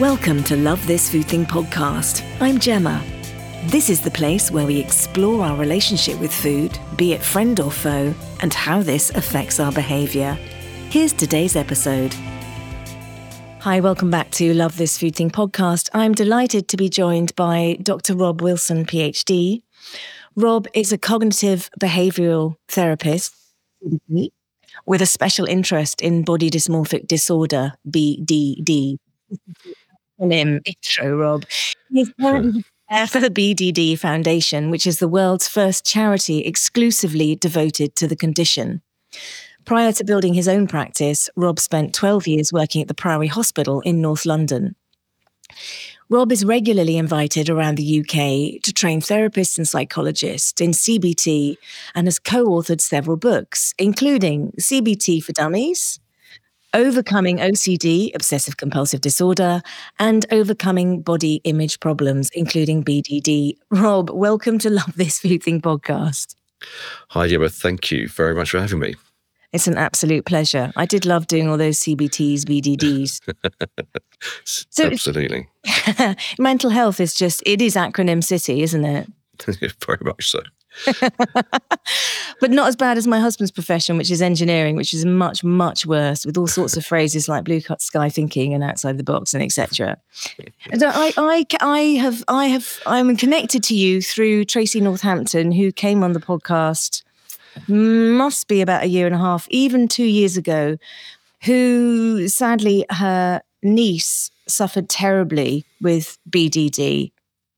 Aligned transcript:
Welcome 0.00 0.42
to 0.44 0.56
Love 0.56 0.84
This 0.88 1.08
Food 1.08 1.26
Thing 1.26 1.46
podcast. 1.46 2.24
I'm 2.40 2.58
Gemma. 2.58 3.00
This 3.66 3.88
is 3.88 4.00
the 4.00 4.10
place 4.10 4.50
where 4.50 4.66
we 4.66 4.80
explore 4.80 5.44
our 5.44 5.56
relationship 5.56 6.18
with 6.18 6.34
food, 6.34 6.76
be 6.96 7.12
it 7.12 7.22
friend 7.22 7.60
or 7.60 7.70
foe, 7.70 8.12
and 8.40 8.52
how 8.52 8.82
this 8.82 9.10
affects 9.10 9.60
our 9.60 9.70
behaviour. 9.70 10.32
Here's 10.90 11.12
today's 11.12 11.54
episode. 11.54 12.12
Hi, 13.60 13.78
welcome 13.78 14.10
back 14.10 14.32
to 14.32 14.52
Love 14.52 14.78
This 14.78 14.98
Food 14.98 15.14
Thing 15.14 15.30
podcast. 15.30 15.90
I'm 15.94 16.12
delighted 16.12 16.66
to 16.70 16.76
be 16.76 16.88
joined 16.88 17.32
by 17.36 17.78
Dr. 17.80 18.16
Rob 18.16 18.42
Willson, 18.42 18.86
PhD. 18.86 19.62
Rob 20.34 20.66
is 20.74 20.92
a 20.92 20.98
cognitive 20.98 21.70
behavioural 21.80 22.56
therapist 22.66 23.32
with 24.86 25.00
a 25.00 25.06
special 25.06 25.46
interest 25.46 26.00
in 26.00 26.24
body 26.24 26.50
dysmorphic 26.50 27.06
disorder, 27.06 27.74
BDD 27.88 28.98
him 30.18 30.60
intro, 30.64 31.16
Rob. 31.16 31.44
He's 31.90 32.12
currently 32.20 32.64
for 33.08 33.18
the 33.18 33.30
BDD 33.30 33.98
Foundation, 33.98 34.70
which 34.70 34.86
is 34.86 34.98
the 34.98 35.08
world's 35.08 35.48
first 35.48 35.84
charity 35.84 36.40
exclusively 36.40 37.34
devoted 37.34 37.96
to 37.96 38.06
the 38.06 38.16
condition. 38.16 38.82
Prior 39.64 39.92
to 39.92 40.04
building 40.04 40.34
his 40.34 40.46
own 40.46 40.66
practice, 40.66 41.30
Rob 41.36 41.58
spent 41.58 41.94
12 41.94 42.26
years 42.26 42.52
working 42.52 42.82
at 42.82 42.88
the 42.88 42.94
Priory 42.94 43.28
Hospital 43.28 43.80
in 43.80 44.00
North 44.00 44.26
London. 44.26 44.76
Rob 46.10 46.30
is 46.30 46.44
regularly 46.44 46.98
invited 46.98 47.48
around 47.48 47.76
the 47.76 48.00
UK 48.00 48.62
to 48.62 48.72
train 48.72 49.00
therapists 49.00 49.56
and 49.56 49.66
psychologists 49.66 50.60
in 50.60 50.72
CBT 50.72 51.56
and 51.94 52.06
has 52.06 52.18
co 52.18 52.44
authored 52.44 52.82
several 52.82 53.16
books, 53.16 53.72
including 53.78 54.52
CBT 54.60 55.24
for 55.24 55.32
Dummies, 55.32 55.98
overcoming 56.74 57.38
OCD, 57.38 58.14
obsessive 58.14 58.56
compulsive 58.56 59.00
disorder, 59.00 59.62
and 59.98 60.26
overcoming 60.30 61.00
body 61.00 61.40
image 61.44 61.80
problems, 61.80 62.30
including 62.34 62.84
BDD. 62.84 63.56
Rob, 63.70 64.10
welcome 64.10 64.58
to 64.58 64.68
Love 64.68 64.94
This 64.96 65.20
Food 65.20 65.42
Thing 65.42 65.62
podcast. 65.62 66.34
Hi, 67.10 67.28
Gemma. 67.28 67.48
Thank 67.48 67.90
you 67.90 68.08
very 68.08 68.34
much 68.34 68.50
for 68.50 68.60
having 68.60 68.80
me. 68.80 68.96
It's 69.52 69.68
an 69.68 69.78
absolute 69.78 70.26
pleasure. 70.26 70.72
I 70.74 70.84
did 70.84 71.06
love 71.06 71.28
doing 71.28 71.48
all 71.48 71.56
those 71.56 71.78
CBTs, 71.78 72.40
BDDs. 72.40 73.20
so 74.44 74.86
Absolutely. 74.86 75.48
mental 76.38 76.70
health 76.70 76.98
is 76.98 77.14
just, 77.14 77.40
it 77.46 77.62
is 77.62 77.76
acronym 77.76 78.22
city, 78.22 78.62
isn't 78.62 78.84
it? 78.84 79.08
very 79.86 79.98
much 80.02 80.28
so. 80.28 80.40
but 82.40 82.50
not 82.50 82.68
as 82.68 82.76
bad 82.76 82.98
as 82.98 83.06
my 83.06 83.20
husband's 83.20 83.50
profession, 83.50 83.96
which 83.96 84.10
is 84.10 84.20
engineering, 84.20 84.76
which 84.76 84.92
is 84.92 85.04
much, 85.04 85.44
much 85.44 85.86
worse 85.86 86.26
with 86.26 86.36
all 86.36 86.46
sorts 86.46 86.76
of 86.76 86.84
phrases 86.84 87.28
like 87.28 87.44
blue 87.44 87.60
cut 87.60 87.80
sky 87.80 88.08
thinking 88.08 88.54
and 88.54 88.62
outside 88.62 88.98
the 88.98 89.04
box 89.04 89.34
and 89.34 89.42
etc. 89.42 89.96
And 90.70 90.82
I, 90.82 91.12
I, 91.16 91.46
I 91.60 91.80
have, 92.00 92.24
I 92.28 92.46
have, 92.46 92.80
I'm 92.86 93.16
connected 93.16 93.62
to 93.64 93.74
you 93.74 94.02
through 94.02 94.44
Tracy 94.44 94.80
Northampton, 94.80 95.52
who 95.52 95.72
came 95.72 96.02
on 96.02 96.12
the 96.12 96.20
podcast, 96.20 97.02
must 97.68 98.48
be 98.48 98.60
about 98.60 98.82
a 98.82 98.86
year 98.86 99.06
and 99.06 99.14
a 99.14 99.18
half, 99.18 99.46
even 99.50 99.88
two 99.88 100.04
years 100.04 100.36
ago, 100.36 100.76
who 101.44 102.28
sadly 102.28 102.84
her 102.90 103.42
niece 103.62 104.30
suffered 104.46 104.88
terribly 104.88 105.64
with 105.80 106.18
BDD 106.28 107.12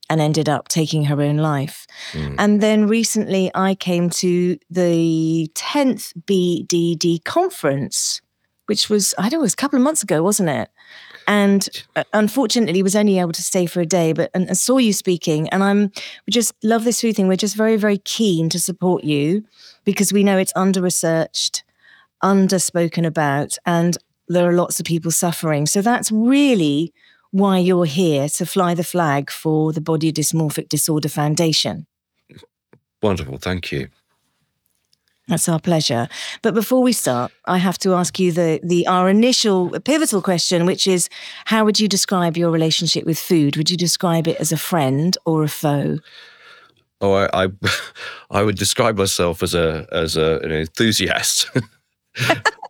and 0.08 0.20
ended 0.20 0.48
up 0.48 0.68
taking 0.68 1.04
her 1.04 1.20
own 1.20 1.38
life. 1.38 1.86
Mm. 2.12 2.34
And 2.38 2.60
then 2.60 2.86
recently 2.86 3.50
I 3.54 3.74
came 3.74 4.10
to 4.10 4.58
the 4.70 5.50
10th 5.54 6.12
BDD 6.22 7.24
conference, 7.24 8.20
which 8.66 8.88
was, 8.88 9.14
I 9.18 9.22
don't 9.22 9.32
know, 9.32 9.38
it 9.40 9.42
was 9.42 9.54
a 9.54 9.56
couple 9.56 9.78
of 9.78 9.82
months 9.82 10.02
ago, 10.02 10.22
wasn't 10.22 10.48
it? 10.48 10.70
And 11.28 11.68
uh, 11.96 12.04
unfortunately, 12.12 12.82
was 12.82 12.94
only 12.94 13.18
able 13.18 13.32
to 13.32 13.42
stay 13.42 13.66
for 13.66 13.80
a 13.80 13.86
day, 13.86 14.12
but 14.12 14.30
and, 14.32 14.46
and 14.46 14.56
saw 14.56 14.78
you 14.78 14.92
speaking. 14.92 15.48
And 15.48 15.64
I'm, 15.64 15.90
we 16.26 16.30
just 16.30 16.54
love 16.62 16.84
this 16.84 17.00
food 17.00 17.16
thing. 17.16 17.26
We're 17.26 17.36
just 17.36 17.56
very, 17.56 17.76
very 17.76 17.98
keen 17.98 18.48
to 18.50 18.60
support 18.60 19.02
you 19.02 19.44
because 19.84 20.12
we 20.12 20.22
know 20.22 20.38
it's 20.38 20.52
under 20.54 20.80
researched, 20.80 21.64
under 22.22 22.60
spoken 22.60 23.04
about, 23.04 23.58
and 23.66 23.98
there 24.28 24.48
are 24.48 24.52
lots 24.52 24.78
of 24.78 24.86
people 24.86 25.10
suffering. 25.10 25.66
So 25.66 25.82
that's 25.82 26.12
really 26.12 26.92
why 27.36 27.58
you're 27.58 27.84
here 27.84 28.28
to 28.28 28.46
fly 28.46 28.74
the 28.74 28.84
flag 28.84 29.30
for 29.30 29.72
the 29.72 29.80
Body 29.80 30.12
Dysmorphic 30.12 30.68
Disorder 30.68 31.08
Foundation. 31.08 31.86
Wonderful. 33.02 33.38
Thank 33.38 33.72
you. 33.72 33.88
That's 35.28 35.48
our 35.48 35.58
pleasure. 35.58 36.08
But 36.42 36.54
before 36.54 36.82
we 36.82 36.92
start, 36.92 37.32
I 37.46 37.58
have 37.58 37.78
to 37.78 37.94
ask 37.94 38.18
you 38.18 38.30
the, 38.32 38.60
the 38.62 38.86
our 38.86 39.10
initial 39.10 39.70
pivotal 39.80 40.22
question, 40.22 40.66
which 40.66 40.86
is 40.86 41.08
how 41.46 41.64
would 41.64 41.80
you 41.80 41.88
describe 41.88 42.36
your 42.36 42.50
relationship 42.50 43.04
with 43.04 43.18
food? 43.18 43.56
Would 43.56 43.70
you 43.70 43.76
describe 43.76 44.28
it 44.28 44.36
as 44.36 44.52
a 44.52 44.56
friend 44.56 45.18
or 45.26 45.42
a 45.42 45.48
foe? 45.48 45.98
Oh, 47.00 47.12
I, 47.12 47.44
I, 47.44 47.48
I 48.30 48.42
would 48.42 48.56
describe 48.56 48.96
myself 48.96 49.42
as 49.42 49.54
a 49.54 49.86
as 49.92 50.16
a, 50.16 50.38
an 50.38 50.52
enthusiast. 50.52 51.50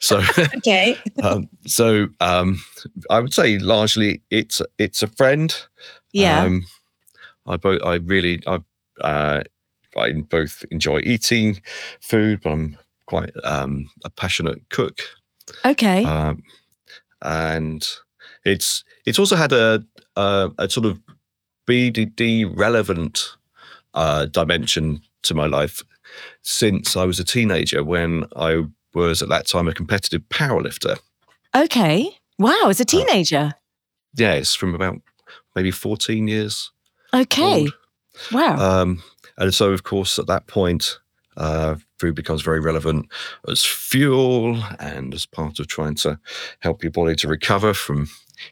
so 0.00 0.20
okay. 0.56 0.96
um, 1.22 1.48
so 1.66 2.08
um, 2.20 2.60
I 3.10 3.20
would 3.20 3.34
say 3.34 3.58
largely 3.58 4.22
it's 4.30 4.62
it's 4.78 5.02
a 5.02 5.06
friend. 5.06 5.54
Yeah. 6.12 6.42
Um, 6.42 6.66
I 7.46 7.56
both 7.56 7.82
I 7.82 7.96
really 7.96 8.42
I 8.46 8.60
uh, 9.00 9.42
I 9.96 10.12
both 10.12 10.64
enjoy 10.70 11.00
eating 11.04 11.60
food, 12.00 12.40
but 12.42 12.52
I'm 12.52 12.78
quite 13.06 13.30
um, 13.44 13.88
a 14.04 14.10
passionate 14.10 14.68
cook. 14.70 15.00
Okay. 15.64 16.04
Um, 16.04 16.42
and 17.22 17.86
it's 18.44 18.84
it's 19.04 19.18
also 19.18 19.36
had 19.36 19.52
a 19.52 19.84
a, 20.16 20.50
a 20.58 20.68
sort 20.68 20.86
of 20.86 21.00
BDD 21.68 22.50
relevant 22.56 23.36
uh, 23.94 24.26
dimension 24.26 25.00
to 25.22 25.34
my 25.34 25.46
life 25.46 25.82
since 26.42 26.96
I 26.96 27.04
was 27.04 27.18
a 27.18 27.24
teenager 27.24 27.82
when 27.82 28.24
I 28.36 28.64
was 28.96 29.22
at 29.22 29.28
that 29.28 29.46
time 29.46 29.68
a 29.68 29.74
competitive 29.74 30.22
powerlifter. 30.30 30.98
Okay. 31.54 32.10
Wow, 32.38 32.66
as 32.68 32.80
a 32.80 32.82
uh, 32.82 32.86
teenager. 32.86 33.38
Uh, 33.38 33.52
yes, 34.14 34.54
from 34.54 34.74
about 34.74 35.00
maybe 35.54 35.70
14 35.70 36.26
years. 36.26 36.72
Okay. 37.14 37.62
Old. 37.62 37.74
Wow. 38.32 38.56
Um, 38.56 39.02
and 39.38 39.54
so, 39.54 39.72
of 39.72 39.82
course, 39.82 40.18
at 40.18 40.26
that 40.26 40.46
point, 40.46 40.98
uh, 41.36 41.76
food 41.98 42.14
becomes 42.14 42.42
very 42.42 42.60
relevant 42.60 43.06
as 43.48 43.64
fuel 43.64 44.62
and 44.80 45.12
as 45.12 45.26
part 45.26 45.58
of 45.60 45.66
trying 45.66 45.94
to 45.96 46.18
help 46.60 46.82
your 46.82 46.92
body 46.92 47.14
to 47.16 47.28
recover 47.28 47.74
from 47.74 48.08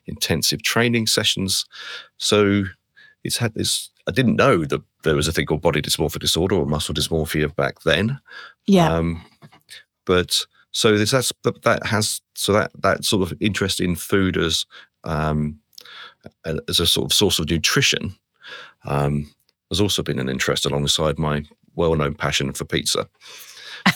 intensive 0.06 0.62
training 0.62 1.06
sessions. 1.06 1.66
So 2.18 2.64
it's 3.22 3.38
had 3.38 3.54
this. 3.54 3.90
I 4.06 4.10
didn't 4.10 4.36
know 4.36 4.66
that 4.66 4.82
there 5.02 5.16
was 5.16 5.28
a 5.28 5.32
thing 5.32 5.46
called 5.46 5.62
body 5.62 5.80
dysmorphic 5.80 6.20
disorder 6.20 6.56
or 6.56 6.66
muscle 6.66 6.94
dysmorphia 6.94 7.54
back 7.54 7.82
then. 7.82 8.20
Yeah. 8.66 8.92
Um, 8.92 9.22
but 10.04 10.44
so 10.72 10.96
this 10.98 11.12
that's 11.12 11.32
that 11.62 11.86
has 11.86 12.20
so 12.34 12.52
that 12.52 12.70
that 12.80 13.04
sort 13.04 13.30
of 13.30 13.36
interest 13.40 13.80
in 13.80 13.94
food 13.94 14.36
as 14.36 14.66
um, 15.04 15.58
as 16.68 16.80
a 16.80 16.86
sort 16.86 17.06
of 17.06 17.12
source 17.12 17.38
of 17.38 17.48
nutrition 17.48 18.14
um, 18.84 19.30
has 19.70 19.80
also 19.80 20.02
been 20.02 20.18
an 20.18 20.28
interest 20.28 20.66
alongside 20.66 21.18
my 21.18 21.44
well-known 21.76 22.14
passion 22.14 22.52
for 22.52 22.64
pizza. 22.64 23.08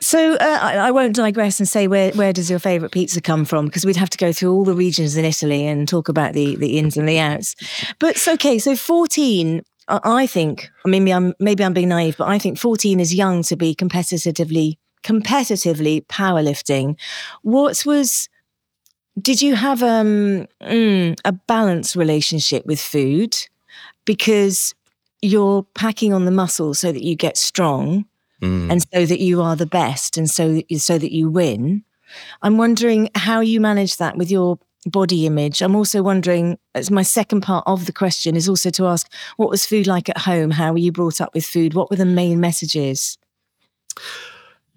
so 0.00 0.34
uh, 0.34 0.58
I, 0.60 0.76
I, 0.76 0.90
won't 0.90 1.16
digress 1.16 1.58
and 1.58 1.68
say 1.68 1.88
where, 1.88 2.12
where 2.12 2.32
does 2.32 2.48
your 2.48 2.58
favourite 2.58 2.92
pizza 2.92 3.20
come 3.20 3.44
from 3.44 3.66
because 3.66 3.84
we'd 3.84 3.96
have 3.96 4.10
to 4.10 4.18
go 4.18 4.32
through 4.32 4.52
all 4.52 4.64
the 4.64 4.74
regions 4.74 5.16
in 5.16 5.24
Italy 5.24 5.66
and 5.66 5.88
talk 5.88 6.08
about 6.08 6.34
the 6.34 6.54
the 6.56 6.78
ins 6.78 6.96
and 6.96 7.08
the 7.08 7.18
outs. 7.18 7.56
But 7.98 8.10
it's 8.10 8.28
okay. 8.28 8.58
So 8.58 8.76
fourteen 8.76 9.62
I 9.90 10.26
think, 10.26 10.70
maybe 10.84 11.12
I'm 11.12 11.34
maybe 11.40 11.64
I'm 11.64 11.72
being 11.72 11.88
naive, 11.88 12.16
but 12.16 12.28
I 12.28 12.38
think 12.38 12.58
14 12.58 13.00
is 13.00 13.14
young 13.14 13.42
to 13.44 13.56
be 13.56 13.74
competitively 13.74 14.76
competitively 15.02 16.06
powerlifting. 16.06 16.98
What 17.42 17.84
was 17.86 18.28
did 19.20 19.42
you 19.42 19.54
have 19.54 19.82
um, 19.82 20.46
mm, 20.62 21.18
a 21.24 21.32
balanced 21.32 21.96
relationship 21.96 22.64
with 22.66 22.80
food 22.80 23.36
because 24.04 24.74
you're 25.20 25.64
packing 25.74 26.12
on 26.12 26.24
the 26.24 26.30
muscle 26.30 26.74
so 26.74 26.92
that 26.92 27.02
you 27.02 27.16
get 27.16 27.36
strong 27.36 28.06
mm. 28.40 28.70
and 28.70 28.82
so 28.94 29.04
that 29.04 29.20
you 29.20 29.42
are 29.42 29.56
the 29.56 29.66
best 29.66 30.16
and 30.16 30.30
so 30.30 30.62
so 30.76 30.98
that 30.98 31.12
you 31.12 31.30
win. 31.30 31.84
I'm 32.42 32.58
wondering 32.58 33.10
how 33.14 33.40
you 33.40 33.60
manage 33.60 33.96
that 33.98 34.16
with 34.16 34.30
your 34.30 34.58
body 34.86 35.26
image. 35.26 35.62
I'm 35.62 35.76
also 35.76 36.02
wondering, 36.02 36.58
as 36.74 36.90
my 36.90 37.02
second 37.02 37.42
part 37.42 37.64
of 37.66 37.86
the 37.86 37.92
question 37.92 38.36
is 38.36 38.48
also 38.48 38.70
to 38.70 38.86
ask, 38.86 39.12
what 39.36 39.50
was 39.50 39.66
food 39.66 39.86
like 39.86 40.08
at 40.08 40.18
home? 40.18 40.50
How 40.50 40.72
were 40.72 40.78
you 40.78 40.92
brought 40.92 41.20
up 41.20 41.34
with 41.34 41.44
food? 41.44 41.74
What 41.74 41.90
were 41.90 41.96
the 41.96 42.06
main 42.06 42.40
messages? 42.40 43.18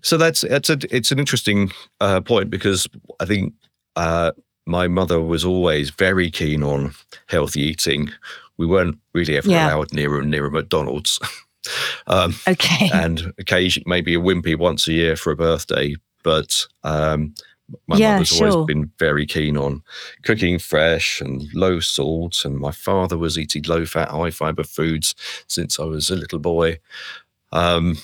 So 0.02 0.18
that's 0.18 0.42
that's 0.42 0.70
a, 0.70 0.78
it's 0.92 1.12
an 1.12 1.20
interesting 1.20 1.72
uh, 2.02 2.20
point 2.20 2.50
because 2.50 2.88
I 3.20 3.26
think 3.26 3.54
uh, 3.96 4.34
my 4.66 4.88
mother 4.88 5.22
was 5.22 5.46
always 5.46 5.90
very 5.92 6.30
keen 6.30 6.62
on 6.62 6.94
healthy 7.28 7.62
eating. 7.62 8.12
We 8.58 8.66
weren't 8.66 9.00
really 9.14 9.38
ever 9.38 9.50
yeah. 9.50 9.68
allowed 9.68 9.94
near 9.94 10.22
near 10.22 10.46
a 10.46 10.52
McDonald's. 10.52 11.20
um, 12.08 12.36
okay. 12.48 12.90
And 12.94 13.34
occasion 13.38 13.84
maybe 13.86 14.16
a 14.16 14.20
wimpy 14.20 14.58
once 14.58 14.88
a 14.88 14.94
year 14.94 15.16
for 15.16 15.32
a 15.32 15.38
birthday, 15.38 15.96
but 16.24 16.68
um, 16.84 17.34
My 17.88 17.98
Yeah, 17.98 18.14
mother's 18.14 18.28
sure. 18.30 18.50
always 18.50 18.66
been 18.68 18.92
very 19.00 19.26
keen 19.26 19.58
on 19.58 19.82
cooking 20.24 20.60
fresh 20.60 21.22
and 21.22 21.44
low 21.54 21.80
salt, 21.80 22.44
and 22.46 22.58
my 22.58 22.72
father 22.72 23.18
was 23.18 23.38
eating 23.38 23.64
low 23.64 23.86
fat, 23.86 24.10
high 24.10 24.32
fiber 24.32 24.64
foods 24.64 25.16
since 25.48 25.80
I 25.80 25.84
was 25.86 26.10
a 26.10 26.16
little 26.16 26.40
boy. 26.40 26.80
Um, 27.52 27.98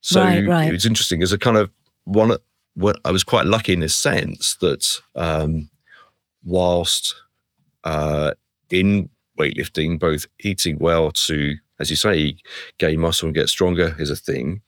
so 0.00 0.22
Right, 0.22 0.46
right. 0.46 0.68
it 0.68 0.72
was 0.72 0.86
interesting 0.86 1.22
as 1.22 1.32
a 1.32 1.38
kind 1.38 1.56
of 1.56 1.70
one. 2.04 2.36
What 2.74 3.00
I 3.04 3.10
was 3.10 3.24
quite 3.24 3.46
lucky 3.46 3.72
in 3.72 3.80
this 3.80 3.94
sense 3.94 4.56
that 4.56 5.00
um, 5.14 5.70
whilst 6.44 7.14
uh, 7.84 8.32
in 8.70 9.08
weightlifting, 9.38 9.98
both 9.98 10.26
eating 10.40 10.78
well 10.78 11.10
to, 11.12 11.56
as 11.80 11.90
you 11.90 11.96
say, 11.96 12.36
gain 12.78 13.00
muscle 13.00 13.26
and 13.26 13.34
get 13.34 13.48
stronger 13.48 13.94
is 13.98 14.10
a 14.10 14.16
thing. 14.16 14.60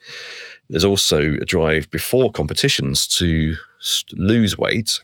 There's 0.68 0.84
also 0.84 1.20
a 1.20 1.44
drive 1.44 1.90
before 1.90 2.30
competitions 2.30 3.06
to 3.18 3.54
lose 4.12 4.58
weight 4.58 5.02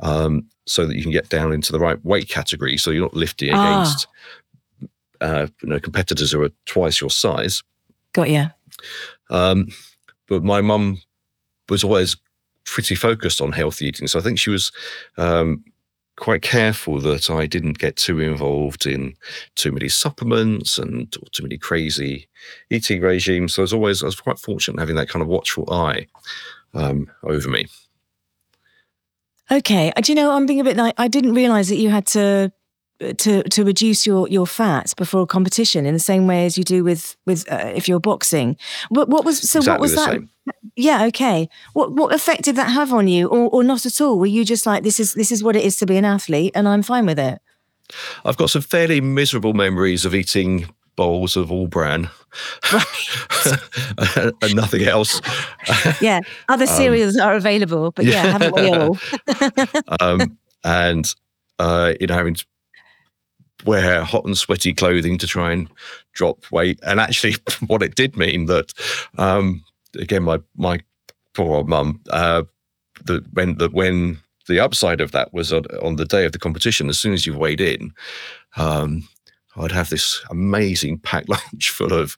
um, 0.00 0.44
so 0.66 0.86
that 0.86 0.94
you 0.96 1.02
can 1.02 1.10
get 1.12 1.28
down 1.28 1.52
into 1.52 1.72
the 1.72 1.80
right 1.80 2.02
weight 2.04 2.28
category. 2.28 2.76
So 2.76 2.90
you're 2.90 3.02
not 3.02 3.14
lifting 3.14 3.50
Ah. 3.52 3.82
against 3.82 4.06
uh, 5.20 5.48
you 5.62 5.68
know, 5.70 5.80
competitors 5.80 6.30
who 6.30 6.42
are 6.42 6.50
twice 6.66 7.00
your 7.00 7.10
size. 7.10 7.62
Got 8.12 8.30
you. 8.30 8.46
Um, 9.30 9.66
but 10.28 10.44
my 10.44 10.60
mum 10.60 11.00
was 11.68 11.82
always 11.82 12.16
pretty 12.64 12.94
focused 12.94 13.40
on 13.40 13.50
healthy 13.50 13.86
eating. 13.86 14.06
So 14.06 14.18
I 14.18 14.22
think 14.22 14.38
she 14.38 14.50
was 14.50 14.70
um, 15.16 15.64
quite 16.18 16.42
careful 16.42 17.00
that 17.00 17.30
I 17.30 17.46
didn't 17.46 17.78
get 17.78 17.96
too 17.96 18.20
involved 18.20 18.86
in 18.86 19.14
too 19.54 19.72
many 19.72 19.88
supplements 19.88 20.78
and 20.78 21.10
too 21.32 21.42
many 21.42 21.58
crazy 21.58 22.28
eating 22.70 23.00
regimes. 23.00 23.54
So 23.54 23.62
I 23.62 23.64
was 23.64 23.72
always, 23.72 24.02
I 24.02 24.06
was 24.06 24.20
quite 24.20 24.38
fortunate 24.38 24.80
having 24.80 24.96
that 24.96 25.08
kind 25.08 25.22
of 25.22 25.28
watchful 25.28 25.72
eye 25.72 26.06
um, 26.74 27.10
over 27.22 27.48
me. 27.48 27.66
Okay. 29.50 29.92
Uh, 29.96 30.00
Do 30.00 30.12
you 30.12 30.16
know, 30.16 30.32
I'm 30.32 30.46
being 30.46 30.60
a 30.60 30.64
bit 30.64 30.76
like, 30.76 30.94
I 30.98 31.08
didn't 31.08 31.34
realize 31.34 31.68
that 31.68 31.76
you 31.76 31.90
had 31.90 32.06
to. 32.08 32.52
To 33.00 33.44
to 33.44 33.64
reduce 33.64 34.06
your 34.06 34.26
your 34.26 34.44
fats 34.44 34.92
before 34.92 35.22
a 35.22 35.26
competition 35.26 35.86
in 35.86 35.94
the 35.94 36.00
same 36.00 36.26
way 36.26 36.46
as 36.46 36.58
you 36.58 36.64
do 36.64 36.82
with 36.82 37.16
with 37.26 37.50
uh, 37.50 37.72
if 37.72 37.88
you're 37.88 38.00
boxing. 38.00 38.56
What 38.88 39.08
what 39.08 39.24
was 39.24 39.48
so 39.48 39.60
what 39.60 39.78
was 39.78 39.94
that? 39.94 40.10
same. 40.10 40.30
Yeah, 40.74 41.04
okay. 41.04 41.48
What 41.74 41.92
what 41.92 42.12
effect 42.12 42.42
did 42.42 42.56
that 42.56 42.70
have 42.70 42.92
on 42.92 43.06
you, 43.06 43.28
or 43.28 43.48
or 43.50 43.62
not 43.62 43.86
at 43.86 44.00
all? 44.00 44.18
Were 44.18 44.26
you 44.26 44.44
just 44.44 44.66
like 44.66 44.82
this 44.82 44.98
is 44.98 45.14
this 45.14 45.30
is 45.30 45.44
what 45.44 45.54
it 45.54 45.64
is 45.64 45.76
to 45.76 45.86
be 45.86 45.96
an 45.96 46.04
athlete, 46.04 46.52
and 46.56 46.66
I'm 46.66 46.82
fine 46.82 47.06
with 47.06 47.20
it? 47.20 47.40
I've 48.24 48.36
got 48.36 48.50
some 48.50 48.62
fairly 48.62 49.00
miserable 49.00 49.54
memories 49.54 50.04
of 50.04 50.14
eating 50.14 50.68
bowls 50.96 51.36
of 51.36 51.52
all 51.52 51.68
bran 51.68 52.10
and 54.42 54.54
nothing 54.54 54.82
else. 54.82 55.20
Yeah, 56.00 56.20
other 56.48 56.66
cereals 56.66 57.16
are 57.16 57.34
available, 57.34 57.92
but 57.92 58.04
yeah, 58.04 58.24
yeah. 58.24 58.32
haven't 58.32 58.54
we 58.54 58.70
all? 58.70 58.98
um, 60.00 60.38
and 60.64 61.14
uh, 61.58 61.94
you 62.00 62.06
know 62.06 62.14
having 62.14 62.34
to 62.34 62.46
wear 63.64 64.02
hot 64.04 64.24
and 64.24 64.36
sweaty 64.38 64.72
clothing 64.72 65.18
to 65.18 65.26
try 65.26 65.52
and 65.52 65.68
drop 66.14 66.50
weight. 66.52 66.78
And 66.82 67.00
actually, 67.00 67.34
what 67.66 67.82
it 67.82 67.94
did 67.94 68.16
mean 68.16 68.46
that 68.46 68.72
um, 69.18 69.64
again, 69.98 70.22
my 70.22 70.38
my 70.56 70.80
poor 71.34 71.56
old 71.56 71.68
mum, 71.68 72.00
uh, 72.10 72.42
that 73.04 73.24
when 73.34 73.56
that 73.58 73.72
when 73.72 74.18
the 74.48 74.60
upside 74.60 75.00
of 75.00 75.12
that 75.12 75.32
was 75.34 75.52
on, 75.52 75.64
on 75.82 75.96
the 75.96 76.04
day 76.06 76.24
of 76.24 76.32
the 76.32 76.38
competition, 76.38 76.88
as 76.88 76.98
soon 76.98 77.12
as 77.12 77.26
you 77.26 77.36
weighed 77.36 77.60
in, 77.60 77.92
um, 78.56 79.06
I'd 79.56 79.72
have 79.72 79.90
this 79.90 80.22
amazing 80.30 80.98
packed 80.98 81.28
lunch 81.28 81.70
full 81.70 81.92
of 81.92 82.16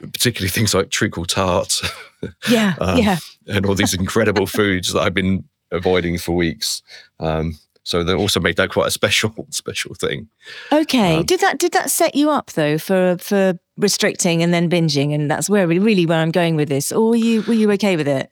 particularly 0.00 0.48
things 0.50 0.72
like 0.72 0.90
treacle 0.90 1.24
tarts 1.24 1.82
Yeah, 2.48 2.74
Um, 2.80 2.98
yeah. 2.98 3.16
and 3.48 3.66
all 3.66 3.74
these 3.74 3.94
incredible 3.94 4.46
foods 4.46 4.92
that 4.92 5.00
I've 5.00 5.14
been 5.14 5.42
avoiding 5.72 6.18
for 6.18 6.36
weeks. 6.36 6.82
Um, 7.18 7.58
so 7.82 8.04
they 8.04 8.14
also 8.14 8.40
made 8.40 8.56
that 8.56 8.70
quite 8.70 8.88
a 8.88 8.90
special, 8.90 9.34
special 9.50 9.94
thing. 9.94 10.28
Okay. 10.72 11.16
um, 11.18 11.24
did 11.24 11.40
that 11.40 11.58
did 11.58 11.72
that 11.72 11.90
set 11.90 12.14
you 12.14 12.30
up 12.30 12.50
though 12.52 12.78
for 12.78 13.16
for 13.18 13.58
restricting 13.76 14.42
and 14.42 14.52
then 14.52 14.68
binging, 14.68 15.14
and 15.14 15.30
that's 15.30 15.48
where 15.48 15.66
really 15.66 16.06
where 16.06 16.20
I'm 16.20 16.30
going 16.30 16.56
with 16.56 16.68
this? 16.68 16.92
Or 16.92 17.10
were 17.10 17.16
you 17.16 17.42
were 17.42 17.54
you 17.54 17.70
okay 17.72 17.96
with 17.96 18.08
it? 18.08 18.30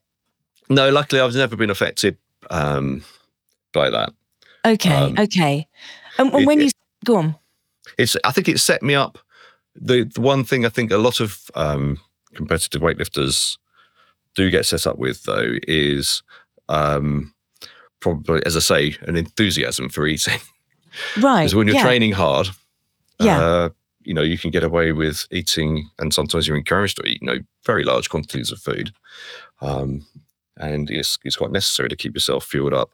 No, 0.70 0.90
luckily 0.90 1.20
I've 1.20 1.34
never 1.34 1.56
been 1.56 1.70
affected 1.70 2.16
um, 2.50 3.02
by 3.72 3.88
that. 3.90 4.10
Okay, 4.66 4.92
Um, 4.94 5.14
okay. 5.18 5.66
And, 6.18 6.30
and 6.32 6.42
it- 6.42 6.46
when 6.46 6.60
it- 6.60 6.64
you 6.64 6.70
go 7.04 7.16
on, 7.16 7.36
It's, 7.96 8.16
I 8.24 8.32
think 8.32 8.48
it 8.48 8.58
set 8.60 8.82
me 8.82 8.94
up. 8.94 9.18
The, 9.80 10.02
the 10.04 10.20
one 10.20 10.44
thing 10.44 10.66
I 10.66 10.68
think 10.68 10.90
a 10.90 10.98
lot 10.98 11.20
of 11.20 11.40
um, 11.54 11.98
competitive 12.34 12.82
weightlifters 12.82 13.56
do 14.34 14.50
get 14.50 14.66
set 14.66 14.86
up 14.86 14.98
with, 14.98 15.22
though, 15.22 15.54
is 15.66 16.22
um, 16.68 17.32
probably, 18.00 18.40
as 18.46 18.56
I 18.56 18.60
say, 18.60 18.96
an 19.02 19.16
enthusiasm 19.16 19.88
for 19.88 20.06
eating. 20.06 20.38
right? 21.20 21.40
Because 21.42 21.54
when 21.54 21.66
you're 21.66 21.76
yeah, 21.76 21.82
training 21.82 22.12
hard, 22.12 22.48
Yeah. 23.20 23.40
uh, 23.40 23.68
you 24.02 24.14
know, 24.14 24.22
you 24.22 24.38
can 24.38 24.50
get 24.50 24.64
away 24.64 24.92
with 24.92 25.26
eating, 25.30 25.90
and 25.98 26.14
sometimes 26.14 26.46
you're 26.48 26.56
encouraged 26.56 26.96
to 26.96 27.02
eat, 27.06 27.20
you 27.20 27.26
know, 27.26 27.38
very 27.66 27.84
large 27.84 28.08
quantities 28.08 28.50
of 28.50 28.58
food. 28.58 28.92
Um, 29.60 30.06
and 30.56 30.90
it's, 30.90 31.18
it's 31.24 31.36
quite 31.36 31.52
necessary 31.52 31.88
to 31.88 31.96
keep 31.96 32.14
yourself 32.14 32.44
fueled 32.44 32.72
up. 32.74 32.90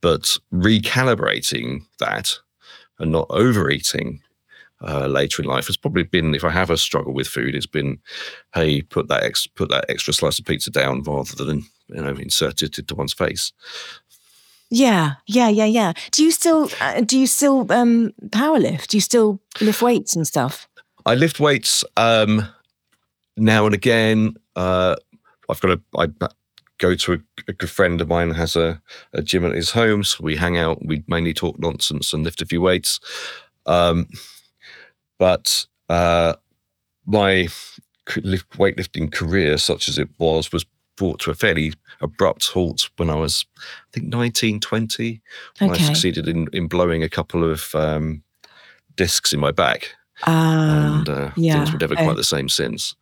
But 0.00 0.38
recalibrating 0.52 1.82
that 2.00 2.38
and 2.98 3.12
not 3.12 3.26
overeating 3.30 4.20
uh, 4.80 5.06
later 5.06 5.42
in 5.42 5.48
life 5.48 5.68
has 5.68 5.76
probably 5.76 6.02
been, 6.02 6.34
if 6.34 6.42
I 6.44 6.50
have 6.50 6.70
a 6.70 6.76
struggle 6.76 7.14
with 7.14 7.28
food, 7.28 7.54
it's 7.54 7.66
been, 7.66 7.98
hey, 8.52 8.82
put 8.82 9.06
that 9.08 9.22
ex- 9.22 9.46
put 9.46 9.68
that 9.68 9.84
extra 9.88 10.12
slice 10.12 10.40
of 10.40 10.44
pizza 10.44 10.70
down 10.70 11.02
rather 11.04 11.44
than 11.44 11.64
you 11.86 12.02
know 12.02 12.14
insert 12.16 12.62
it 12.62 12.78
into 12.78 12.94
one's 12.96 13.12
face. 13.12 13.52
Yeah, 14.72 15.14
yeah, 15.26 15.50
yeah, 15.50 15.66
yeah. 15.66 15.92
Do 16.12 16.24
you 16.24 16.30
still 16.30 16.70
uh, 16.80 17.02
do 17.02 17.18
you 17.18 17.26
still 17.26 17.70
um 17.70 18.14
power 18.32 18.58
lift? 18.58 18.90
Do 18.90 18.96
you 18.96 19.02
still 19.02 19.38
lift 19.60 19.82
weights 19.82 20.16
and 20.16 20.26
stuff? 20.26 20.66
I 21.04 21.14
lift 21.14 21.38
weights 21.38 21.84
um, 21.98 22.48
now 23.36 23.66
and 23.66 23.74
again. 23.74 24.36
Uh, 24.56 24.96
I've 25.50 25.60
got 25.60 25.72
a. 25.72 25.80
I 25.98 26.28
go 26.78 26.94
to 26.94 27.12
a, 27.12 27.18
a 27.48 27.52
good 27.52 27.68
friend 27.68 28.00
of 28.00 28.08
mine 28.08 28.30
has 28.30 28.56
a, 28.56 28.80
a 29.12 29.20
gym 29.20 29.44
at 29.44 29.54
his 29.54 29.72
home, 29.72 30.04
so 30.04 30.24
we 30.24 30.36
hang 30.36 30.56
out. 30.56 30.84
We 30.84 31.04
mainly 31.06 31.34
talk 31.34 31.58
nonsense 31.58 32.14
and 32.14 32.24
lift 32.24 32.40
a 32.40 32.46
few 32.46 32.62
weights. 32.62 32.98
Um, 33.66 34.08
but 35.18 35.66
uh, 35.90 36.34
my 37.04 37.48
weightlifting 38.08 39.12
career, 39.12 39.58
such 39.58 39.88
as 39.88 39.98
it 39.98 40.08
was, 40.18 40.50
was 40.50 40.64
brought 41.02 41.18
to 41.18 41.32
a 41.32 41.34
fairly 41.34 41.72
abrupt 42.00 42.46
halt 42.46 42.90
when 42.96 43.10
I 43.10 43.16
was, 43.16 43.44
I 43.58 43.90
think, 43.92 44.06
19, 44.06 44.60
20. 44.60 45.20
when 45.58 45.70
I 45.70 45.78
succeeded 45.78 46.28
in, 46.28 46.46
in 46.52 46.68
blowing 46.68 47.02
a 47.02 47.08
couple 47.08 47.42
of 47.42 47.74
um, 47.74 48.22
discs 48.94 49.32
in 49.32 49.40
my 49.40 49.50
back 49.50 49.96
Ah, 50.24 50.98
and 50.98 51.08
uh, 51.08 51.30
yeah, 51.36 51.54
things 51.54 51.72
were 51.72 51.78
never 51.78 51.94
oh. 51.98 52.04
quite 52.04 52.16
the 52.16 52.22
same 52.22 52.48
since. 52.48 52.94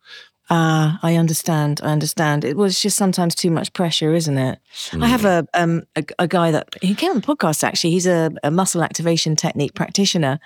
ah, 0.49 0.97
I 1.03 1.15
understand. 1.15 1.79
I 1.83 1.91
understand. 1.91 2.43
It 2.43 2.57
was 2.57 2.81
just 2.81 2.97
sometimes 2.97 3.35
too 3.35 3.51
much 3.51 3.71
pressure, 3.73 4.15
isn't 4.15 4.37
it? 4.39 4.57
I 4.99 5.05
have 5.05 5.25
a 5.25 5.45
um 5.53 5.83
a, 5.95 6.03
a 6.17 6.27
guy 6.27 6.49
that 6.49 6.69
he 6.81 6.95
came 6.95 7.11
on 7.11 7.19
the 7.19 7.27
podcast 7.27 7.63
actually. 7.63 7.91
He's 7.91 8.07
a, 8.07 8.31
a 8.43 8.49
muscle 8.49 8.81
activation 8.81 9.35
technique 9.35 9.75
practitioner, 9.75 10.39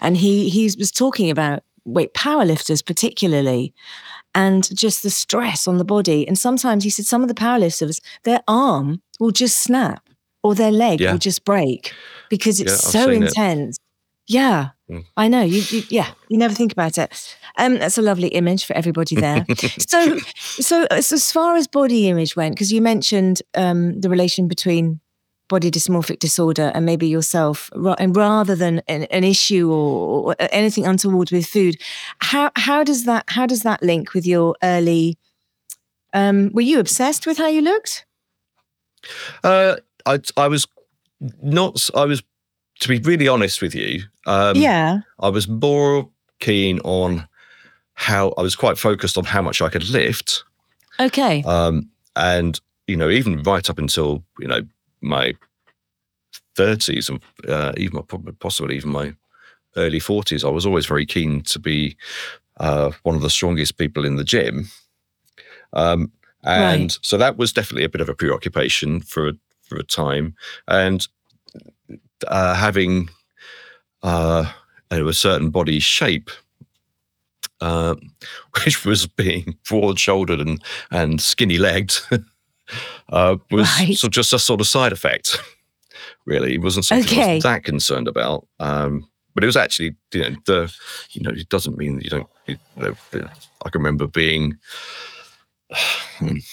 and 0.00 0.16
he 0.16 0.48
he 0.48 0.64
was 0.64 0.90
talking 0.90 1.30
about 1.30 1.62
weight 1.84 2.14
powerlifters 2.14 2.84
particularly, 2.84 3.72
and 4.38 4.62
just 4.76 5.02
the 5.02 5.10
stress 5.10 5.66
on 5.68 5.78
the 5.78 5.84
body. 5.84 6.26
And 6.28 6.38
sometimes 6.38 6.84
he 6.84 6.90
said 6.90 7.06
some 7.06 7.22
of 7.22 7.28
the 7.28 7.34
powerlifters, 7.34 8.00
their 8.22 8.40
arm 8.46 9.00
will 9.20 9.32
just 9.32 9.58
snap 9.58 10.02
or 10.42 10.54
their 10.54 10.70
leg 10.72 11.00
Yeah. 11.00 11.12
will 11.12 11.18
just 11.18 11.44
break 11.44 11.92
because 12.30 12.60
it's 12.60 12.72
Yeah, 12.72 12.90
so 12.92 13.04
seen 13.10 13.22
it. 13.22 13.26
intense. 13.28 13.78
Yeah, 14.28 14.68
Mm. 14.90 15.04
I 15.18 15.28
know. 15.28 15.42
You, 15.42 15.62
you 15.70 15.82
yeah, 15.90 16.08
you 16.30 16.38
never 16.38 16.54
think 16.54 16.72
about 16.72 16.96
it. 16.96 17.36
Um, 17.58 17.78
that's 17.78 17.98
a 17.98 18.02
lovely 18.02 18.28
image 18.28 18.64
for 18.64 18.74
everybody 18.76 19.16
there. 19.16 19.44
so, 19.86 20.18
so 20.60 20.86
as, 20.90 21.12
as 21.12 21.30
far 21.30 21.56
as 21.56 21.66
body 21.68 22.08
image 22.08 22.36
went, 22.36 22.54
because 22.54 22.72
you 22.72 22.80
mentioned 22.80 23.42
um, 23.54 24.00
the 24.00 24.08
relation 24.08 24.48
between 24.48 25.00
body 25.48 25.70
dysmorphic 25.70 26.18
disorder 26.18 26.70
and 26.74 26.86
maybe 26.86 27.08
yourself, 27.08 27.70
and 27.74 28.14
rather 28.14 28.54
than 28.54 28.82
an, 28.88 29.04
an 29.04 29.24
issue 29.24 29.70
or, 29.70 30.30
or 30.30 30.36
anything 30.52 30.86
untoward 30.86 31.30
with 31.30 31.46
food, 31.46 31.76
how 32.18 32.50
how 32.56 32.84
does 32.84 33.04
that 33.04 33.24
how 33.28 33.46
does 33.46 33.62
that 33.62 33.82
link 33.82 34.14
with 34.14 34.26
your 34.26 34.54
early? 34.62 35.16
Um, 36.14 36.50
were 36.54 36.62
you 36.62 36.80
obsessed 36.80 37.26
with 37.26 37.36
how 37.36 37.48
you 37.48 37.60
looked? 37.60 38.06
Uh, 39.44 39.76
I, 40.06 40.20
I 40.38 40.48
was 40.48 40.66
not, 41.42 41.88
I 41.94 42.06
was, 42.06 42.22
to 42.80 42.88
be 42.88 42.98
really 42.98 43.28
honest 43.28 43.60
with 43.60 43.74
you, 43.74 44.04
um, 44.26 44.56
yeah. 44.56 45.00
I 45.20 45.28
was 45.28 45.48
more 45.48 46.08
keen 46.40 46.80
on 46.80 47.28
how, 47.92 48.32
I 48.38 48.42
was 48.42 48.56
quite 48.56 48.78
focused 48.78 49.18
on 49.18 49.24
how 49.24 49.42
much 49.42 49.60
I 49.60 49.68
could 49.68 49.88
lift. 49.90 50.44
Okay. 50.98 51.42
Um, 51.42 51.90
and, 52.16 52.58
you 52.86 52.96
know, 52.96 53.10
even 53.10 53.42
right 53.42 53.68
up 53.68 53.78
until, 53.78 54.24
you 54.40 54.48
know, 54.48 54.62
my 55.00 55.34
30s 56.56 57.08
and 57.08 57.20
uh, 57.48 57.72
even 57.76 58.02
possibly 58.40 58.76
even 58.76 58.90
my 58.90 59.14
early 59.76 60.00
40s, 60.00 60.44
I 60.44 60.50
was 60.50 60.66
always 60.66 60.86
very 60.86 61.06
keen 61.06 61.42
to 61.42 61.58
be 61.58 61.96
uh, 62.58 62.90
one 63.02 63.14
of 63.14 63.22
the 63.22 63.30
strongest 63.30 63.78
people 63.78 64.04
in 64.04 64.16
the 64.16 64.24
gym. 64.24 64.68
Um, 65.72 66.12
and 66.44 66.90
Right. 66.92 66.98
so 67.02 67.16
that 67.18 67.36
was 67.36 67.52
definitely 67.52 67.84
a 67.84 67.88
bit 67.88 68.00
of 68.00 68.08
a 68.08 68.14
preoccupation 68.14 69.00
for 69.00 69.32
for 69.62 69.76
a 69.76 69.82
time, 69.84 70.34
and 70.66 71.06
uh, 72.26 72.54
having 72.54 73.08
uh, 74.02 74.50
a 74.90 75.12
certain 75.12 75.50
body 75.50 75.78
shape. 75.78 76.30
Uh, 77.60 77.96
which 78.64 78.84
was 78.84 79.06
being 79.06 79.56
broad-shouldered 79.68 80.40
and 80.40 80.62
and 80.92 81.20
skinny-legged, 81.20 81.98
uh, 83.10 83.36
was 83.50 83.68
Right. 83.78 83.96
sort 83.96 84.10
of 84.10 84.14
just 84.14 84.32
a 84.32 84.38
sort 84.38 84.60
of 84.60 84.66
side 84.66 84.92
effect. 84.92 85.38
Really, 86.26 86.54
it 86.54 86.60
wasn't 86.62 86.84
something 86.84 87.18
I 87.20 87.34
was 87.34 87.42
that 87.44 87.64
concerned 87.64 88.06
about. 88.08 88.46
Um, 88.60 89.08
but 89.34 89.44
it 89.44 89.46
was 89.46 89.56
actually, 89.56 89.94
you 90.12 90.22
know, 90.30 90.36
the, 90.46 90.74
you 91.10 91.22
know, 91.22 91.30
it 91.30 91.48
doesn't 91.48 91.78
mean 91.78 91.96
that 91.96 92.04
you 92.04 92.10
don't. 92.10 92.26
You 92.46 92.56
know, 92.76 92.94
I 93.64 93.70
can 93.70 93.80
remember 93.80 94.06
being. 94.06 94.58
this 96.20 96.46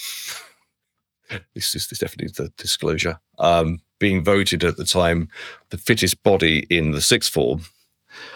is 1.55 1.71
this 1.74 1.91
is 1.91 2.00
definitely 2.00 2.31
the 2.35 2.51
disclosure. 2.57 3.19
Um, 3.39 3.79
being 4.00 4.24
voted 4.24 4.63
at 4.63 4.77
the 4.77 4.85
time 4.85 5.29
the 5.69 5.77
fittest 5.77 6.21
body 6.24 6.65
in 6.69 6.91
the 6.91 7.01
sixth 7.01 7.31
form, 7.33 7.62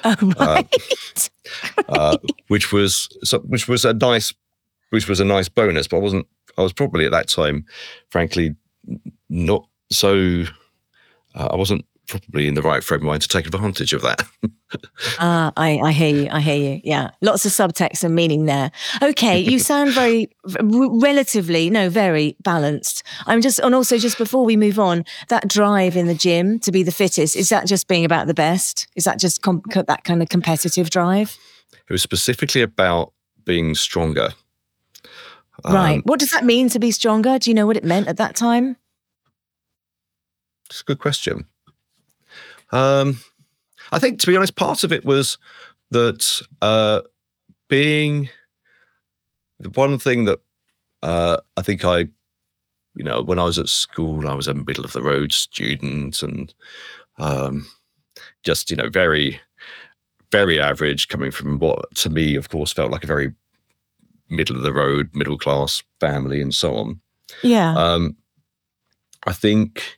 Oh, 0.03 0.15
right. 0.39 1.29
uh, 1.89 2.17
which 2.47 2.71
was 2.71 3.09
so, 3.23 3.39
which 3.39 3.67
was 3.67 3.85
a 3.85 3.93
nice 3.93 4.33
which 4.89 5.07
was 5.07 5.19
a 5.19 5.25
nice 5.25 5.49
bonus. 5.49 5.87
But 5.87 5.97
I 5.97 5.99
wasn't. 5.99 6.27
I 6.59 6.63
was 6.63 6.73
probably 6.73 7.05
at 7.05 7.11
that 7.11 7.29
time, 7.29 7.65
frankly, 8.09 8.55
not 9.29 9.67
so. 9.91 10.43
Uh, 11.35 11.49
I 11.51 11.55
wasn't 11.55 11.85
probably 12.07 12.47
in 12.47 12.55
the 12.55 12.61
right 12.61 12.83
frame 12.83 13.01
of 13.01 13.05
mind 13.05 13.21
to 13.21 13.27
take 13.27 13.45
advantage 13.45 13.93
of 13.93 14.01
that. 14.01 14.23
Ah, 15.17 15.51
I, 15.57 15.79
I 15.79 15.91
hear 15.91 16.15
you. 16.15 16.29
I 16.31 16.41
hear 16.41 16.55
you. 16.55 16.81
Yeah. 16.83 17.09
Lots 17.21 17.43
of 17.43 17.51
subtext 17.51 18.03
and 18.03 18.13
meaning 18.13 18.45
there. 18.45 18.71
Okay. 19.01 19.39
You 19.39 19.57
sound 19.71 19.93
very, 19.93 20.29
r- 20.45 20.59
relatively, 20.61 21.71
no, 21.71 21.89
very 21.89 22.35
balanced. 22.43 23.01
I'm 23.25 23.41
just, 23.41 23.57
and 23.57 23.73
also 23.73 23.97
just 23.97 24.19
before 24.19 24.45
we 24.45 24.55
move 24.55 24.77
on, 24.77 25.05
that 25.29 25.47
drive 25.47 25.97
in 25.97 26.05
the 26.05 26.13
gym 26.13 26.59
to 26.59 26.71
be 26.71 26.83
the 26.83 26.91
fittest, 26.91 27.35
is 27.35 27.49
that 27.49 27.65
just 27.65 27.87
being 27.87 28.05
about 28.05 28.27
the 28.27 28.35
best? 28.35 28.87
Is 28.95 29.05
that 29.05 29.19
just 29.19 29.41
com- 29.41 29.63
that 29.73 30.03
kind 30.03 30.21
of 30.21 30.29
competitive 30.29 30.91
drive? 30.91 31.35
It 31.73 31.91
was 31.91 32.03
specifically 32.03 32.61
about 32.61 33.13
being 33.45 33.73
stronger. 33.73 34.29
Um, 35.63 35.73
right. 35.73 36.05
What 36.05 36.19
does 36.19 36.31
that 36.31 36.45
mean 36.45 36.69
to 36.69 36.79
be 36.79 36.91
stronger? 36.91 37.39
Do 37.39 37.49
you 37.49 37.53
know 37.53 37.67
what 37.67 37.77
it 37.77 37.83
meant 37.83 38.07
at 38.07 38.17
that 38.17 38.35
time? 38.35 38.77
It's 40.69 40.81
a 40.81 40.85
good 40.85 40.99
question. 40.99 41.45
Um, 42.71 43.19
I 43.91 43.99
think, 43.99 44.19
to 44.19 44.27
be 44.27 44.35
honest, 44.35 44.55
part 44.55 44.83
of 44.83 44.93
it 44.93 45.03
was 45.03 45.37
that 45.91 46.41
uh, 46.61 47.01
being 47.67 48.29
the 49.59 49.69
one 49.69 49.97
thing 49.97 50.25
that 50.25 50.39
uh, 51.01 51.37
I 51.57 51.61
think 51.61 51.83
I, 51.85 52.07
you 52.95 53.03
know, 53.03 53.21
when 53.21 53.39
I 53.39 53.45
was 53.45 53.57
at 53.57 53.69
school, 53.69 54.27
I 54.27 54.33
was 54.33 54.47
a 54.47 54.53
middle 54.53 54.85
of 54.85 54.93
the 54.93 55.01
road 55.01 55.31
student 55.31 56.21
and 56.21 56.53
um, 57.17 57.65
just, 58.43 58.69
you 58.69 58.77
know, 58.77 58.89
very, 58.89 59.39
very 60.31 60.59
average 60.59 61.07
coming 61.07 61.31
from 61.31 61.59
what 61.59 61.93
to 61.95 62.09
me, 62.09 62.35
of 62.35 62.49
course, 62.49 62.71
felt 62.71 62.91
like 62.91 63.03
a 63.03 63.07
very 63.07 63.33
middle 64.29 64.55
of 64.55 64.63
the 64.63 64.73
road, 64.73 65.09
middle 65.13 65.37
class 65.37 65.83
family 65.99 66.41
and 66.41 66.53
so 66.53 66.75
on. 66.75 66.99
Yeah. 67.43 67.75
Um, 67.75 68.15
I 69.25 69.33
think 69.33 69.97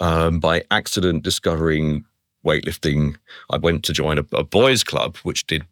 um, 0.00 0.40
by 0.40 0.64
accident 0.70 1.22
discovering 1.22 2.04
weightlifting, 2.44 3.16
I 3.50 3.58
went 3.58 3.84
to 3.84 3.92
join 3.92 4.18
a, 4.18 4.24
a 4.32 4.44
boys' 4.44 4.84
club 4.84 5.16
which 5.18 5.46
did 5.46 5.64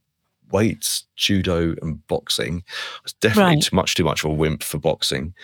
weights, 0.52 1.04
judo, 1.16 1.74
and 1.82 2.06
boxing. 2.06 2.62
I 2.68 3.00
was 3.04 3.12
definitely 3.14 3.54
Right. 3.54 3.62
too 3.62 3.74
much 3.76 3.94
too 3.94 4.04
much 4.04 4.24
of 4.24 4.30
a 4.30 4.34
wimp 4.34 4.62
for 4.62 4.78
boxing. 4.78 5.34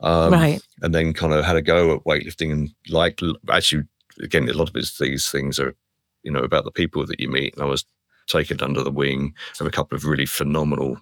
Um, 0.00 0.32
right. 0.32 0.60
And 0.82 0.94
then 0.94 1.12
kind 1.12 1.32
of 1.32 1.44
had 1.44 1.56
a 1.56 1.62
go 1.62 1.94
at 1.94 2.04
weightlifting 2.04 2.52
and 2.52 2.70
like 2.88 3.20
actually 3.50 3.84
again 4.20 4.48
a 4.48 4.52
lot 4.54 4.68
of 4.68 4.74
these 4.74 5.30
things 5.30 5.58
are 5.60 5.74
you 6.22 6.32
know 6.32 6.40
about 6.40 6.64
the 6.64 6.72
people 6.72 7.04
that 7.06 7.20
you 7.20 7.28
meet. 7.28 7.54
And 7.54 7.62
I 7.62 7.66
was 7.66 7.84
taken 8.26 8.60
under 8.60 8.82
the 8.82 8.90
wing 8.90 9.34
of 9.60 9.66
a 9.66 9.70
couple 9.70 9.94
of 9.96 10.04
really 10.04 10.26
phenomenal 10.26 10.98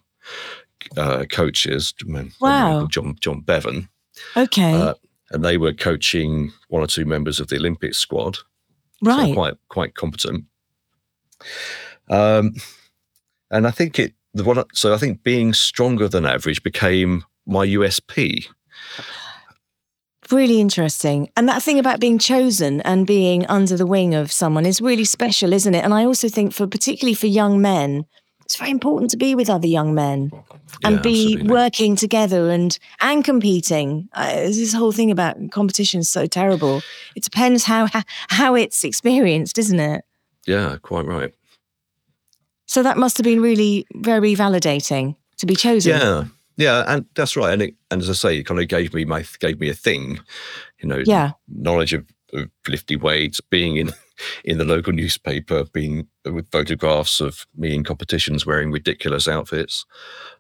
uh, 0.96 1.24
coaches. 1.30 1.94
Wow. 2.40 2.86
John 2.90 3.16
John 3.20 3.40
Bevan 3.40 3.88
Okay. 4.36 4.72
uh, 4.74 4.94
and 5.30 5.44
they 5.44 5.56
were 5.56 5.72
coaching 5.72 6.52
one 6.68 6.82
or 6.82 6.86
two 6.86 7.04
members 7.04 7.40
of 7.40 7.48
the 7.48 7.56
Olympic 7.56 7.94
squad. 7.94 8.36
so 8.36 8.42
right. 9.02 9.34
quite 9.34 9.54
quite 9.68 9.94
competent. 9.94 10.44
Um, 12.10 12.54
and 13.50 13.66
I 13.66 13.70
think 13.70 13.98
it 13.98 14.14
the 14.34 14.44
one. 14.44 14.62
So 14.72 14.94
I 14.94 14.98
think 14.98 15.22
being 15.22 15.52
stronger 15.52 16.08
than 16.08 16.26
average 16.26 16.62
became 16.62 17.24
my 17.46 17.66
USP. 17.66 18.46
Really 20.30 20.58
interesting. 20.60 21.30
And 21.36 21.48
that 21.48 21.62
thing 21.62 21.78
about 21.78 22.00
being 22.00 22.18
chosen 22.18 22.80
and 22.80 23.06
being 23.06 23.44
under 23.46 23.76
the 23.76 23.86
wing 23.86 24.14
of 24.14 24.32
someone 24.32 24.64
is 24.64 24.80
really 24.80 25.04
special, 25.04 25.52
isn't 25.52 25.74
it? 25.74 25.84
And 25.84 25.92
I 25.92 26.04
also 26.06 26.28
think 26.28 26.54
for 26.54 26.66
particularly 26.66 27.14
for 27.14 27.26
young 27.26 27.60
men, 27.60 28.06
it's 28.44 28.56
very 28.56 28.70
important 28.70 29.10
to 29.10 29.16
be 29.16 29.34
with 29.34 29.48
other 29.50 29.66
young 29.66 29.94
men 29.94 30.30
and 30.84 30.96
Yeah, 30.96 31.02
be 31.02 31.24
absolutely. 31.34 31.50
working 31.50 31.96
together 31.96 32.50
and 32.50 32.78
and 33.00 33.24
competing. 33.24 34.08
Uh, 34.12 34.34
this 34.34 34.72
whole 34.72 34.92
thing 34.92 35.10
about 35.10 35.36
competition 35.50 36.00
is 36.00 36.08
so 36.10 36.26
terrible. 36.26 36.82
It 37.16 37.22
depends 37.24 37.64
how 37.64 37.88
how 38.28 38.54
it's 38.54 38.84
experienced, 38.84 39.58
isn't 39.58 39.80
it? 39.80 40.04
Yeah, 40.46 40.76
quite 40.82 41.06
right. 41.06 41.32
So 42.66 42.82
that 42.82 42.96
must 42.96 43.16
have 43.18 43.24
been 43.24 43.40
really 43.42 43.86
very 43.94 44.34
validating 44.34 45.16
to 45.38 45.46
be 45.46 45.54
chosen. 45.54 45.92
Yeah, 45.92 46.24
yeah, 46.56 46.84
and 46.86 47.04
that's 47.14 47.36
right. 47.36 47.52
And 47.52 47.62
it, 47.62 47.74
and 47.90 48.00
as 48.02 48.08
I 48.10 48.14
say, 48.14 48.38
it 48.38 48.44
kind 48.44 48.60
of 48.60 48.68
gave 48.68 48.94
me 48.94 49.04
my 49.04 49.24
gave 49.38 49.60
me 49.60 49.68
a 49.68 49.74
thing, 49.74 50.18
you 50.80 50.88
know, 50.88 51.02
Yeah. 51.04 51.32
knowledge 51.48 51.92
of, 51.92 52.04
of 52.32 52.48
lifting 52.68 53.00
weights, 53.00 53.40
being 53.40 53.76
in 53.76 53.92
in 54.44 54.58
the 54.58 54.64
local 54.64 54.92
newspaper, 54.92 55.64
being 55.72 56.06
with 56.24 56.50
photographs 56.50 57.20
of 57.20 57.46
me 57.56 57.74
in 57.74 57.84
competitions 57.84 58.46
wearing 58.46 58.70
ridiculous 58.70 59.28
outfits. 59.28 59.84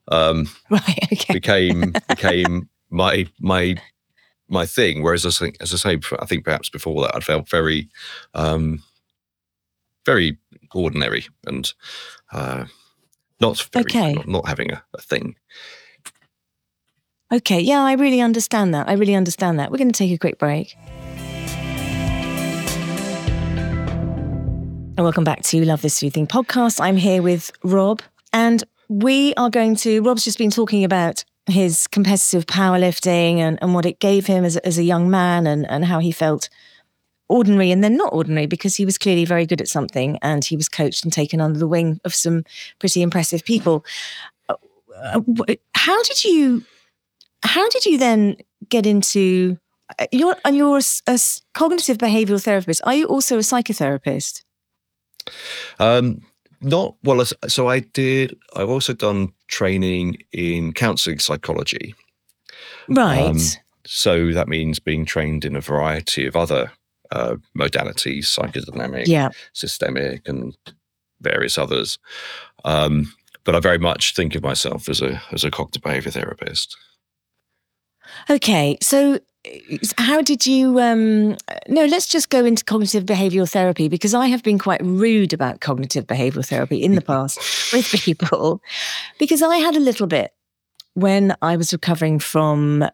Um, 0.08 0.48
Right. 0.70 1.08
Okay. 1.12 1.32
became 1.34 1.92
became 2.08 2.68
my 2.90 3.26
my 3.40 3.76
my 4.48 4.66
thing. 4.66 5.02
Whereas 5.02 5.24
I 5.26 5.30
think, 5.30 5.56
as 5.60 5.72
I 5.72 5.76
say, 5.76 6.00
I 6.20 6.26
think 6.26 6.44
perhaps 6.44 6.68
before 6.68 7.02
that 7.02 7.16
I 7.16 7.20
felt 7.20 7.48
very, 7.48 7.88
um, 8.34 8.82
very 10.04 10.36
ordinary 10.74 11.26
and 11.46 11.72
uh, 12.32 12.66
not 13.40 13.66
very, 13.72 13.84
Okay. 13.84 14.12
not, 14.12 14.28
not 14.28 14.48
having 14.48 14.70
a, 14.70 14.84
a 14.94 15.00
thing. 15.00 15.36
Okay, 17.32 17.58
yeah, 17.60 17.82
I 17.82 17.94
really 17.94 18.20
understand 18.20 18.74
that. 18.74 18.88
I 18.88 18.92
really 18.92 19.14
understand 19.14 19.58
that. 19.58 19.70
We're 19.70 19.78
going 19.78 19.90
to 19.90 19.96
take 19.98 20.12
a 20.12 20.18
quick 20.18 20.38
break. 20.38 20.76
And 24.96 25.04
welcome 25.04 25.24
back 25.24 25.42
to 25.44 25.64
Love 25.64 25.82
This 25.82 25.98
Food 26.00 26.12
Thing 26.12 26.26
podcast. 26.26 26.80
I'm 26.80 26.96
here 26.96 27.20
with 27.22 27.50
Rob, 27.64 28.00
and 28.32 28.62
we 28.88 29.34
are 29.34 29.50
going 29.50 29.74
to. 29.76 30.02
Rob's 30.02 30.22
just 30.24 30.38
been 30.38 30.50
talking 30.50 30.84
about 30.84 31.24
his 31.46 31.86
competitive 31.88 32.46
powerlifting 32.46 33.38
and, 33.38 33.58
and 33.60 33.74
what 33.74 33.86
it 33.86 33.98
gave 33.98 34.26
him 34.26 34.44
as, 34.44 34.56
a- 34.56 34.64
as 34.66 34.78
a 34.78 34.84
young 34.84 35.10
man 35.10 35.46
and, 35.46 35.68
and 35.68 35.84
how 35.84 35.98
he 35.98 36.12
felt 36.12 36.48
ordinary 37.28 37.70
and 37.70 37.82
then 37.82 37.96
not 37.96 38.12
ordinary 38.12 38.46
because 38.46 38.76
he 38.76 38.84
was 38.84 38.96
clearly 38.96 39.24
very 39.24 39.44
good 39.46 39.60
at 39.60 39.68
something 39.68 40.16
and 40.22 40.44
he 40.44 40.56
was 40.56 40.68
coached 40.68 41.02
and 41.04 41.12
taken 41.12 41.40
under 41.40 41.58
the 41.58 41.66
wing 41.66 42.00
of 42.04 42.14
some 42.14 42.44
pretty 42.78 43.02
impressive 43.02 43.44
people. 43.44 43.84
Uh, 44.48 44.56
How 45.74 46.02
did 46.04 46.24
you 46.24 46.62
how 47.42 47.68
did 47.68 47.84
you 47.84 47.98
then 47.98 48.36
get 48.70 48.86
into 48.86 49.58
uh, 49.98 50.06
and 50.44 50.56
you're 50.56 50.78
a 50.78 51.18
cognitive 51.52 51.98
behavioral 51.98 52.42
therapist 52.42 52.80
are 52.84 52.94
you 52.94 53.04
also 53.06 53.36
a 53.36 53.40
psychotherapist 53.40 54.44
Um, 55.78 56.22
not 56.60 56.96
well. 57.02 57.24
So 57.48 57.68
I 57.68 57.80
did. 57.80 58.36
I've 58.56 58.70
also 58.70 58.92
done 58.94 59.32
training 59.48 60.18
in 60.32 60.72
counselling 60.72 61.18
psychology. 61.18 61.94
right 62.88 63.20
Um, 63.30 63.38
So 63.86 64.32
that 64.32 64.48
means 64.48 64.78
being 64.78 65.04
trained 65.04 65.44
in 65.44 65.56
a 65.56 65.60
variety 65.60 66.26
of 66.26 66.36
other 66.36 66.72
uh, 67.12 67.36
modalities, 67.56 68.24
psychodynamic, 68.24 69.06
yeah 69.06 69.28
systemic, 69.52 70.26
and 70.26 70.56
various 71.20 71.58
others. 71.58 71.98
Um, 72.64 73.12
but 73.44 73.54
I 73.54 73.60
very 73.60 73.78
much 73.78 74.14
think 74.14 74.34
of 74.34 74.42
myself 74.42 74.88
as 74.88 75.02
a 75.02 75.20
as 75.32 75.44
a 75.44 75.50
cognitive 75.50 75.82
behavior 75.82 76.10
therapist. 76.12 76.76
okay 78.30 78.76
so 78.80 79.18
how 79.98 80.22
did 80.22 80.46
you 80.46 80.80
um 80.80 81.36
no 81.68 81.84
let's 81.84 82.06
just 82.06 82.30
go 82.30 82.44
into 82.44 82.64
cognitive 82.64 83.04
behavioral 83.04 83.50
therapy 83.50 83.88
because 83.88 84.14
i 84.14 84.26
have 84.26 84.42
been 84.42 84.58
quite 84.58 84.80
rude 84.82 85.32
about 85.32 85.60
cognitive 85.60 86.06
behavioral 86.06 86.46
therapy 86.46 86.82
in 86.82 86.94
the 86.94 87.00
past 87.12 87.38
with 87.72 87.90
people 87.92 88.60
because 89.18 89.42
i 89.42 89.56
had 89.56 89.76
a 89.76 89.80
little 89.80 90.06
bit 90.06 90.32
when 90.94 91.34
i 91.42 91.56
was 91.56 91.72
recovering 91.72 92.18
from 92.18 92.88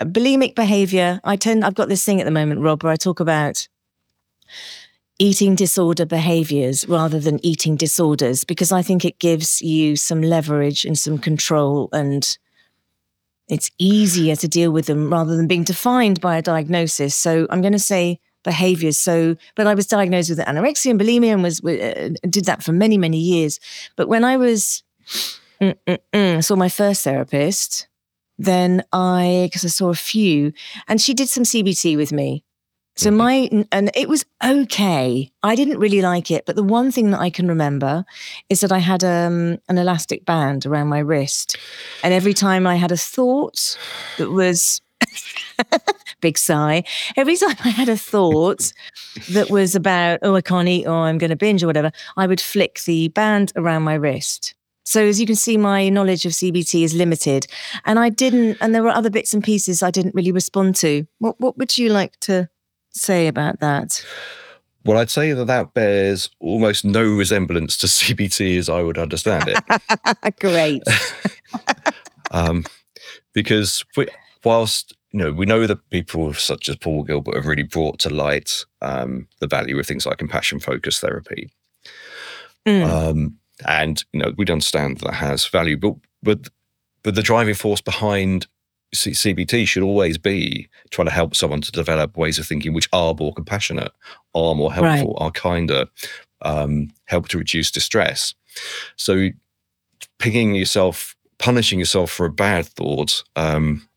bulimic 0.00 0.54
behavior. 0.54 1.20
I 1.24 1.36
tend 1.36 1.64
i've 1.64 1.74
got 1.74 1.88
this 1.88 2.04
thing 2.04 2.20
at 2.20 2.24
the 2.24 2.30
moment 2.30 2.60
rob 2.60 2.82
where 2.82 2.92
i 2.92 2.96
talk 2.96 3.20
about 3.20 3.68
eating 5.18 5.54
disorder 5.54 6.04
behaviors 6.04 6.88
rather 6.88 7.20
than 7.20 7.44
eating 7.46 7.76
disorders 7.76 8.44
because 8.44 8.72
i 8.72 8.82
think 8.82 9.04
it 9.04 9.18
gives 9.20 9.62
you 9.62 9.96
some 9.96 10.20
leverage 10.20 10.84
and 10.84 10.98
some 10.98 11.18
control 11.18 11.88
and 11.92 12.36
it's 13.48 13.70
easier 13.78 14.36
to 14.36 14.48
deal 14.48 14.70
with 14.72 14.86
them 14.86 15.10
rather 15.10 15.36
than 15.36 15.46
being 15.46 15.64
defined 15.64 16.20
by 16.20 16.36
a 16.36 16.42
diagnosis. 16.42 17.14
So 17.14 17.46
I'm 17.50 17.60
going 17.60 17.72
to 17.72 17.78
say 17.78 18.20
behaviors. 18.42 18.98
So, 18.98 19.36
but 19.54 19.66
I 19.66 19.74
was 19.74 19.86
diagnosed 19.86 20.30
with 20.30 20.38
anorexia 20.38 20.90
and 20.90 21.00
bulimia 21.00 21.32
and 21.32 21.42
was 21.42 21.64
uh, 21.64 22.10
did 22.28 22.44
that 22.44 22.62
for 22.62 22.72
many 22.72 22.96
many 22.96 23.18
years. 23.18 23.58
But 23.96 24.08
when 24.08 24.24
I 24.24 24.36
was 24.36 24.82
saw 26.40 26.56
my 26.56 26.68
first 26.68 27.04
therapist, 27.04 27.88
then 28.38 28.84
I 28.92 29.48
because 29.50 29.64
I 29.64 29.68
saw 29.68 29.90
a 29.90 29.94
few, 29.94 30.52
and 30.88 31.00
she 31.00 31.14
did 31.14 31.28
some 31.28 31.44
CBT 31.44 31.96
with 31.96 32.12
me. 32.12 32.43
So 32.96 33.08
mm-hmm. 33.08 33.16
my 33.16 33.66
and 33.72 33.90
it 33.94 34.08
was 34.08 34.24
okay. 34.44 35.32
I 35.42 35.54
didn't 35.54 35.78
really 35.78 36.00
like 36.00 36.30
it, 36.30 36.46
but 36.46 36.56
the 36.56 36.62
one 36.62 36.92
thing 36.92 37.10
that 37.10 37.20
I 37.20 37.30
can 37.30 37.48
remember 37.48 38.04
is 38.48 38.60
that 38.60 38.72
I 38.72 38.78
had 38.78 39.02
um, 39.02 39.58
an 39.68 39.78
elastic 39.78 40.24
band 40.24 40.66
around 40.66 40.88
my 40.88 41.00
wrist, 41.00 41.56
and 42.02 42.14
every 42.14 42.34
time 42.34 42.66
I 42.66 42.76
had 42.76 42.92
a 42.92 42.96
thought 42.96 43.78
that 44.18 44.30
was 44.30 44.80
big 46.20 46.38
sigh. 46.38 46.84
Every 47.16 47.36
time 47.36 47.56
I 47.64 47.68
had 47.68 47.88
a 47.88 47.96
thought 47.96 48.72
that 49.30 49.50
was 49.50 49.74
about, 49.74 50.20
oh, 50.22 50.34
I 50.36 50.40
can't 50.40 50.68
eat, 50.68 50.86
or 50.86 50.94
I'm 50.94 51.18
going 51.18 51.30
to 51.30 51.36
binge, 51.36 51.62
or 51.62 51.66
whatever, 51.66 51.92
I 52.16 52.26
would 52.26 52.40
flick 52.40 52.82
the 52.84 53.08
band 53.08 53.52
around 53.56 53.82
my 53.82 53.94
wrist. 53.94 54.54
So 54.86 55.04
as 55.04 55.18
you 55.18 55.26
can 55.26 55.36
see, 55.36 55.56
my 55.56 55.88
knowledge 55.88 56.26
of 56.26 56.32
CBT 56.32 56.84
is 56.84 56.94
limited, 56.94 57.46
and 57.84 57.98
I 57.98 58.08
didn't. 58.08 58.58
And 58.60 58.74
there 58.74 58.82
were 58.82 58.90
other 58.90 59.10
bits 59.10 59.34
and 59.34 59.42
pieces 59.42 59.82
I 59.82 59.90
didn't 59.90 60.14
really 60.14 60.32
respond 60.32 60.76
to. 60.76 61.06
What 61.18 61.40
What 61.40 61.58
would 61.58 61.76
you 61.76 61.88
like 61.88 62.18
to 62.20 62.48
say 62.94 63.26
about 63.26 63.60
that? 63.60 64.04
Well, 64.84 64.98
I'd 64.98 65.10
say 65.10 65.32
that 65.32 65.46
that 65.46 65.72
bears 65.72 66.30
almost 66.40 66.84
no 66.84 67.02
resemblance 67.02 67.76
to 67.78 67.86
CBT 67.88 68.58
as 68.58 68.68
I 68.68 68.82
would 68.82 68.98
understand 68.98 69.48
it. 69.48 70.38
Great. 70.40 70.82
um, 72.30 72.64
because 73.32 73.84
we, 73.96 74.06
whilst 74.44 74.94
you 75.12 75.20
know 75.20 75.32
we 75.32 75.46
know 75.46 75.66
that 75.66 75.88
people 75.90 76.32
such 76.34 76.68
as 76.68 76.76
Paul 76.76 77.04
Gilbert 77.04 77.36
have 77.36 77.46
really 77.46 77.62
brought 77.62 77.98
to 78.00 78.10
light 78.10 78.64
um, 78.82 79.28
the 79.40 79.46
value 79.46 79.78
of 79.78 79.86
things 79.86 80.06
like 80.06 80.18
compassion 80.18 80.60
focused 80.60 81.00
therapy, 81.00 81.50
mm. 82.66 82.84
um, 82.84 83.38
and 83.66 84.04
you 84.12 84.20
know 84.20 84.32
we 84.36 84.46
understand 84.46 84.98
that 84.98 85.14
has 85.14 85.46
value, 85.46 85.76
but 85.76 85.94
but 86.22 86.48
but 87.02 87.14
the 87.14 87.22
driving 87.22 87.54
force 87.54 87.80
behind 87.80 88.46
CBT 88.94 89.66
should 89.66 89.82
always 89.82 90.18
be 90.18 90.68
trying 90.90 91.06
to 91.06 91.12
help 91.12 91.34
someone 91.34 91.60
to 91.60 91.72
develop 91.72 92.16
ways 92.16 92.38
of 92.38 92.46
thinking 92.46 92.72
which 92.72 92.88
are 92.92 93.14
more 93.18 93.32
compassionate, 93.32 93.92
are 94.34 94.54
more 94.54 94.72
helpful, 94.72 95.14
right. 95.14 95.24
are 95.24 95.30
kinder, 95.30 95.86
um, 96.42 96.90
help 97.06 97.28
to 97.28 97.38
reduce 97.38 97.70
distress. 97.70 98.34
So, 98.96 99.30
picking 100.18 100.54
yourself, 100.54 101.16
punishing 101.38 101.78
yourself 101.78 102.10
for 102.10 102.26
a 102.26 102.32
bad 102.32 102.66
thought 102.66 103.22
um, 103.36 103.88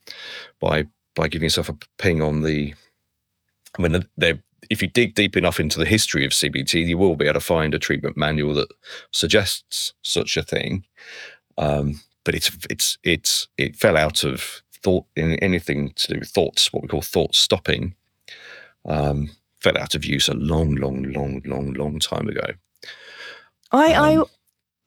by 0.59 0.85
by 1.15 1.27
giving 1.27 1.45
yourself 1.45 1.69
a 1.69 1.77
ping 1.97 2.21
on 2.21 2.41
the. 2.41 2.73
I 3.77 3.81
mean, 3.81 4.03
if 4.69 4.81
you 4.81 4.87
dig 4.87 5.15
deep 5.15 5.37
enough 5.37 5.59
into 5.59 5.79
the 5.79 5.85
history 5.85 6.25
of 6.25 6.31
CBT, 6.31 6.87
you 6.87 6.97
will 6.97 7.15
be 7.15 7.25
able 7.25 7.35
to 7.35 7.39
find 7.39 7.73
a 7.73 7.79
treatment 7.79 8.17
manual 8.17 8.53
that 8.55 8.71
suggests 9.11 9.93
such 10.01 10.37
a 10.37 10.43
thing. 10.43 10.85
Um, 11.57 12.01
but 12.23 12.35
it's 12.35 12.51
it's 12.69 12.97
it's 13.03 13.47
it 13.57 13.75
fell 13.75 13.95
out 13.95 14.23
of 14.23 14.61
thought 14.87 15.05
in 15.17 15.33
anything 15.39 15.91
to 15.97 16.13
do 16.13 16.19
with 16.19 16.29
thoughts, 16.29 16.71
what 16.71 16.81
we 16.81 16.87
call 16.87 17.01
thought 17.01 17.35
stopping, 17.35 17.93
um, 18.85 19.29
fell 19.59 19.77
out 19.77 19.95
of 19.95 20.05
use 20.05 20.29
a 20.29 20.33
long, 20.33 20.75
long, 20.75 21.03
long, 21.11 21.41
long, 21.43 21.73
long 21.73 21.99
time 21.99 22.29
ago. 22.29 22.53
I, 23.73 23.93
um, 23.95 24.25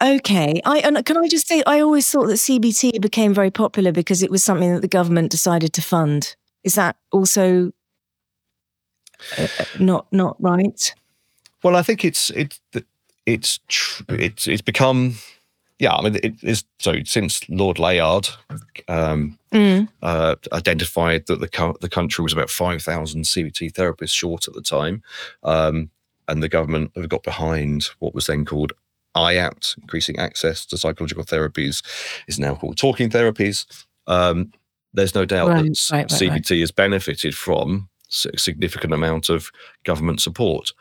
I, 0.00 0.14
okay. 0.14 0.62
I 0.64 0.78
and 0.78 1.04
can 1.04 1.18
I 1.18 1.28
just 1.28 1.46
say, 1.46 1.62
I 1.66 1.80
always 1.80 2.10
thought 2.10 2.28
that 2.28 2.38
CBT 2.38 2.98
became 3.02 3.34
very 3.34 3.50
popular 3.50 3.92
because 3.92 4.22
it 4.22 4.30
was 4.30 4.42
something 4.42 4.72
that 4.72 4.80
the 4.80 4.88
government 4.88 5.30
decided 5.30 5.74
to 5.74 5.82
fund. 5.82 6.34
Is 6.64 6.76
that 6.76 6.96
also 7.12 7.72
uh, 9.36 9.48
uh 9.58 9.64
not 9.78 10.10
not 10.12 10.36
right? 10.40 10.94
Well, 11.62 11.76
I 11.76 11.82
think 11.82 12.06
it's 12.06 12.30
it's 12.30 12.58
it's 13.26 13.60
it's 14.08 14.48
it's 14.48 14.62
become 14.62 15.16
yeah, 15.80 15.94
I 15.94 16.02
mean, 16.02 16.16
it 16.22 16.34
is 16.44 16.62
so 16.78 16.96
since 17.04 17.48
Lord 17.48 17.78
Layard 17.78 18.28
um, 18.86 19.38
mm. 19.50 19.88
uh, 20.02 20.36
identified 20.52 21.26
that 21.26 21.40
the 21.40 21.48
co- 21.48 21.76
the 21.80 21.88
country 21.88 22.22
was 22.22 22.34
about 22.34 22.50
five 22.50 22.82
thousand 22.82 23.22
CBT 23.22 23.72
therapists 23.72 24.12
short 24.12 24.46
at 24.46 24.52
the 24.52 24.60
time, 24.60 25.02
um, 25.42 25.90
and 26.28 26.42
the 26.42 26.50
government 26.50 26.92
have 26.96 27.08
got 27.08 27.22
behind 27.22 27.88
what 27.98 28.14
was 28.14 28.26
then 28.26 28.44
called 28.44 28.74
IAPT, 29.16 29.78
increasing 29.78 30.18
access 30.18 30.66
to 30.66 30.76
psychological 30.76 31.24
therapies, 31.24 31.82
is 32.28 32.38
now 32.38 32.54
called 32.54 32.76
talking 32.76 33.08
therapies. 33.08 33.64
Um, 34.06 34.52
there's 34.92 35.14
no 35.14 35.24
doubt 35.24 35.48
right, 35.48 35.64
that 35.64 35.88
right, 35.92 36.02
right, 36.02 36.06
CBT 36.08 36.60
has 36.60 36.72
benefited 36.72 37.34
from 37.34 37.88
a 38.26 38.38
significant 38.38 38.92
amount 38.92 39.30
of 39.30 39.50
government 39.84 40.20
support. 40.20 40.74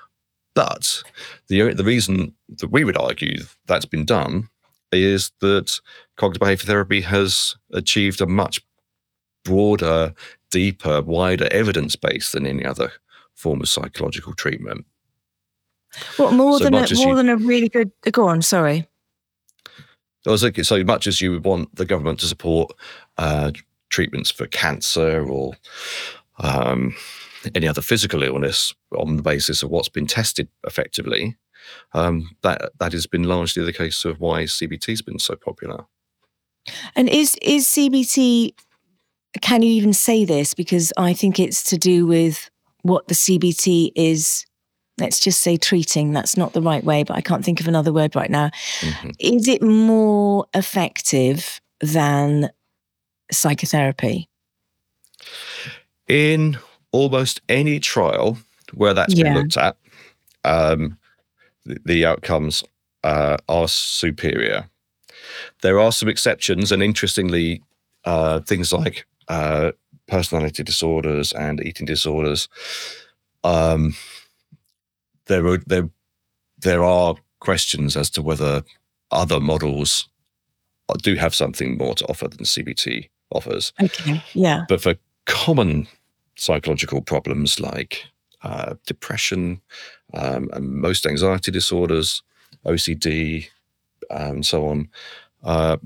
But 0.55 1.03
the 1.47 1.73
the 1.73 1.85
reason 1.85 2.35
that 2.57 2.69
we 2.69 2.83
would 2.83 2.97
argue 2.97 3.37
that's 3.65 3.85
been 3.85 4.03
done 4.03 4.49
is 4.91 5.31
that 5.41 5.79
cognitive 6.17 6.39
behavior 6.39 6.65
therapy 6.65 7.01
has 7.01 7.55
achieved 7.71 8.21
a 8.21 8.25
much 8.25 8.61
broader, 9.43 10.13
deeper, 10.51 11.01
wider 11.01 11.47
evidence 11.51 11.95
base 11.95 12.31
than 12.31 12.45
any 12.45 12.65
other 12.65 12.91
form 13.35 13.61
of 13.61 13.69
psychological 13.69 14.33
treatment. 14.33 14.85
What 16.17 16.33
more 16.33 16.57
so 16.59 16.65
than 16.65 16.75
a, 16.75 16.95
more 16.95 17.09
you, 17.09 17.15
than 17.15 17.29
a 17.29 17.37
really 17.37 17.69
good? 17.69 17.91
Go 18.11 18.27
on, 18.27 18.41
sorry. 18.41 18.87
I 20.27 20.31
was 20.31 20.41
thinking, 20.41 20.63
so 20.63 20.83
much 20.83 21.07
as 21.07 21.21
you 21.21 21.31
would 21.31 21.45
want 21.45 21.73
the 21.75 21.85
government 21.85 22.19
to 22.19 22.27
support 22.27 22.71
uh, 23.17 23.51
treatments 23.89 24.29
for 24.29 24.45
cancer 24.47 25.25
or 25.27 25.53
um, 26.39 26.95
any 27.55 27.67
other 27.67 27.81
physical 27.81 28.21
illness 28.21 28.73
on 28.95 29.15
the 29.15 29.23
basis 29.23 29.63
of 29.63 29.69
what's 29.69 29.89
been 29.89 30.07
tested 30.07 30.47
effectively, 30.65 31.37
um, 31.93 32.29
that 32.41 32.71
that 32.79 32.93
has 32.93 33.07
been 33.07 33.23
largely 33.23 33.63
the 33.63 33.73
case 33.73 34.05
of 34.05 34.19
why 34.19 34.43
CBT 34.43 34.87
has 34.87 35.01
been 35.01 35.19
so 35.19 35.35
popular. 35.35 35.85
And 36.95 37.09
is 37.09 37.35
is 37.41 37.67
CBT? 37.67 38.53
Can 39.41 39.61
you 39.61 39.71
even 39.71 39.93
say 39.93 40.25
this? 40.25 40.53
Because 40.53 40.91
I 40.97 41.13
think 41.13 41.39
it's 41.39 41.63
to 41.63 41.77
do 41.77 42.05
with 42.05 42.49
what 42.81 43.07
the 43.07 43.15
CBT 43.15 43.91
is. 43.95 44.45
Let's 44.99 45.21
just 45.21 45.41
say 45.41 45.55
treating. 45.55 46.11
That's 46.11 46.35
not 46.35 46.51
the 46.51 46.61
right 46.61 46.83
way, 46.83 47.03
but 47.03 47.15
I 47.15 47.21
can't 47.21 47.45
think 47.45 47.61
of 47.61 47.69
another 47.69 47.93
word 47.93 48.17
right 48.17 48.29
now. 48.29 48.49
Mm-hmm. 48.81 49.09
Is 49.19 49.47
it 49.47 49.61
more 49.61 50.45
effective 50.53 51.61
than 51.79 52.49
psychotherapy? 53.31 54.27
In 56.09 56.57
almost 56.91 57.41
any 57.47 57.79
trial 57.79 58.37
where 58.73 58.93
that's 58.93 59.13
yeah. 59.13 59.25
been 59.25 59.35
looked 59.35 59.57
at, 59.57 59.77
um, 60.43 60.97
the 61.85 62.05
outcomes 62.05 62.63
uh, 63.03 63.37
are 63.47 63.67
superior. 63.67 64.69
There 65.61 65.79
are 65.79 65.91
some 65.91 66.09
exceptions, 66.09 66.71
and 66.71 66.81
interestingly, 66.81 67.61
uh, 68.05 68.39
things 68.41 68.73
like 68.73 69.05
uh, 69.27 69.71
personality 70.07 70.63
disorders 70.63 71.31
and 71.33 71.63
eating 71.63 71.85
disorders. 71.85 72.49
Um, 73.43 73.95
there 75.27 75.45
are 75.47 75.59
there 75.65 75.89
there 76.57 76.83
are 76.83 77.15
questions 77.39 77.95
as 77.95 78.09
to 78.11 78.21
whether 78.21 78.63
other 79.11 79.39
models 79.39 80.09
do 80.97 81.15
have 81.15 81.35
something 81.35 81.77
more 81.77 81.95
to 81.95 82.05
offer 82.07 82.27
than 82.27 82.45
CBT 82.45 83.09
offers. 83.31 83.71
Okay, 83.81 84.23
yeah. 84.33 84.65
But 84.67 84.81
for 84.81 84.95
common 85.25 85.87
psychological 86.35 87.01
problems 87.01 87.59
like 87.59 88.05
uh, 88.43 88.75
depression, 88.85 89.61
um, 90.13 90.49
and 90.53 90.69
most 90.69 91.05
anxiety 91.05 91.51
disorders, 91.51 92.23
OCD, 92.65 93.47
and 94.09 94.37
um, 94.37 94.43
so 94.43 94.67
on. 94.67 94.89
Uh, 95.43 95.77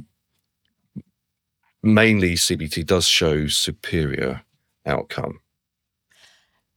mainly, 1.81 2.33
CBT 2.33 2.85
does 2.85 3.05
show 3.05 3.47
superior 3.47 4.41
outcome. 4.85 5.39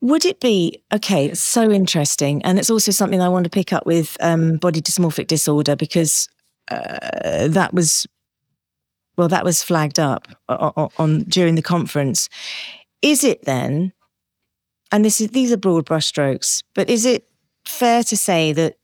Would 0.01 0.25
it 0.25 0.41
be 0.41 0.83
okay? 0.93 1.27
It's 1.27 1.41
so 1.41 1.71
interesting, 1.71 2.43
and 2.45 2.59
it's 2.59 2.71
also 2.71 2.93
something 2.93 3.21
I 3.21 3.29
want 3.29 3.45
to 3.45 3.51
pick 3.51 3.73
up 3.73 3.87
with 3.87 4.17
um, 4.21 4.57
body 4.57 4.81
dysmorphic 4.81 5.27
disorder 5.27 5.75
because 5.75 6.29
uh, 6.69 7.49
that 7.49 7.73
was 7.73 8.07
well, 9.17 9.29
that 9.29 9.45
was 9.45 9.63
flagged 9.63 9.99
up 9.99 10.29
on, 10.49 10.91
on 10.99 11.23
during 11.25 11.55
the 11.55 11.63
conference. 11.63 12.29
Is 13.03 13.25
it 13.25 13.45
then? 13.45 13.93
And 14.93 15.05
this 15.05 15.21
is 15.21 15.29
these 15.29 15.53
are 15.53 15.57
broad 15.57 15.87
brushstrokes, 15.87 16.63
but 16.75 16.89
is 16.89 17.05
it 17.05 17.29
fair 17.65 18.03
to 18.05 18.17
say 18.17 18.53
that 18.53 18.77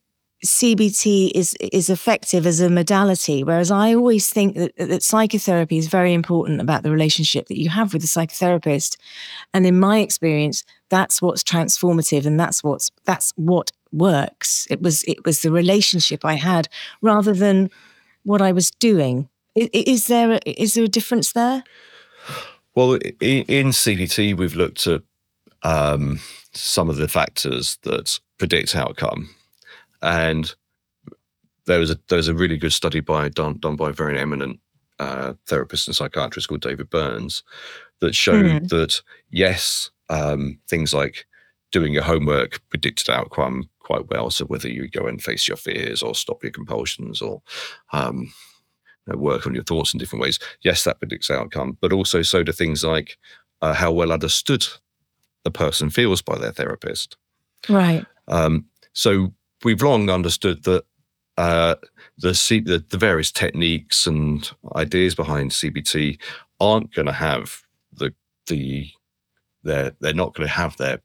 CBT 0.44 1.30
is 1.34 1.54
is 1.60 1.88
effective 1.88 2.46
as 2.46 2.60
a 2.60 2.68
modality, 2.68 3.44
whereas 3.44 3.70
I 3.70 3.94
always 3.94 4.28
think 4.28 4.56
that, 4.56 4.76
that 4.76 5.02
psychotherapy 5.04 5.78
is 5.78 5.86
very 5.86 6.12
important 6.12 6.60
about 6.60 6.82
the 6.82 6.90
relationship 6.90 7.46
that 7.46 7.60
you 7.60 7.68
have 7.68 7.92
with 7.92 8.02
the 8.02 8.08
psychotherapist. 8.08 8.96
And 9.54 9.64
in 9.66 9.78
my 9.78 10.00
experience, 10.00 10.64
that's 10.88 11.22
what's 11.22 11.44
transformative, 11.44 12.26
and 12.26 12.40
that's 12.40 12.64
what's 12.64 12.90
that's 13.04 13.32
what 13.36 13.70
works. 13.92 14.66
It 14.68 14.82
was 14.82 15.04
it 15.04 15.24
was 15.24 15.42
the 15.42 15.52
relationship 15.52 16.24
I 16.24 16.34
had 16.34 16.68
rather 17.00 17.32
than 17.32 17.70
what 18.24 18.42
I 18.42 18.50
was 18.50 18.72
doing. 18.72 19.28
Is, 19.54 19.68
is 19.72 20.06
there 20.08 20.32
a, 20.32 20.40
is 20.44 20.74
there 20.74 20.84
a 20.84 20.88
difference 20.88 21.32
there? 21.32 21.62
Well, 22.74 22.94
in, 23.20 23.44
in 23.44 23.66
CBT, 23.68 24.36
we've 24.36 24.56
looked 24.56 24.86
at 24.86 25.02
um, 25.62 26.20
some 26.53 26.90
of 26.90 26.96
the 26.96 27.09
factors 27.09 27.79
that 27.83 28.18
predict 28.38 28.75
outcome, 28.75 29.31
and 30.01 30.55
there 31.66 31.79
was 31.79 31.90
a 31.90 31.98
there 32.09 32.16
was 32.16 32.29
a 32.29 32.35
really 32.35 32.57
good 32.57 32.72
study 32.72 33.01
by 33.01 33.29
done 33.29 33.59
done 33.59 33.77
by 33.77 33.90
a 33.90 33.94
very 33.94 34.18
eminent 34.18 34.61
uh, 34.98 35.35
therapist 35.46 35.88
and 35.88 35.96
psychiatrist 35.96 36.48
called 36.48 36.61
David 36.61 36.90
Burns 36.90 37.42
that 38.01 38.14
showed 38.14 38.44
mm. 38.44 38.68
that 38.68 39.01
yes, 39.31 39.90
um, 40.11 40.59
things 40.68 40.92
like 40.92 41.27
doing 41.70 41.92
your 41.92 42.03
homework 42.03 42.61
predicted 42.68 43.09
outcome 43.09 43.68
quite 43.81 44.09
well. 44.11 44.31
So 44.31 44.44
whether 44.44 44.68
you 44.68 44.88
go 44.88 45.07
and 45.07 45.22
face 45.22 45.48
your 45.48 45.57
fears 45.57 46.03
or 46.03 46.14
stop 46.14 46.42
your 46.42 46.53
compulsions 46.53 47.22
or 47.22 47.42
um, 47.92 48.33
you 49.07 49.12
know, 49.12 49.18
work 49.18 49.46
on 49.46 49.55
your 49.55 49.64
thoughts 49.64 49.94
in 49.94 49.98
different 49.98 50.22
ways, 50.22 50.38
yes, 50.62 50.85
that 50.85 50.98
predicts 50.98 51.31
outcome. 51.31 51.79
But 51.81 51.92
also 51.92 52.22
so 52.22 52.42
do 52.42 52.53
things 52.53 52.85
like 52.85 53.18
uh, 53.62 53.72
how 53.72 53.90
well 53.90 54.12
understood 54.12 54.66
the 55.44 55.50
person 55.50 55.90
feels 55.90 56.22
by 56.22 56.38
their 56.38 56.52
therapist. 56.52 57.16
Right. 57.68 58.05
Um, 58.28 58.66
so 58.92 59.33
we've 59.64 59.83
long 59.83 60.11
understood 60.11 60.64
that 60.64 60.85
uh, 61.38 61.76
the, 62.18 62.35
C- 62.35 62.61
the, 62.61 62.85
the 62.90 62.98
various 62.98 63.33
techniques 63.33 64.07
and 64.07 64.50
ideas 64.76 65.14
behind 65.14 65.50
CBT 65.50 66.18
aren't 66.61 66.94
going 66.94 67.07
to 67.07 67.12
have 67.12 67.62
the 67.92 68.14
the 68.46 68.88
they're 69.62 69.92
they're 70.00 70.14
not 70.14 70.35
going 70.35 70.46
to 70.46 70.52
have 70.52 70.76
their 70.76 71.00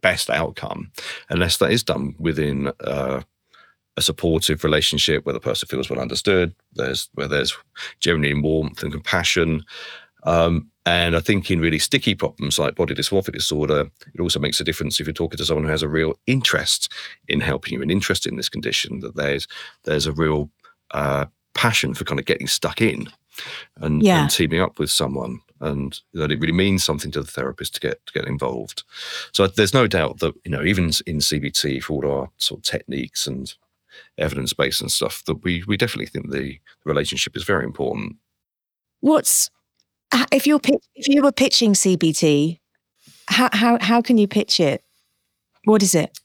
best 0.00 0.30
outcome 0.30 0.90
unless 1.28 1.58
that 1.58 1.70
is 1.70 1.82
done 1.82 2.14
within 2.18 2.72
uh, 2.80 3.20
a 3.96 4.02
supportive 4.02 4.64
relationship 4.64 5.24
where 5.24 5.32
the 5.32 5.40
person 5.40 5.68
feels 5.68 5.90
well 5.90 6.00
understood. 6.00 6.54
There's 6.74 7.08
where 7.14 7.28
there's 7.28 7.56
genuine 8.00 8.42
warmth 8.42 8.82
and 8.82 8.92
compassion. 8.92 9.64
Um, 10.24 10.70
and 10.86 11.16
I 11.16 11.20
think 11.20 11.50
in 11.50 11.60
really 11.60 11.78
sticky 11.78 12.14
problems 12.14 12.58
like 12.58 12.74
body 12.74 12.94
dysmorphic 12.94 13.32
disorder, 13.32 13.90
it 14.12 14.20
also 14.20 14.38
makes 14.38 14.60
a 14.60 14.64
difference 14.64 15.00
if 15.00 15.06
you're 15.06 15.14
talking 15.14 15.38
to 15.38 15.44
someone 15.44 15.64
who 15.64 15.70
has 15.70 15.82
a 15.82 15.88
real 15.88 16.14
interest 16.26 16.92
in 17.28 17.40
helping 17.40 17.74
you, 17.74 17.82
an 17.82 17.90
interest 17.90 18.26
in 18.26 18.36
this 18.36 18.50
condition, 18.50 19.00
that 19.00 19.16
there's 19.16 19.48
there's 19.84 20.06
a 20.06 20.12
real 20.12 20.50
uh, 20.90 21.24
passion 21.54 21.94
for 21.94 22.04
kind 22.04 22.20
of 22.20 22.26
getting 22.26 22.46
stuck 22.46 22.82
in 22.82 23.08
and, 23.78 24.02
yeah. 24.02 24.22
and, 24.22 24.30
teaming 24.30 24.60
up 24.60 24.78
with 24.78 24.90
someone, 24.90 25.40
and 25.60 26.00
that 26.12 26.30
it 26.30 26.40
really 26.40 26.52
means 26.52 26.84
something 26.84 27.10
to 27.12 27.20
the 27.20 27.30
therapist 27.30 27.74
to 27.74 27.80
get 27.80 28.04
to 28.06 28.12
get 28.12 28.28
involved. 28.28 28.84
So 29.32 29.46
there's 29.46 29.74
no 29.74 29.86
doubt 29.86 30.18
that 30.18 30.34
you 30.44 30.50
know 30.50 30.62
even 30.62 30.84
in 31.06 31.18
CBT 31.18 31.82
for 31.82 32.04
all 32.04 32.12
our 32.12 32.30
sort 32.36 32.60
of 32.60 32.64
techniques 32.64 33.26
and 33.26 33.54
evidence 34.18 34.52
base 34.52 34.80
and 34.80 34.92
stuff 34.92 35.24
that 35.24 35.42
we 35.44 35.64
we 35.66 35.78
definitely 35.78 36.06
think 36.06 36.30
the 36.30 36.58
relationship 36.84 37.36
is 37.36 37.44
very 37.44 37.64
important. 37.64 38.16
What's 39.00 39.50
if 40.32 40.46
you're 40.46 40.60
if 40.94 41.08
you 41.08 41.22
were 41.22 41.32
pitching 41.32 41.72
CBT, 41.72 42.60
how 43.28 43.48
how 43.52 43.78
how 43.80 44.00
can 44.00 44.18
you 44.18 44.28
pitch 44.28 44.60
it? 44.60 44.82
What 45.64 45.82
is 45.82 45.94
it? 45.94 46.18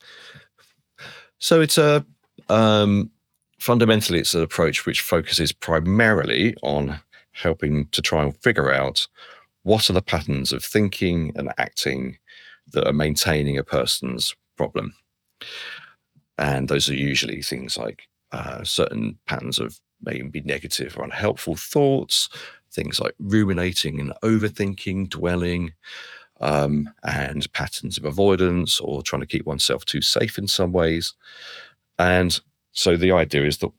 So 1.39 1.61
it's 1.61 1.77
a 1.77 2.05
um, 2.49 3.11
fundamentally 3.59 4.19
it's 4.19 4.33
an 4.33 4.41
approach 4.41 4.85
which 4.85 5.01
focuses 5.01 5.51
primarily 5.51 6.55
on 6.61 6.99
helping 7.31 7.87
to 7.87 8.01
try 8.01 8.23
and 8.23 8.35
figure 8.37 8.71
out 8.71 9.07
what 9.63 9.89
are 9.89 9.93
the 9.93 10.01
patterns 10.01 10.51
of 10.51 10.63
thinking 10.63 11.31
and 11.35 11.51
acting 11.57 12.17
that 12.73 12.87
are 12.87 12.93
maintaining 12.93 13.57
a 13.57 13.63
person's 13.63 14.35
problem. 14.57 14.93
And 16.37 16.67
those 16.67 16.89
are 16.89 16.95
usually 16.95 17.41
things 17.41 17.77
like 17.77 18.07
uh, 18.31 18.63
certain 18.63 19.17
patterns 19.25 19.59
of 19.59 19.79
maybe 20.01 20.41
negative 20.41 20.97
or 20.97 21.03
unhelpful 21.03 21.55
thoughts, 21.55 22.29
things 22.71 22.99
like 22.99 23.15
ruminating 23.19 23.99
and 23.99 24.13
overthinking, 24.23 25.09
dwelling, 25.09 25.73
um, 26.41 26.89
and 27.03 27.51
patterns 27.53 27.97
of 27.97 28.05
avoidance 28.05 28.79
or 28.79 29.01
trying 29.01 29.21
to 29.21 29.27
keep 29.27 29.45
oneself 29.45 29.85
too 29.85 30.01
safe 30.01 30.37
in 30.37 30.47
some 30.47 30.71
ways. 30.71 31.13
And 31.97 32.39
so 32.71 32.95
the 32.95 33.11
idea 33.11 33.45
is 33.45 33.57
that 33.57 33.71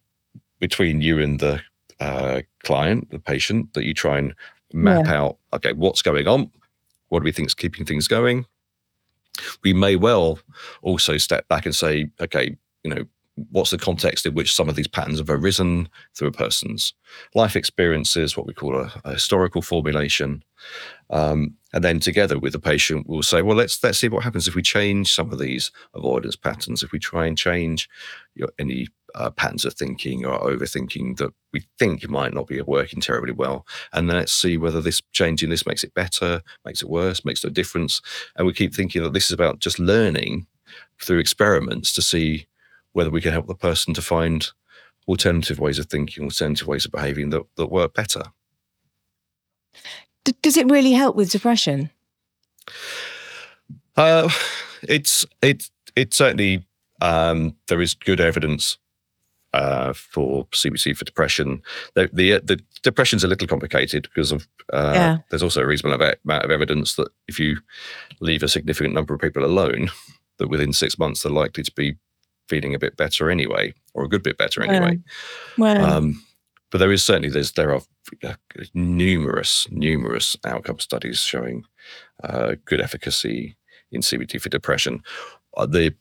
between 0.59 1.01
you 1.01 1.19
and 1.19 1.41
the 1.41 1.63
uh, 2.01 2.43
client, 2.63 3.11
the 3.11 3.19
patient, 3.19 3.73
that 3.75 3.85
you 3.85 3.95
try 3.95 4.19
and 4.19 4.35
map 4.73 5.07
yeah. 5.07 5.15
out, 5.15 5.39
okay, 5.55 5.73
what's 5.73 6.03
going 6.03 6.29
on? 6.29 6.51
What 7.09 7.21
do 7.21 7.25
we 7.25 7.33
think 7.33 7.49
is 7.49 7.55
keeping 7.55 7.87
things 7.87 8.09
going? 8.09 8.47
We 9.65 9.73
may 9.73 9.97
well 9.97 10.39
also 10.83 11.17
step 11.17 11.49
back 11.49 11.65
and 11.65 11.75
say, 11.75 12.11
okay, 12.21 12.57
you 12.85 12.95
know, 12.95 13.05
what's 13.51 13.71
the 13.71 13.79
context 13.79 14.27
in 14.27 14.35
which 14.35 14.55
some 14.55 14.69
of 14.69 14.77
these 14.77 14.89
patterns 14.89 15.19
have 15.19 15.31
arisen 15.31 15.89
through 16.15 16.29
a 16.29 16.33
person's 16.33 16.95
life 17.35 17.57
experiences, 17.57 18.37
what 18.37 18.47
we 18.47 18.55
call 18.55 18.77
a, 18.77 18.93
a 19.05 19.13
historical 19.13 19.63
formulation. 19.63 20.43
Um, 21.11 21.55
and 21.73 21.83
then 21.85 22.01
together 22.01 22.39
with 22.39 22.53
the 22.53 22.61
patient, 22.61 23.07
we'll 23.09 23.23
say, 23.23 23.43
well, 23.43 23.57
let's 23.57 23.83
let's 23.83 23.99
see 23.99 24.09
what 24.09 24.25
happens 24.25 24.49
if 24.49 24.55
we 24.55 24.63
change 24.63 25.13
some 25.13 25.33
of 25.33 25.39
these 25.39 25.71
avoidance 25.95 26.37
patterns, 26.37 26.83
if 26.83 26.93
we 26.93 26.99
try 26.99 27.27
and 27.27 27.39
change 27.39 27.89
you 28.35 28.45
know, 28.45 28.51
any 28.59 28.89
uh, 29.15 29.31
patterns 29.31 29.65
of 29.65 29.75
thinking 29.75 30.25
or 30.25 30.39
overthinking 30.41 31.17
that 31.19 31.31
we 31.53 31.65
think 31.79 32.09
might 32.09 32.35
not 32.35 32.47
be 32.47 32.61
working 32.63 33.01
terribly 33.01 33.33
well. 33.33 33.67
And 33.93 34.09
then 34.09 34.17
let's 34.17 34.33
see 34.33 34.57
whether 34.57 34.81
this 34.81 35.01
changing 35.13 35.51
this 35.51 35.67
makes 35.67 35.85
it 35.85 35.95
better, 35.95 36.43
makes 36.65 36.83
it 36.83 36.91
worse, 36.91 37.25
makes 37.25 37.45
no 37.45 37.51
difference. 37.51 38.01
And 38.37 38.47
we 38.47 38.53
keep 38.53 38.75
thinking 38.75 39.03
that 39.03 39.13
this 39.13 39.27
is 39.27 39.33
about 39.33 39.59
just 39.59 39.79
learning 39.79 40.47
through 41.01 41.19
experiments 41.19 41.93
to 41.95 42.03
see 42.03 42.47
whether 42.93 43.11
we 43.11 43.21
can 43.21 43.33
help 43.33 43.47
the 43.47 43.55
person 43.55 43.95
to 43.95 44.03
find 44.03 44.51
alternative 45.09 45.59
ways 45.59 45.79
of 45.79 45.87
thinking, 45.87 46.25
alternative 46.25 46.69
ways 46.69 46.85
of 46.85 46.93
behaving 46.93 47.31
that, 47.31 47.43
that 47.57 47.67
work 47.67 47.95
better. 47.95 48.23
D- 50.25 50.35
does 50.43 50.57
it 50.57 50.71
really 50.71 50.93
help 50.93 51.17
with 51.17 51.31
depression? 51.31 51.91
Uh, 53.97 54.29
it's 54.83 55.27
it 55.43 55.71
it 55.97 56.15
certainly 56.15 56.65
um, 57.01 57.57
there 57.69 57.81
is 57.81 57.95
good 57.95 58.21
evidence 58.21 58.79
uh, 59.53 59.93
for 59.93 60.47
CBT 60.47 60.97
for 60.97 61.05
depression. 61.05 61.63
The, 61.95 62.09
the, 62.13 62.41
the 62.41 62.61
depression's 62.83 63.25
a 63.25 63.29
little 63.29 63.49
complicated 63.49 64.05
because 64.05 64.33
of 64.33 64.47
uh, 64.73 64.93
yeah. 64.95 65.19
there's 65.31 65.43
also 65.43 65.63
a 65.63 65.67
reasonable 65.67 66.13
amount 66.25 66.45
of 66.45 66.51
evidence 66.51 66.95
that 66.97 67.09
if 67.27 67.41
you 67.41 67.59
leave 68.21 68.43
a 68.43 68.49
significant 68.49 68.95
number 68.95 69.15
of 69.15 69.21
people 69.21 69.45
alone, 69.45 69.91
that 70.39 70.49
within 70.49 70.73
six 70.73 70.99
months 70.99 71.23
they're 71.23 71.33
likely 71.33 71.63
to 71.63 71.73
be 71.73 71.97
feeling 72.51 72.75
a 72.75 72.79
bit 72.79 72.97
better 72.97 73.31
anyway, 73.31 73.73
or 73.95 74.05
a 74.05 74.09
good 74.09 74.23
bit 74.23 74.37
better 74.37 74.63
anyway. 74.63 74.99
Well, 75.57 75.85
um, 75.85 76.23
but 76.71 76.79
there 76.79 76.93
is 76.93 77.03
certainly 77.05 77.31
there's 77.31 77.53
there 77.53 77.73
are 77.73 77.83
uh, 78.25 78.35
numerous 78.75 79.67
numerous 79.71 80.37
outcome 80.45 80.81
studies 80.81 81.21
showing 81.21 81.65
uh, 82.25 82.57
good 82.65 82.81
efficacy 82.81 83.57
in 83.93 84.03
CBT 84.03 84.41
for 84.41 84.49
depression. 84.49 85.03
Uh, 85.57 85.67
the 85.67 85.95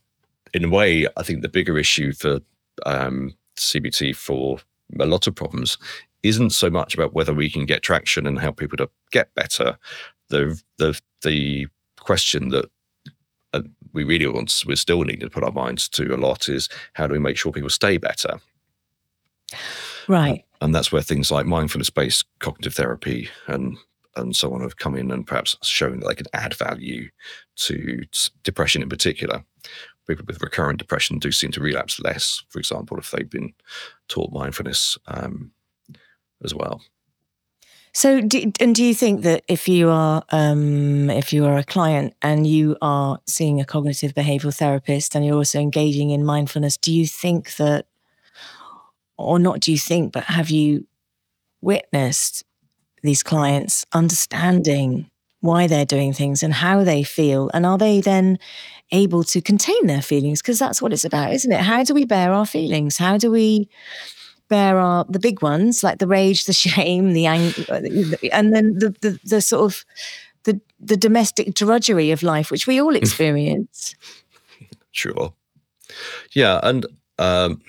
in 0.53 0.65
a 0.65 0.69
way, 0.69 1.07
I 1.15 1.23
think 1.23 1.41
the 1.41 1.49
bigger 1.49 1.77
issue 1.77 2.11
for 2.11 2.39
um, 2.85 3.35
CBT 3.57 4.15
for 4.15 4.59
a 4.99 5.05
lot 5.05 5.27
of 5.27 5.35
problems 5.35 5.77
isn't 6.23 6.49
so 6.49 6.69
much 6.69 6.93
about 6.95 7.13
whether 7.13 7.33
we 7.33 7.49
can 7.49 7.65
get 7.65 7.83
traction 7.83 8.27
and 8.27 8.39
help 8.39 8.57
people 8.57 8.77
to 8.77 8.89
get 9.11 9.33
better. 9.35 9.77
The 10.29 10.61
the 10.77 10.99
the 11.21 11.67
question 11.99 12.49
that 12.49 12.69
we 13.93 14.03
really 14.03 14.27
want, 14.27 14.63
we 14.67 14.75
still 14.75 15.03
need 15.03 15.19
to 15.21 15.29
put 15.29 15.43
our 15.43 15.51
minds 15.51 15.89
to 15.89 16.13
a 16.13 16.17
lot 16.17 16.49
is 16.49 16.69
how 16.93 17.07
do 17.07 17.13
we 17.13 17.19
make 17.19 17.37
sure 17.37 17.51
people 17.51 17.69
stay 17.69 17.97
better? 17.97 18.39
Right. 20.07 20.45
Uh, 20.61 20.65
and 20.65 20.75
that's 20.75 20.91
where 20.91 21.01
things 21.01 21.31
like 21.31 21.45
mindfulness 21.45 21.89
based 21.89 22.25
cognitive 22.39 22.73
therapy 22.73 23.29
and 23.47 23.77
and 24.15 24.35
so 24.35 24.53
on 24.53 24.61
have 24.61 24.77
come 24.77 24.95
in 24.95 25.11
and 25.11 25.25
perhaps 25.25 25.55
shown 25.61 25.99
that 25.99 26.07
they 26.07 26.15
can 26.15 26.25
add 26.33 26.53
value 26.53 27.09
to 27.55 28.03
depression 28.43 28.81
in 28.81 28.89
particular. 28.89 29.43
People 30.07 30.25
with 30.27 30.41
recurrent 30.41 30.79
depression 30.79 31.19
do 31.19 31.31
seem 31.31 31.51
to 31.51 31.61
relapse 31.61 31.99
less, 31.99 32.43
for 32.49 32.59
example, 32.59 32.97
if 32.97 33.11
they've 33.11 33.29
been 33.29 33.53
taught 34.07 34.33
mindfulness 34.33 34.97
um, 35.07 35.51
as 36.43 36.53
well. 36.53 36.81
So, 37.91 38.21
do, 38.21 38.51
and 38.59 38.75
do 38.75 38.83
you 38.83 38.93
think 38.93 39.23
that 39.23 39.43
if 39.47 39.67
you 39.67 39.89
are 39.89 40.23
um, 40.29 41.09
if 41.09 41.33
you 41.33 41.45
are 41.45 41.57
a 41.57 41.63
client 41.63 42.13
and 42.21 42.45
you 42.45 42.77
are 42.81 43.19
seeing 43.25 43.59
a 43.59 43.65
cognitive 43.65 44.13
behavioral 44.13 44.55
therapist 44.55 45.15
and 45.15 45.25
you're 45.25 45.35
also 45.35 45.59
engaging 45.59 46.11
in 46.11 46.23
mindfulness, 46.23 46.77
do 46.77 46.93
you 46.93 47.07
think 47.07 47.55
that, 47.55 47.87
or 49.17 49.39
not? 49.39 49.61
Do 49.61 49.71
you 49.71 49.77
think, 49.77 50.13
but 50.13 50.25
have 50.25 50.49
you 50.49 50.85
witnessed 51.61 52.43
these 53.01 53.23
clients 53.23 53.85
understanding 53.91 55.09
why 55.41 55.67
they're 55.67 55.85
doing 55.85 56.13
things 56.13 56.43
and 56.43 56.53
how 56.53 56.83
they 56.83 57.01
feel, 57.01 57.49
and 57.53 57.65
are 57.65 57.77
they 57.77 58.01
then 58.01 58.37
able 58.91 59.23
to 59.23 59.41
contain 59.41 59.87
their 59.87 60.01
feelings? 60.01 60.41
Because 60.41 60.59
that's 60.59 60.81
what 60.81 60.93
it's 60.93 61.05
about, 61.05 61.33
isn't 61.33 61.51
it? 61.51 61.61
How 61.61 61.83
do 61.83 61.93
we 61.95 62.05
bear 62.05 62.33
our 62.33 62.45
feelings? 62.45 62.97
How 62.97 63.17
do 63.17 63.31
we 63.31 63.67
there 64.49 64.79
are 64.79 65.05
the 65.07 65.19
big 65.19 65.41
ones 65.41 65.83
like 65.83 65.99
the 65.99 66.07
rage, 66.07 66.45
the 66.45 66.53
shame, 66.67 67.13
the 67.13 67.25
anger, 67.25 67.63
and 68.31 68.53
then 68.53 68.77
the, 68.77 68.95
the, 69.01 69.19
the 69.23 69.41
sort 69.41 69.63
of 69.63 69.85
the 70.43 70.59
the 70.79 70.97
domestic 70.97 71.53
drudgery 71.53 72.11
of 72.11 72.23
life, 72.23 72.51
which 72.51 72.67
we 72.67 72.81
all 72.81 72.95
experience. 72.95 73.95
sure, 74.91 75.33
yeah, 76.31 76.59
and 76.63 76.85
um, 77.17 77.61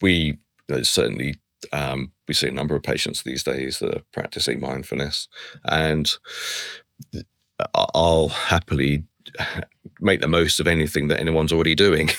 we 0.00 0.38
uh, 0.70 0.82
certainly 0.82 1.36
um, 1.72 2.12
we 2.28 2.34
see 2.34 2.48
a 2.48 2.52
number 2.52 2.74
of 2.74 2.82
patients 2.82 3.22
these 3.22 3.42
days 3.42 3.78
that 3.78 3.94
are 3.94 4.02
practicing 4.12 4.60
mindfulness, 4.60 5.28
and 5.64 6.12
I'll 7.74 8.28
happily 8.28 9.04
make 10.00 10.20
the 10.20 10.28
most 10.28 10.60
of 10.60 10.66
anything 10.66 11.08
that 11.08 11.20
anyone's 11.20 11.52
already 11.52 11.74
doing. 11.74 12.10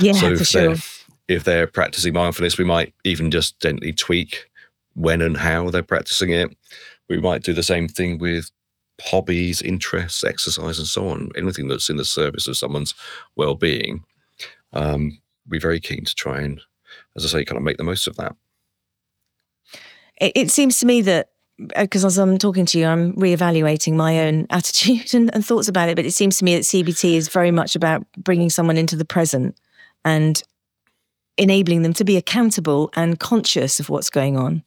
Yeah, 0.00 0.12
so 0.12 0.36
for 0.36 0.44
sure. 0.44 0.76
If 1.28 1.44
they're 1.44 1.66
practicing 1.66 2.14
mindfulness, 2.14 2.58
we 2.58 2.64
might 2.64 2.94
even 3.04 3.30
just 3.30 3.60
gently 3.60 3.92
tweak 3.92 4.50
when 4.94 5.22
and 5.22 5.36
how 5.36 5.70
they're 5.70 5.82
practicing 5.82 6.30
it. 6.30 6.56
We 7.08 7.20
might 7.20 7.42
do 7.42 7.52
the 7.52 7.62
same 7.62 7.88
thing 7.88 8.18
with 8.18 8.50
hobbies, 9.00 9.62
interests, 9.62 10.24
exercise, 10.24 10.78
and 10.78 10.86
so 10.86 11.08
on. 11.08 11.30
Anything 11.36 11.68
that's 11.68 11.88
in 11.88 11.96
the 11.96 12.04
service 12.04 12.46
of 12.46 12.56
someone's 12.56 12.94
well-being. 13.36 14.04
Um, 14.72 15.20
we're 15.48 15.60
very 15.60 15.80
keen 15.80 16.04
to 16.04 16.14
try 16.14 16.40
and, 16.40 16.60
as 17.16 17.24
I 17.24 17.28
say, 17.28 17.44
kind 17.44 17.58
of 17.58 17.64
make 17.64 17.76
the 17.76 17.84
most 17.84 18.06
of 18.06 18.16
that. 18.16 18.34
It, 20.20 20.32
it 20.34 20.50
seems 20.50 20.78
to 20.80 20.86
me 20.86 21.02
that 21.02 21.28
because 21.78 22.04
uh, 22.04 22.08
as 22.08 22.18
I'm 22.18 22.38
talking 22.38 22.66
to 22.66 22.78
you, 22.78 22.86
I'm 22.86 23.12
reevaluating 23.14 23.94
my 23.94 24.20
own 24.20 24.46
attitude 24.50 25.14
and, 25.14 25.32
and, 25.34 25.44
thoughts 25.44 25.68
about 25.68 25.88
it. 25.88 25.96
But 25.96 26.06
it 26.06 26.12
seems 26.12 26.38
to 26.38 26.44
me 26.44 26.54
that 26.54 26.62
CBT 26.62 27.14
is 27.14 27.28
very 27.28 27.50
much 27.50 27.76
about 27.76 28.04
bringing 28.16 28.50
someone 28.50 28.76
into 28.76 28.96
the 28.96 29.04
present 29.04 29.56
and 30.04 30.42
enabling 31.36 31.82
them 31.82 31.92
to 31.94 32.04
be 32.04 32.16
accountable 32.16 32.90
and 32.94 33.18
conscious 33.18 33.80
of 33.80 33.88
what's 33.88 34.10
going 34.10 34.36
on. 34.36 34.62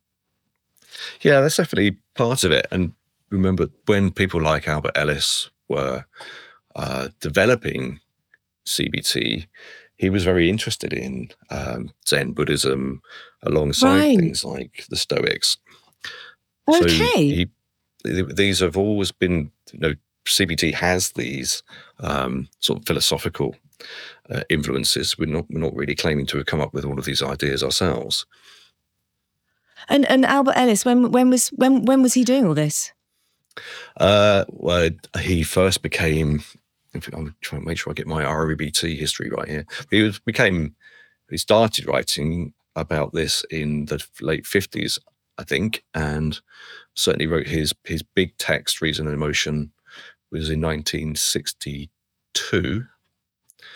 Yeah, 1.21 1.41
that's 1.41 1.58
definitely 1.58 1.97
part 2.15 2.43
of 2.43 2.51
it. 2.51 2.67
And 2.71 2.93
remember, 3.30 3.67
when 3.86 4.12
people 4.12 4.41
like 4.41 4.67
Albert 4.67 4.93
Ellis 4.95 5.49
were 5.67 6.06
uh, 6.75 7.10
developing 7.19 7.99
CBT, 8.65 9.47
he 9.97 10.10
was 10.10 10.23
very 10.23 10.49
interested 10.49 10.93
in 10.93 11.30
um, 11.49 11.91
Zen 12.08 12.34
Buddhism 12.34 13.01
alongside 13.43 13.99
right. 13.99 14.17
things 14.17 14.43
like 14.43 14.86
the 14.89 14.97
Stoics. 14.97 15.58
Okay. 16.67 16.88
So 16.88 17.06
he, 17.06 17.49
these 18.04 18.60
have 18.60 18.78
always 18.78 19.12
been, 19.12 19.51
you 19.71 19.80
know, 19.80 19.93
CBT 20.25 20.73
has 20.73 21.12
these 21.12 21.63
um, 21.99 22.47
sort 22.60 22.80
of 22.80 22.86
philosophical 22.86 23.56
uh, 24.30 24.42
influences. 24.50 25.18
We're 25.18 25.28
not 25.28 25.46
we're 25.50 25.60
not 25.60 25.76
really 25.76 25.96
claiming 25.96 26.26
to 26.28 26.38
have 26.38 26.46
come 26.46 26.62
up 26.62 26.74
with 26.74 26.86
all 26.86 27.00
of 27.00 27.06
these 27.06 27.22
ideas 27.22 27.64
ourselves. 27.64 28.26
And 29.88 30.06
and 30.06 30.26
Albert 30.26 30.56
Ellis, 30.56 30.86
when 30.86 31.12
when 31.12 31.30
was 31.30 31.50
when 31.50 31.86
when 31.86 32.02
was 32.02 32.14
he 32.14 32.24
doing 32.24 32.48
all 32.48 32.54
this? 32.54 32.94
Uh, 33.98 34.46
well, 34.50 34.90
he 35.20 35.44
first 35.44 35.82
became. 35.82 36.44
I'm 36.94 37.36
trying 37.42 37.62
to 37.62 37.68
make 37.68 37.78
sure 37.78 37.92
I 37.92 37.94
get 37.94 38.08
my 38.08 38.24
REBT 38.24 38.98
history 38.98 39.30
right 39.30 39.50
here. 39.50 39.66
He 39.92 40.02
was 40.02 40.20
became. 40.20 40.76
He 41.30 41.38
started 41.38 41.88
writing 41.88 42.54
about 42.76 43.14
this 43.14 43.46
in 43.50 43.86
the 43.86 44.06
late 44.22 44.46
fifties, 44.46 45.00
I 45.38 45.44
think, 45.44 45.84
and 45.94 46.40
certainly 46.96 47.28
wrote 47.28 47.48
his 47.48 47.74
his 47.84 48.02
big 48.02 48.38
text, 48.38 48.82
Reason 48.82 49.08
and 49.08 49.14
Emotion, 49.14 49.74
was 50.32 50.50
in 50.50 50.62
1962. 50.62 52.86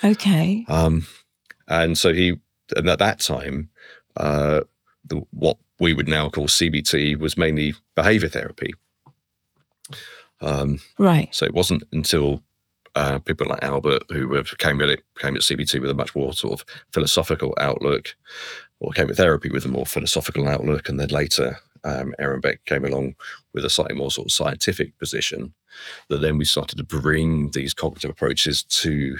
Okay. 0.03 0.65
Um, 0.67 1.05
and 1.67 1.97
so 1.97 2.13
he, 2.13 2.39
and 2.75 2.89
at 2.89 2.99
that 2.99 3.19
time, 3.19 3.69
uh, 4.17 4.61
the, 5.05 5.23
what 5.31 5.57
we 5.79 5.93
would 5.93 6.07
now 6.07 6.29
call 6.29 6.47
CBT 6.47 7.17
was 7.17 7.37
mainly 7.37 7.73
behavior 7.95 8.29
therapy. 8.29 8.73
Um, 10.41 10.79
right. 10.97 11.33
So 11.33 11.45
it 11.45 11.53
wasn't 11.53 11.83
until 11.91 12.43
uh, 12.95 13.19
people 13.19 13.47
like 13.47 13.63
Albert, 13.63 14.03
who 14.09 14.27
were, 14.27 14.43
came, 14.43 14.77
really, 14.77 14.97
came 15.17 15.35
at 15.35 15.41
CBT 15.41 15.79
with 15.81 15.89
a 15.89 15.95
much 15.95 16.15
more 16.15 16.33
sort 16.33 16.59
of 16.59 16.65
philosophical 16.91 17.53
outlook, 17.59 18.15
or 18.79 18.91
came 18.91 19.09
at 19.09 19.17
therapy 19.17 19.49
with 19.49 19.65
a 19.65 19.69
more 19.69 19.85
philosophical 19.85 20.47
outlook, 20.47 20.89
and 20.89 20.99
then 20.99 21.09
later 21.09 21.57
um, 21.83 22.13
Aaron 22.19 22.41
Beck 22.41 22.63
came 22.65 22.85
along 22.85 23.15
with 23.53 23.65
a 23.65 23.69
slightly 23.69 23.95
more 23.95 24.11
sort 24.11 24.27
of 24.27 24.31
scientific 24.31 24.97
position, 24.97 25.53
that 26.09 26.21
then 26.21 26.37
we 26.37 26.45
started 26.45 26.77
to 26.77 26.83
bring 26.83 27.51
these 27.51 27.73
cognitive 27.73 28.11
approaches 28.11 28.63
to 28.63 29.17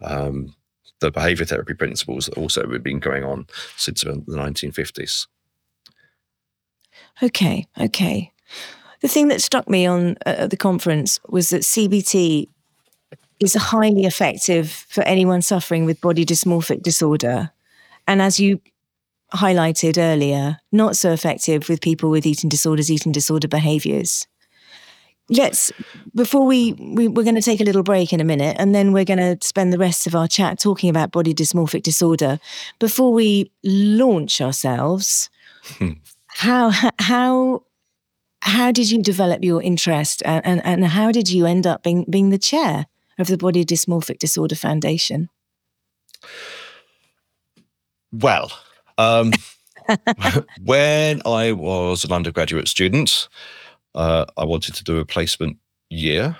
um, 0.00 0.54
the 1.00 1.10
behavior 1.10 1.46
therapy 1.46 1.74
principles 1.74 2.26
that 2.26 2.36
also 2.36 2.68
have 2.68 2.82
been 2.82 2.98
going 2.98 3.24
on 3.24 3.46
since 3.76 4.02
the 4.02 4.12
1950s. 4.12 5.26
Okay, 7.22 7.66
okay. 7.80 8.32
The 9.00 9.08
thing 9.08 9.28
that 9.28 9.42
struck 9.42 9.68
me 9.68 9.86
on 9.86 10.16
uh, 10.26 10.46
the 10.46 10.56
conference 10.56 11.20
was 11.28 11.50
that 11.50 11.62
CBT 11.62 12.48
is 13.40 13.54
highly 13.54 14.04
effective 14.04 14.70
for 14.70 15.02
anyone 15.04 15.42
suffering 15.42 15.84
with 15.84 16.00
body 16.00 16.24
dysmorphic 16.24 16.82
disorder. 16.82 17.50
And 18.08 18.20
as 18.20 18.40
you 18.40 18.60
highlighted 19.32 19.98
earlier, 19.98 20.58
not 20.72 20.96
so 20.96 21.12
effective 21.12 21.68
with 21.68 21.80
people 21.80 22.10
with 22.10 22.26
eating 22.26 22.48
disorders, 22.48 22.90
eating 22.90 23.12
disorder 23.12 23.46
behaviors. 23.46 24.26
Let's, 25.30 25.70
before 26.14 26.46
we, 26.46 26.72
we 26.72 27.06
we're 27.06 27.22
going 27.22 27.34
to 27.34 27.42
take 27.42 27.60
a 27.60 27.64
little 27.64 27.82
break 27.82 28.12
in 28.12 28.20
a 28.20 28.24
minute, 28.24 28.56
and 28.58 28.74
then 28.74 28.92
we're 28.92 29.04
going 29.04 29.18
to 29.18 29.36
spend 29.46 29.72
the 29.72 29.78
rest 29.78 30.06
of 30.06 30.14
our 30.14 30.26
chat 30.26 30.58
talking 30.58 30.88
about 30.88 31.10
body 31.10 31.34
dysmorphic 31.34 31.82
disorder. 31.82 32.40
Before 32.78 33.12
we 33.12 33.50
launch 33.62 34.40
ourselves, 34.40 35.28
how, 36.28 36.72
how 36.98 37.62
how 38.40 38.70
did 38.72 38.90
you 38.90 39.02
develop 39.02 39.42
your 39.42 39.62
interest 39.62 40.22
and, 40.24 40.44
and, 40.46 40.64
and 40.64 40.84
how 40.84 41.12
did 41.12 41.28
you 41.28 41.46
end 41.46 41.66
up 41.66 41.82
being, 41.82 42.04
being 42.08 42.30
the 42.30 42.38
chair 42.38 42.86
of 43.18 43.26
the 43.26 43.36
Body 43.36 43.64
Dysmorphic 43.64 44.18
Disorder 44.18 44.54
Foundation? 44.54 45.28
Well, 48.12 48.52
um, 48.96 49.32
when 50.64 51.22
I 51.24 51.52
was 51.52 52.04
an 52.04 52.12
undergraduate 52.12 52.68
student, 52.68 53.28
uh, 53.98 54.24
I 54.36 54.44
wanted 54.44 54.74
to 54.76 54.84
do 54.84 54.98
a 54.98 55.04
placement 55.04 55.58
year 55.90 56.36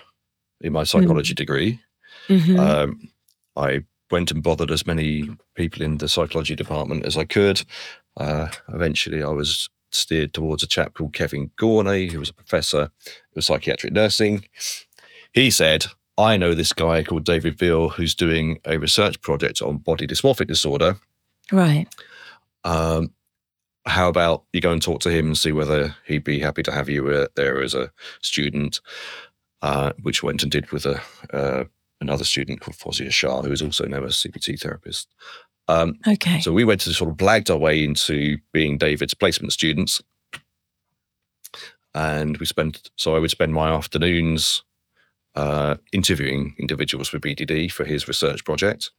in 0.61 0.73
my 0.73 0.85
psychology 0.85 1.35
mm. 1.35 1.37
degree. 1.37 1.81
Mm-hmm. 2.29 2.59
Um, 2.59 3.11
I 3.57 3.85
went 4.13 4.31
and 4.31 4.43
bothered 4.43 4.71
as 4.71 4.87
many 4.87 5.29
people 5.57 5.83
in 5.83 5.99
the 5.99 6.09
psychology 6.09 6.55
department 6.55 7.05
as 7.05 7.17
I 7.17 7.25
could. 7.25 7.63
Uh, 8.17 8.49
eventually, 8.69 9.25
I 9.25 9.31
was 9.31 9.69
steered 9.91 10.33
towards 10.33 10.63
a 10.63 10.69
chap 10.69 10.95
called 10.95 11.15
Kevin 11.15 11.51
Gournay, 11.59 12.13
who 12.13 12.21
was 12.21 12.31
a 12.31 12.35
professor 12.35 12.91
of 13.35 13.45
psychiatric 13.45 13.93
nursing. 13.93 14.45
He 15.33 15.51
said, 15.51 15.87
I 16.17 16.37
know 16.37 16.55
this 16.55 16.73
guy 16.73 17.03
called 17.03 17.25
David 17.25 17.59
Veale 17.59 17.91
who's 17.91 18.15
doing 18.15 18.61
a 18.67 18.79
research 18.79 19.21
project 19.21 19.63
on 19.63 19.79
body 19.79 20.07
dysmorphic 20.07 20.47
disorder. 20.47 20.97
Right. 21.51 21.87
Um, 22.63 23.13
how 23.89 24.09
about 24.09 24.45
you 24.53 24.61
go 24.61 24.73
and 24.73 24.83
talk 24.83 25.01
to 25.01 25.11
him 25.11 25.27
and 25.27 25.39
see 25.39 25.53
whether 25.53 25.95
he'd 26.07 26.25
be 26.25 26.39
happy 26.39 26.63
to 26.63 26.73
have 26.73 26.89
you 26.89 27.09
uh, 27.09 27.27
there 27.35 27.63
as 27.63 27.75
a 27.75 27.91
student, 28.23 28.81
uh, 29.63 29.93
which 30.03 30.23
went 30.23 30.43
and 30.43 30.53
did 30.53 30.71
with 30.71 30.87
a 30.87 31.01
uh, 31.33 31.65
another 32.01 32.25
student 32.25 32.61
called 32.61 32.77
Fozia 32.77 33.11
Shah, 33.11 33.43
who 33.43 33.53
is 33.53 33.63
also 33.63 33.87
now 33.87 33.99
a 33.99 34.09
CBT 34.09 34.61
therapist. 34.61 35.09
Um, 35.69 35.99
okay. 36.07 36.41
So 36.41 36.53
we 36.53 36.65
went 36.65 36.81
to 36.83 36.95
sort 36.95 37.11
of 37.11 37.17
blagged 37.17 37.51
our 37.51 37.59
way 37.59 37.85
into 37.85 38.39
being 38.53 38.79
David's 38.79 39.15
placement 39.15 39.53
students. 39.53 40.01
And 41.95 42.37
we 42.39 42.47
spent, 42.47 42.91
so 42.97 43.17
I 43.17 43.19
would 43.19 43.31
spend 43.31 43.53
my 43.53 43.71
afternoons 43.71 44.63
uh, 45.35 45.77
interviewing 45.93 46.55
individuals 46.59 47.13
with 47.13 47.23
BDD 47.23 47.71
for 47.71 47.85
his 47.85 48.09
research 48.09 48.45
project, 48.45 48.91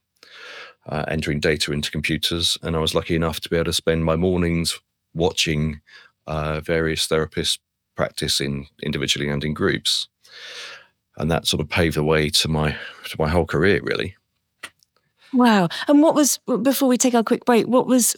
uh, 0.90 1.04
entering 1.08 1.40
data 1.40 1.72
into 1.72 1.90
computers. 1.90 2.58
And 2.62 2.76
I 2.76 2.80
was 2.80 2.94
lucky 2.94 3.14
enough 3.14 3.40
to 3.40 3.48
be 3.48 3.56
able 3.56 3.66
to 3.66 3.72
spend 3.72 4.04
my 4.04 4.16
mornings 4.16 4.78
watching 5.14 5.80
uh, 6.26 6.60
various 6.60 7.06
therapists 7.06 7.58
practice 7.96 8.40
in 8.40 8.66
individually 8.82 9.28
and 9.28 9.42
in 9.44 9.54
groups. 9.54 10.08
And 11.16 11.30
that 11.30 11.46
sort 11.46 11.60
of 11.60 11.68
paved 11.68 11.96
the 11.96 12.04
way 12.04 12.28
to 12.30 12.48
my 12.48 12.76
to 13.08 13.16
my 13.18 13.28
whole 13.28 13.46
career, 13.46 13.80
really. 13.82 14.16
Wow. 15.32 15.68
And 15.86 16.02
what 16.02 16.14
was 16.14 16.38
before 16.62 16.88
we 16.88 16.98
take 16.98 17.14
our 17.14 17.22
quick 17.22 17.44
break? 17.44 17.66
What 17.66 17.86
was 17.86 18.16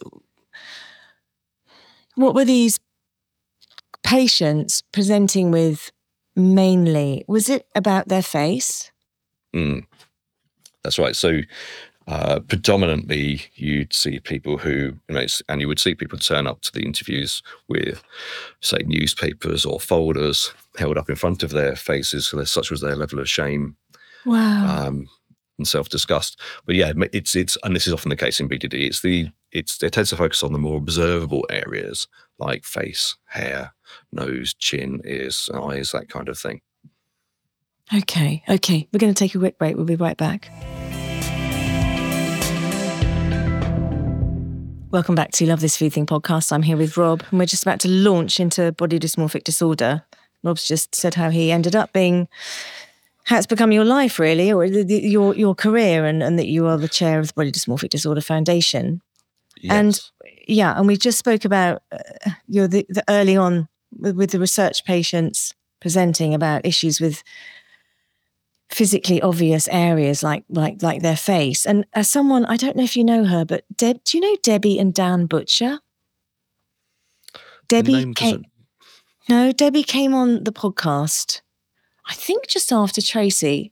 what 2.15 2.35
were 2.35 2.45
these 2.45 2.79
patients 4.03 4.81
presenting 4.91 5.51
with 5.51 5.91
mainly? 6.35 7.23
Was 7.27 7.49
it 7.49 7.67
about 7.75 8.07
their 8.07 8.21
face? 8.21 8.91
Mm, 9.53 9.85
that's 10.83 10.99
right. 10.99 11.15
So 11.15 11.41
uh, 12.07 12.39
predominantly 12.41 13.41
you'd 13.55 13.93
see 13.93 14.19
people 14.19 14.57
who, 14.57 14.93
you 15.07 15.15
know, 15.15 15.25
and 15.49 15.61
you 15.61 15.67
would 15.67 15.79
see 15.79 15.95
people 15.95 16.19
turn 16.19 16.47
up 16.47 16.61
to 16.61 16.71
the 16.71 16.83
interviews 16.83 17.41
with, 17.69 18.03
say, 18.61 18.79
newspapers 18.85 19.65
or 19.65 19.79
folders 19.79 20.53
held 20.77 20.97
up 20.97 21.09
in 21.09 21.15
front 21.15 21.43
of 21.43 21.51
their 21.51 21.75
faces. 21.75 22.27
So 22.27 22.43
such 22.43 22.71
was 22.71 22.81
their 22.81 22.95
level 22.95 23.19
of 23.19 23.29
shame. 23.29 23.77
Wow. 24.25 24.87
Um, 24.87 25.07
and 25.57 25.67
self-disgust. 25.67 26.39
But 26.65 26.75
yeah, 26.75 26.93
it's 27.11 27.35
it's 27.35 27.57
and 27.63 27.75
this 27.75 27.85
is 27.85 27.93
often 27.93 28.09
the 28.09 28.15
case 28.15 28.39
in 28.39 28.49
BDD. 28.49 28.73
It's 28.73 29.01
the 29.01 29.29
it's 29.51 29.81
it 29.83 29.93
tends 29.93 30.09
to 30.09 30.17
focus 30.17 30.41
on 30.43 30.51
the 30.51 30.59
more 30.59 30.77
observable 30.77 31.45
areas 31.49 32.07
like 32.39 32.65
face, 32.65 33.15
hair, 33.25 33.73
nose, 34.11 34.53
chin, 34.55 35.01
ears, 35.05 35.49
eyes, 35.53 35.91
that 35.91 36.09
kind 36.09 36.27
of 36.27 36.39
thing. 36.39 36.61
Okay, 37.93 38.43
okay. 38.49 38.87
We're 38.91 38.99
going 38.99 39.13
to 39.13 39.19
take 39.19 39.35
a 39.35 39.39
quick 39.39 39.59
break. 39.59 39.75
We'll 39.75 39.85
be 39.85 39.95
right 39.95 40.17
back. 40.17 40.49
Welcome 44.93 45.15
back 45.15 45.31
to 45.31 45.47
Love 45.47 45.59
This 45.59 45.75
Food 45.75 45.91
Thing 45.91 46.05
podcast. 46.05 46.51
I'm 46.51 46.61
here 46.61 46.77
with 46.77 46.97
Rob, 46.97 47.23
and 47.31 47.39
we're 47.39 47.47
just 47.47 47.63
about 47.63 47.79
to 47.79 47.87
launch 47.87 48.39
into 48.39 48.71
body 48.73 48.99
dysmorphic 48.99 49.43
disorder. 49.43 50.05
Rob's 50.43 50.67
just 50.67 50.93
said 50.93 51.15
how 51.15 51.31
he 51.31 51.51
ended 51.51 51.75
up 51.75 51.91
being, 51.93 52.27
how 53.23 53.37
it's 53.37 53.47
become 53.47 53.71
your 53.71 53.85
life, 53.85 54.19
really, 54.19 54.53
or 54.53 54.69
the, 54.69 54.83
the, 54.83 54.99
your 54.99 55.33
your 55.33 55.55
career, 55.55 56.05
and, 56.05 56.21
and 56.21 56.37
that 56.37 56.45
you 56.45 56.67
are 56.67 56.77
the 56.77 56.87
chair 56.87 57.19
of 57.19 57.25
the 57.25 57.33
Body 57.33 57.51
Dysmorphic 57.51 57.89
Disorder 57.89 58.21
Foundation. 58.21 59.01
Yes. 59.61 59.73
And 59.73 60.01
yeah, 60.47 60.77
and 60.77 60.85
we 60.85 60.95
just 60.95 61.17
spoke 61.17 61.43
about 61.43 61.81
uh, 61.91 62.29
you 62.47 62.61
know 62.61 62.67
the, 62.67 62.85
the 62.87 63.03
early 63.09 63.35
on 63.35 63.67
with, 63.97 64.15
with 64.15 64.29
the 64.29 64.39
research 64.39 64.85
patients 64.85 65.55
presenting 65.81 66.35
about 66.35 66.67
issues 66.67 67.01
with 67.01 67.23
physically 68.73 69.21
obvious 69.21 69.67
areas 69.69 70.23
like 70.23 70.43
like 70.49 70.81
like 70.81 71.01
their 71.01 71.15
face. 71.17 71.65
And 71.65 71.85
as 71.93 72.09
someone, 72.09 72.45
I 72.45 72.57
don't 72.57 72.75
know 72.75 72.83
if 72.83 72.97
you 72.97 73.03
know 73.03 73.25
her, 73.25 73.45
but 73.45 73.63
Deb, 73.75 74.03
do 74.03 74.17
you 74.17 74.21
know 74.21 74.37
Debbie 74.41 74.79
and 74.79 74.93
Dan 74.93 75.25
Butcher? 75.27 75.79
Debbie 77.67 78.13
came. 78.13 78.45
No, 79.29 79.51
Debbie 79.51 79.83
came 79.83 80.13
on 80.13 80.43
the 80.43 80.51
podcast. 80.51 81.41
I 82.05 82.13
think 82.13 82.47
just 82.47 82.71
after 82.73 83.01
Tracy. 83.01 83.71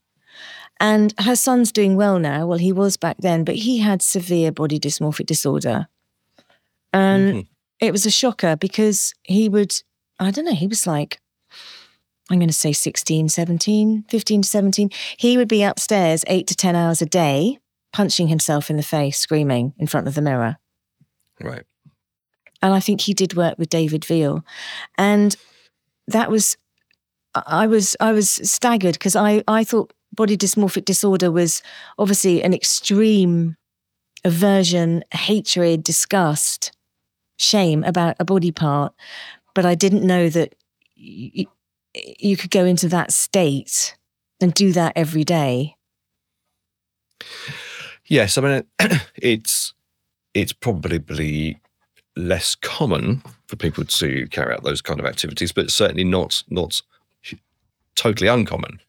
And 0.80 1.14
her 1.20 1.36
son's 1.36 1.72
doing 1.72 1.96
well 1.96 2.18
now. 2.18 2.48
Well, 2.48 2.58
he 2.58 2.72
was 2.72 2.98
back 2.98 3.18
then, 3.20 3.44
but 3.44 3.56
he 3.56 3.80
had 3.80 4.02
severe 4.02 4.52
body 4.52 4.80
dysmorphic 4.80 5.26
disorder. 5.28 5.88
And 6.94 7.34
Mhm. 7.36 7.48
it 7.80 7.92
was 7.92 8.06
a 8.06 8.12
shocker 8.12 8.56
because 8.56 9.14
he 9.24 9.48
would, 9.50 9.74
I 10.20 10.32
don't 10.32 10.46
know, 10.46 10.56
he 10.56 10.68
was 10.68 10.88
like, 10.88 11.20
I'm 12.32 12.40
going 12.40 12.48
to 12.48 12.54
say 12.54 12.72
16, 12.72 13.28
17, 13.28 14.06
15 14.08 14.42
to 14.42 14.48
17. 14.48 14.90
He 15.18 15.38
would 15.38 15.50
be 15.50 15.64
upstairs 15.64 16.24
eight 16.28 16.48
to 16.48 16.56
10 16.56 16.78
hours 16.78 17.02
a 17.02 17.06
day, 17.06 17.60
punching 17.92 18.30
himself 18.30 18.70
in 18.70 18.78
the 18.78 18.84
face, 18.84 19.20
screaming 19.20 19.74
in 19.78 19.86
front 19.86 20.08
of 20.08 20.16
the 20.16 20.22
mirror. 20.22 20.58
Right. 21.42 21.66
And 22.62 22.74
I 22.74 22.80
think 22.80 23.02
he 23.02 23.14
did 23.14 23.36
work 23.36 23.58
with 23.58 23.70
David 23.70 24.06
Veale. 24.06 24.46
And 24.98 25.36
that 26.08 26.32
was, 26.32 26.56
I 27.36 27.68
was, 27.68 27.98
I 28.00 28.14
was 28.14 28.30
staggered 28.30 28.94
because 28.94 29.18
I, 29.18 29.44
I 29.48 29.66
thought 29.66 29.92
body 30.14 30.38
dysmorphic 30.38 30.86
disorder 30.86 31.32
was 31.32 31.62
obviously 32.00 32.42
an 32.44 32.54
extreme 32.54 33.58
aversion, 34.24 35.04
hatred, 35.14 35.84
disgust, 35.84 36.72
shame 37.38 37.84
about 37.84 38.16
a 38.20 38.26
body 38.26 38.52
part. 38.52 38.94
But 39.54 39.66
I 39.66 39.76
didn't 39.76 40.08
know 40.08 40.30
that 40.30 40.56
you, 41.94 42.38
could 42.38 42.52
go 42.52 42.66
into 42.66 42.88
that 42.90 43.12
state 43.12 43.96
and 44.40 44.54
do 44.54 44.72
that 44.72 44.94
every 44.96 45.24
day. 45.24 45.76
Yes, 48.08 48.38
I 48.38 48.42
mean 48.42 48.64
it's 49.16 49.74
it's 50.34 50.54
probably 50.54 51.60
less 52.16 52.56
common 52.56 53.22
for 53.48 53.56
people 53.56 53.86
to 53.86 54.28
carry 54.28 54.54
out 54.54 54.64
those 54.64 54.82
kind 54.82 55.00
of 55.00 55.06
activities, 55.06 55.52
but 55.52 55.72
certainly 55.72 56.04
not 56.04 56.44
not 56.50 56.82
totally 57.96 58.28
uncommon. 58.28 58.80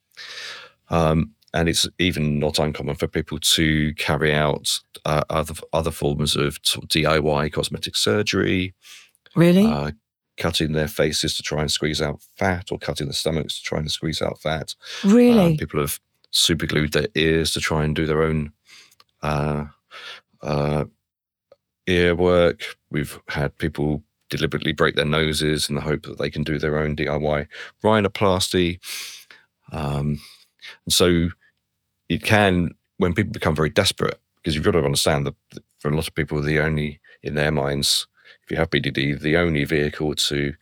Um, 0.90 1.32
and 1.54 1.68
it's 1.68 1.86
even 1.98 2.38
not 2.38 2.58
uncommon 2.58 2.94
for 2.94 3.06
people 3.06 3.38
to 3.38 3.92
carry 3.94 4.32
out 4.34 4.80
uh, 5.04 5.22
other 5.28 5.54
other 5.72 5.90
forms 5.90 6.34
of 6.36 6.58
sort 6.62 6.84
of 6.84 6.88
DIY 6.88 7.52
cosmetic 7.52 7.96
surgery, 7.96 8.74
Really? 9.34 9.66
uh, 9.66 9.90
cutting 10.42 10.72
their 10.72 10.88
faces 10.88 11.36
to 11.36 11.42
try 11.42 11.60
and 11.60 11.70
squeeze 11.70 12.02
out 12.02 12.20
fat, 12.36 12.72
or 12.72 12.78
cutting 12.78 13.06
their 13.06 13.14
stomachs 13.14 13.58
to 13.58 13.62
try 13.62 13.78
and 13.78 13.88
squeeze 13.88 14.20
out 14.20 14.40
fat. 14.40 14.74
really? 15.04 15.52
Um, 15.52 15.56
people 15.56 15.80
have 15.80 16.00
superglued 16.32 16.90
their 16.92 17.06
ears 17.14 17.52
to 17.52 17.60
try 17.60 17.84
and 17.84 17.94
do 17.94 18.06
their 18.06 18.24
own 18.24 18.52
uh, 19.22 19.66
uh, 20.42 20.86
ear 21.86 22.16
work. 22.16 22.76
We've 22.90 23.20
had 23.28 23.56
people 23.56 24.02
deliberately 24.30 24.72
break 24.72 24.96
their 24.96 25.04
noses 25.04 25.68
in 25.68 25.76
the 25.76 25.80
hope 25.80 26.02
that 26.02 26.18
they 26.18 26.30
can 26.30 26.42
do 26.42 26.58
their 26.58 26.76
own 26.76 26.96
DIY 26.96 27.46
rhinoplasty. 27.84 28.80
Um, 29.70 30.20
and 30.84 30.92
so 30.92 31.28
it 32.08 32.24
can, 32.24 32.70
when 32.96 33.14
people 33.14 33.30
become 33.30 33.54
very 33.54 33.70
desperate, 33.70 34.18
because 34.36 34.56
you've 34.56 34.64
got 34.64 34.72
to 34.72 34.84
understand 34.84 35.24
that 35.26 35.36
for 35.78 35.88
a 35.88 35.94
lot 35.94 36.08
of 36.08 36.16
people, 36.16 36.42
the 36.42 36.58
only, 36.58 37.00
in 37.22 37.36
their 37.36 37.52
minds, 37.52 38.08
if 38.44 38.50
you 38.50 38.56
have 38.56 38.70
BDD, 38.70 39.20
the 39.20 39.36
only 39.36 39.64
vehicle 39.64 40.14
to 40.14 40.54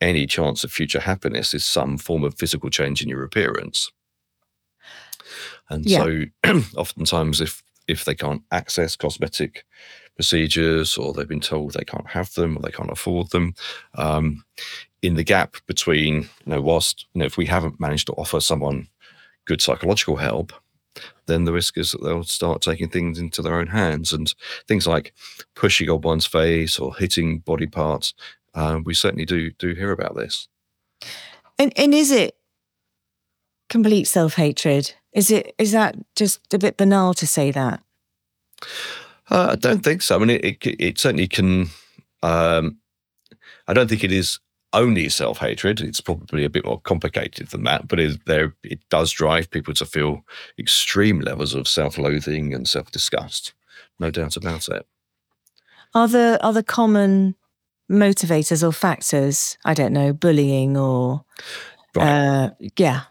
any 0.00 0.26
chance 0.26 0.64
of 0.64 0.70
future 0.70 1.00
happiness 1.00 1.54
is 1.54 1.64
some 1.64 1.98
form 1.98 2.24
of 2.24 2.38
physical 2.38 2.70
change 2.70 3.02
in 3.02 3.08
your 3.08 3.24
appearance. 3.24 3.90
And 5.70 5.88
Yeah. 5.88 6.04
so 6.04 6.22
oftentimes 6.76 7.40
if 7.40 7.62
if 7.88 8.04
they 8.04 8.14
can't 8.14 8.42
access 8.52 8.96
cosmetic 8.96 9.64
procedures 10.14 10.98
or 10.98 11.12
they've 11.14 11.26
been 11.26 11.40
told 11.40 11.72
they 11.72 11.84
can't 11.84 12.08
have 12.10 12.32
them 12.34 12.56
or 12.56 12.60
they 12.60 12.70
can't 12.70 12.90
afford 12.90 13.30
them, 13.30 13.54
um, 13.94 14.44
in 15.00 15.14
the 15.14 15.24
gap 15.24 15.56
between, 15.66 16.14
you 16.16 16.28
know, 16.46 16.60
whilst, 16.60 17.06
you 17.14 17.20
know, 17.20 17.24
if 17.24 17.38
we 17.38 17.46
haven't 17.46 17.80
managed 17.80 18.08
to 18.08 18.12
offer 18.14 18.40
someone 18.40 18.88
good 19.46 19.62
psychological 19.62 20.16
help, 20.16 20.52
then 21.28 21.44
the 21.44 21.52
risk 21.52 21.78
is 21.78 21.92
that 21.92 22.02
they'll 22.02 22.24
start 22.24 22.60
taking 22.60 22.88
things 22.88 23.20
into 23.20 23.40
their 23.40 23.54
own 23.54 23.68
hands 23.68 24.12
and 24.12 24.34
things 24.66 24.86
like 24.86 25.12
pushing 25.54 25.88
on 25.88 26.00
one's 26.00 26.26
face 26.26 26.78
or 26.78 26.96
hitting 26.96 27.38
body 27.38 27.66
parts. 27.68 28.14
Uh, 28.54 28.80
we 28.84 28.94
certainly 28.94 29.24
do 29.24 29.52
do 29.52 29.74
hear 29.74 29.92
about 29.92 30.16
this. 30.16 30.48
And 31.58 31.72
and 31.76 31.94
is 31.94 32.10
it 32.10 32.36
complete 33.68 34.04
self 34.04 34.34
hatred? 34.34 34.94
Is 35.12 35.30
it 35.30 35.54
is 35.58 35.72
that 35.72 35.96
just 36.16 36.52
a 36.52 36.58
bit 36.58 36.76
banal 36.76 37.14
to 37.14 37.26
say 37.26 37.50
that? 37.52 37.82
Uh, 39.30 39.50
I 39.52 39.56
don't 39.56 39.84
think 39.84 40.02
so. 40.02 40.16
I 40.16 40.18
mean, 40.18 40.30
it 40.30 40.44
it, 40.44 40.76
it 40.80 40.98
certainly 40.98 41.28
can. 41.28 41.68
Um, 42.22 42.78
I 43.68 43.74
don't 43.74 43.88
think 43.88 44.02
it 44.02 44.12
is 44.12 44.40
only 44.72 45.08
self 45.08 45.38
hatred. 45.38 45.80
It's 45.80 46.00
probably 46.00 46.44
a 46.44 46.50
bit 46.50 46.64
more 46.64 46.80
complicated 46.80 47.48
than 47.48 47.64
that. 47.64 47.88
But 47.88 48.00
it, 48.00 48.24
there, 48.26 48.54
it 48.62 48.80
does 48.90 49.10
drive 49.12 49.50
people 49.50 49.74
to 49.74 49.86
feel 49.86 50.24
extreme 50.58 51.20
levels 51.20 51.54
of 51.54 51.66
self 51.68 51.98
loathing 51.98 52.52
and 52.54 52.68
self 52.68 52.90
disgust. 52.90 53.54
No 53.98 54.10
doubt 54.10 54.36
about 54.36 54.68
it. 54.68 54.86
Are 55.94 56.08
there 56.08 56.44
are 56.44 56.52
there 56.52 56.62
common 56.62 57.34
motivators 57.90 58.66
or 58.66 58.72
factors? 58.72 59.56
I 59.64 59.74
don't 59.74 59.92
know, 59.92 60.12
bullying 60.12 60.76
or 60.76 61.24
Right. 61.94 62.06
uh, 62.06 62.50
yeah, 62.76 63.02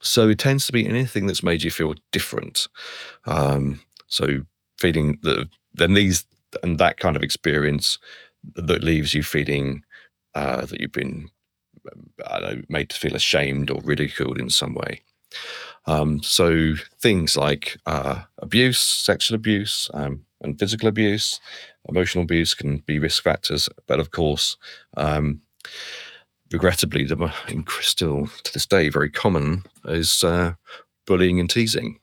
So 0.00 0.28
it 0.28 0.38
tends 0.38 0.66
to 0.66 0.72
be 0.72 0.86
anything 0.86 1.26
that's 1.26 1.42
made 1.42 1.62
you 1.62 1.70
feel 1.70 1.94
different. 2.12 2.68
Um, 3.24 3.80
so 4.06 4.42
feeling 4.78 5.18
that 5.22 5.48
then 5.74 5.94
these 5.94 6.24
and 6.62 6.78
that 6.78 6.98
kind 6.98 7.16
of 7.16 7.22
experience 7.22 7.98
that 8.54 8.84
leaves 8.84 9.14
you 9.14 9.22
feeling 9.22 9.82
uh, 10.34 10.64
that 10.66 10.80
you've 10.80 10.92
been 10.92 11.28
I 12.26 12.40
don't 12.40 12.56
know, 12.58 12.62
made 12.68 12.90
to 12.90 12.96
feel 12.98 13.16
ashamed 13.16 13.70
or 13.70 13.80
ridiculed 13.82 14.38
in 14.38 14.50
some 14.50 14.74
way. 14.74 15.00
Um, 15.86 16.22
so 16.22 16.74
things 17.00 17.36
like 17.36 17.78
uh, 17.86 18.22
abuse, 18.38 18.78
sexual 18.78 19.36
abuse, 19.36 19.90
um, 19.94 20.24
and 20.42 20.58
physical 20.58 20.88
abuse, 20.88 21.40
emotional 21.88 22.24
abuse 22.24 22.54
can 22.54 22.78
be 22.78 22.98
risk 22.98 23.22
factors. 23.22 23.68
But 23.86 24.00
of 24.00 24.10
course, 24.10 24.56
um, 24.96 25.40
regrettably, 26.52 27.04
the 27.04 27.32
still 27.80 28.28
to 28.44 28.52
this 28.52 28.66
day 28.66 28.88
very 28.88 29.10
common 29.10 29.64
is 29.86 30.22
uh, 30.24 30.54
bullying 31.06 31.40
and 31.40 31.48
teasing. 31.50 31.98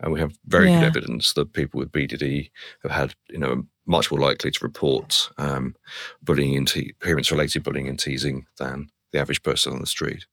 And 0.00 0.12
we 0.12 0.20
have 0.20 0.32
very 0.46 0.68
Yeah. 0.70 0.80
good 0.80 0.86
evidence 0.96 1.32
that 1.34 1.52
people 1.52 1.78
with 1.78 1.92
BDD 1.92 2.50
have 2.82 2.92
had, 2.92 3.14
you 3.28 3.38
know, 3.38 3.64
much 3.86 4.10
more 4.10 4.20
likely 4.20 4.50
to 4.50 4.58
report 4.64 5.30
um, 5.38 5.74
bullying 6.22 6.56
and 6.56 6.68
te- 6.68 6.94
appearance-related 7.00 7.62
bullying 7.62 7.88
and 7.88 7.98
teasing 7.98 8.46
than 8.58 8.88
the 9.12 9.18
average 9.18 9.42
person 9.42 9.72
on 9.72 9.80
the 9.80 9.86
street. 9.86 10.26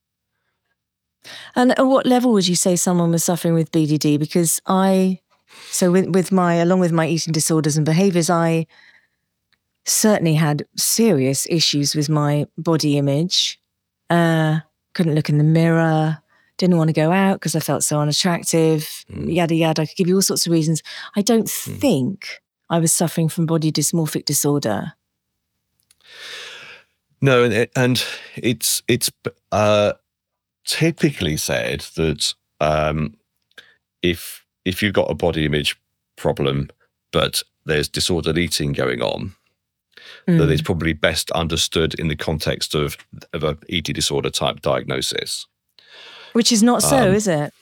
And 1.55 1.71
at 1.77 1.86
what 1.86 2.05
level 2.05 2.31
would 2.33 2.47
you 2.47 2.55
say 2.55 2.75
someone 2.75 3.12
was 3.12 3.23
suffering 3.23 3.53
with 3.53 3.71
BDD? 3.71 4.19
Because 4.19 4.62
I, 4.67 5.19
so 5.71 5.91
with, 5.91 6.07
with 6.10 6.31
my, 6.31 6.55
along 6.55 6.79
with 6.79 6.91
my 6.91 7.07
eating 7.07 7.33
disorders 7.33 7.75
and 7.77 7.86
behaviors, 7.86 8.29
I 8.29 8.67
certainly 9.86 10.36
had 10.36 10.65
serious 10.75 11.48
issues 11.50 11.95
with 11.95 12.10
my 12.10 12.45
body 12.58 12.98
image. 12.98 13.60
Uh, 14.10 14.60
couldn't 14.93 15.15
look 15.15 15.29
in 15.29 15.37
the 15.37 15.43
mirror, 15.43 16.19
didn't 16.58 16.77
want 16.77 16.89
to 16.89 16.93
go 16.93 17.12
out 17.12 17.35
because 17.35 17.56
I 17.56 17.60
felt 17.60 17.83
so 17.83 18.00
unattractive, 18.00 19.06
Mm. 19.12 19.33
yada, 19.33 19.56
yada. 19.56 19.81
I 19.81 19.85
could 19.85 19.95
give 19.98 20.08
you 20.08 20.15
all 20.15 20.21
sorts 20.21 20.45
of 20.45 20.52
reasons. 20.52 20.81
I 21.15 21.21
don't 21.21 21.48
Mm. 21.48 21.79
think 21.79 22.41
I 22.69 22.79
was 22.79 22.91
suffering 22.91 23.29
from 23.29 23.45
body 23.45 23.71
dysmorphic 23.71 24.25
disorder. 24.25 24.93
No, 27.21 27.43
and, 27.43 27.67
and 27.75 28.03
it's 28.35 28.83
it's 28.87 29.11
uh, 29.51 29.93
typically 30.65 31.37
said 31.37 31.81
that 31.95 32.33
um, 32.59 33.15
if 34.03 34.45
if 34.65 34.83
you've 34.83 34.93
got 34.93 35.09
a 35.09 35.15
body 35.15 35.45
image 35.45 35.79
problem, 36.15 36.69
but 37.11 37.41
there's 37.65 37.89
disordered 37.89 38.37
eating 38.37 38.71
going 38.73 39.01
on, 39.01 39.33
that 40.25 40.33
Mm. 40.33 40.51
it's 40.51 40.61
probably 40.61 40.93
best 40.93 41.31
understood 41.31 41.93
in 41.95 42.07
the 42.07 42.15
context 42.15 42.75
of 42.75 42.97
of 43.33 43.43
a 43.43 43.57
eating 43.67 43.93
disorder 43.93 44.29
type 44.29 44.61
diagnosis. 44.61 45.47
Which 46.33 46.51
is 46.51 46.61
not 46.61 46.83
so, 46.83 46.97
Um, 47.09 47.13
is 47.15 47.27
it? 47.27 47.53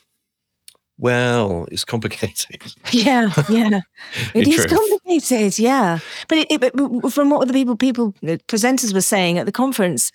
Well, 0.97 1.67
it's 1.71 1.83
complicated. 1.83 2.73
Yeah, 2.91 3.29
yeah, 3.49 3.81
it 4.33 4.47
is 4.47 4.55
truth. 4.65 4.69
complicated. 4.69 5.59
Yeah, 5.59 5.99
but, 6.29 6.37
it, 6.37 6.47
it, 6.51 6.61
but 6.73 7.11
from 7.11 7.29
what 7.29 7.45
the 7.47 7.53
people, 7.53 7.75
people, 7.75 8.13
presenters 8.47 8.93
were 8.93 9.01
saying 9.01 9.37
at 9.37 9.45
the 9.45 9.51
conference, 9.51 10.11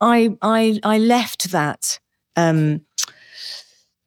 I, 0.00 0.36
I, 0.42 0.78
I 0.84 0.98
left 0.98 1.50
that 1.50 1.98
um, 2.36 2.82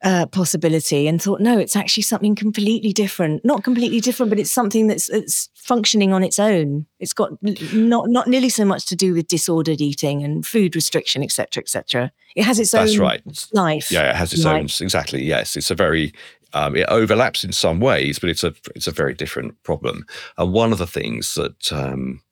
uh, 0.02 0.26
possibility 0.26 1.08
and 1.08 1.20
thought, 1.20 1.40
no, 1.40 1.58
it's 1.58 1.74
actually 1.74 2.04
something 2.04 2.34
completely 2.36 2.92
different. 2.92 3.44
Not 3.44 3.64
completely 3.64 4.00
different, 4.00 4.30
but 4.30 4.38
it's 4.38 4.50
something 4.52 4.86
that's 4.86 5.08
it's 5.08 5.50
functioning 5.54 6.12
on 6.12 6.22
its 6.22 6.38
own. 6.38 6.86
It's 7.00 7.12
got 7.12 7.30
not 7.72 8.08
not 8.08 8.28
nearly 8.28 8.48
so 8.48 8.64
much 8.64 8.86
to 8.86 8.96
do 8.96 9.12
with 9.14 9.28
disordered 9.28 9.80
eating 9.80 10.22
and 10.22 10.46
food 10.46 10.76
restriction, 10.76 11.22
etc., 11.22 11.62
etc. 11.62 12.12
It 12.36 12.44
has 12.44 12.60
its 12.60 12.70
That's 12.70 12.94
own 12.94 13.00
right. 13.00 13.48
life. 13.52 13.90
Yeah, 13.90 14.10
it 14.10 14.16
has 14.16 14.32
its 14.32 14.44
Right. 14.44 14.58
own 14.60 14.64
exactly. 14.66 15.24
Yes, 15.24 15.56
it's 15.56 15.70
a 15.70 15.74
very 15.74 16.12
um, 16.54 16.76
it 16.76 16.86
overlaps 16.88 17.44
in 17.44 17.52
some 17.52 17.80
ways, 17.80 18.18
but 18.18 18.30
it's 18.30 18.44
a 18.44 18.54
it's 18.76 18.86
a 18.86 18.92
very 18.92 19.14
different 19.14 19.60
problem. 19.64 20.06
And 20.36 20.52
one 20.52 20.72
of 20.72 20.78
the 20.78 20.86
things 20.86 21.34
that 21.34 21.72
um, 21.72 22.22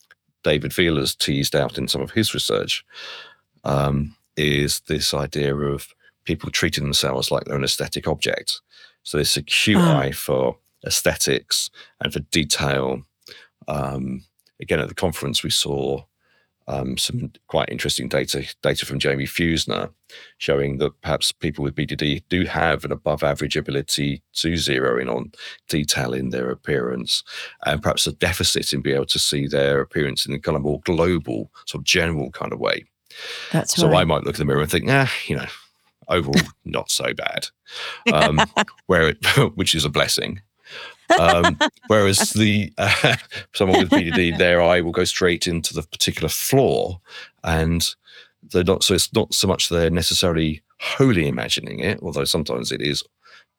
David 0.45 0.73
has 0.73 1.15
teased 1.17 1.57
out 1.57 1.77
in 1.77 1.89
some 1.89 2.01
of 2.01 2.13
his 2.13 2.33
research 2.33 2.85
um, 3.65 4.15
is 4.37 4.81
this 4.87 5.13
idea 5.13 5.55
of 5.55 5.89
people 6.27 6.51
treating 6.51 6.85
themselves 6.85 7.31
like 7.31 7.45
they're 7.45 7.57
an 7.57 7.65
aesthetic 7.65 8.07
object. 8.07 8.61
So 9.03 9.17
this 9.19 9.37
acute 9.37 9.79
Ah. 9.79 10.01
eye 10.01 10.13
for 10.13 10.59
aesthetics 10.87 11.71
and 12.01 12.13
for 12.13 12.21
detail. 12.21 13.03
Um, 13.69 14.25
again, 14.61 14.81
at 14.81 14.89
the 14.89 14.95
conference, 14.95 15.43
we 15.43 15.51
saw 15.51 16.05
um, 16.69 16.99
some 16.99 17.31
quite 17.47 17.69
interesting 17.69 18.09
data 18.09 18.45
data 18.61 18.85
from 18.85 18.99
Jamie 18.99 19.25
Feusner 19.27 19.91
showing 20.39 20.79
that 20.79 21.01
perhaps 21.01 21.31
people 21.31 21.63
with 21.63 21.77
BDD 21.77 22.25
do 22.29 22.45
have 22.45 22.85
an 22.85 22.91
above 22.91 23.23
average 23.23 23.57
ability 23.57 24.21
to 24.33 24.57
zero 24.57 24.99
in 24.99 25.09
on 25.09 25.31
detail 25.69 26.13
in 26.13 26.31
their 26.31 26.51
appearance 26.51 27.23
and 27.65 27.81
perhaps 27.81 28.09
a 28.09 28.13
deficit 28.13 28.73
in 28.73 28.83
being 28.83 28.97
able 28.97 29.07
to 29.07 29.19
see 29.21 29.47
their 29.47 29.81
appearance 29.81 30.27
in 30.27 30.35
a 30.35 30.41
kind 30.41 30.57
of 30.57 30.63
more 30.63 30.81
global, 30.81 31.53
sort 31.67 31.83
of 31.83 31.85
general 31.85 32.33
kind 32.33 32.53
of 32.53 32.59
way. 32.59 32.85
That's 33.53 33.75
So 33.77 33.89
right. 33.89 34.01
I 34.01 34.05
might 34.05 34.25
look 34.25 34.35
in 34.35 34.41
the 34.41 34.45
mirror 34.45 34.63
and 34.63 34.71
think, 34.71 34.87
ah, 34.89 35.13
you 35.29 35.37
know, 35.37 35.47
overall 36.09 36.35
not 36.65 36.91
so 36.91 37.13
bad, 37.15 37.49
um, 38.13 38.41
where 38.87 39.09
it, 39.09 39.25
which 39.57 39.75
is 39.75 39.85
a 39.85 39.91
blessing. 39.91 40.41
Um, 41.21 41.57
whereas 41.87 42.31
the 42.31 42.73
uh, 42.79 43.17
someone 43.55 43.81
with 43.81 43.91
BDD, 43.91 44.39
their 44.39 44.61
eye 44.61 44.81
will 44.81 44.93
go 44.93 45.05
straight 45.05 45.47
into 45.47 45.73
the 45.73 45.83
particular 45.83 46.29
flaw, 46.29 47.01
and 47.45 47.87
they're 48.43 48.65
not. 48.65 48.83
So 48.83 48.95
it's 48.95 49.13
not 49.13 49.33
so 49.33 49.47
much 49.47 49.69
they're 49.69 49.91
necessarily 49.91 50.63
wholly 50.81 51.29
imagining 51.29 51.81
it, 51.81 52.01
although 52.03 52.25
sometimes 52.25 52.73
it 52.73 52.83
is 52.83 53.03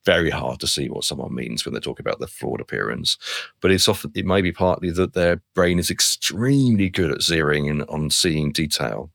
very 0.06 0.30
hard 0.30 0.60
to 0.62 0.68
see 0.68 0.88
what 0.88 1.04
someone 1.04 1.36
means 1.36 1.66
when 1.66 1.74
they 1.74 1.82
talk 1.82 2.00
about 2.00 2.20
their 2.20 2.30
flawed 2.30 2.62
appearance. 2.62 3.18
But 3.60 3.72
it's 3.72 3.90
often 3.90 4.12
it 4.16 4.26
may 4.26 4.42
be 4.42 4.54
partly 4.54 4.90
that 4.92 5.14
their 5.14 5.42
brain 5.54 5.80
is 5.80 5.92
extremely 5.92 6.90
good 6.90 7.12
at 7.12 7.20
zeroing 7.20 7.68
in 7.70 7.82
on 7.84 8.10
seeing 8.10 8.52
detail, 8.52 9.12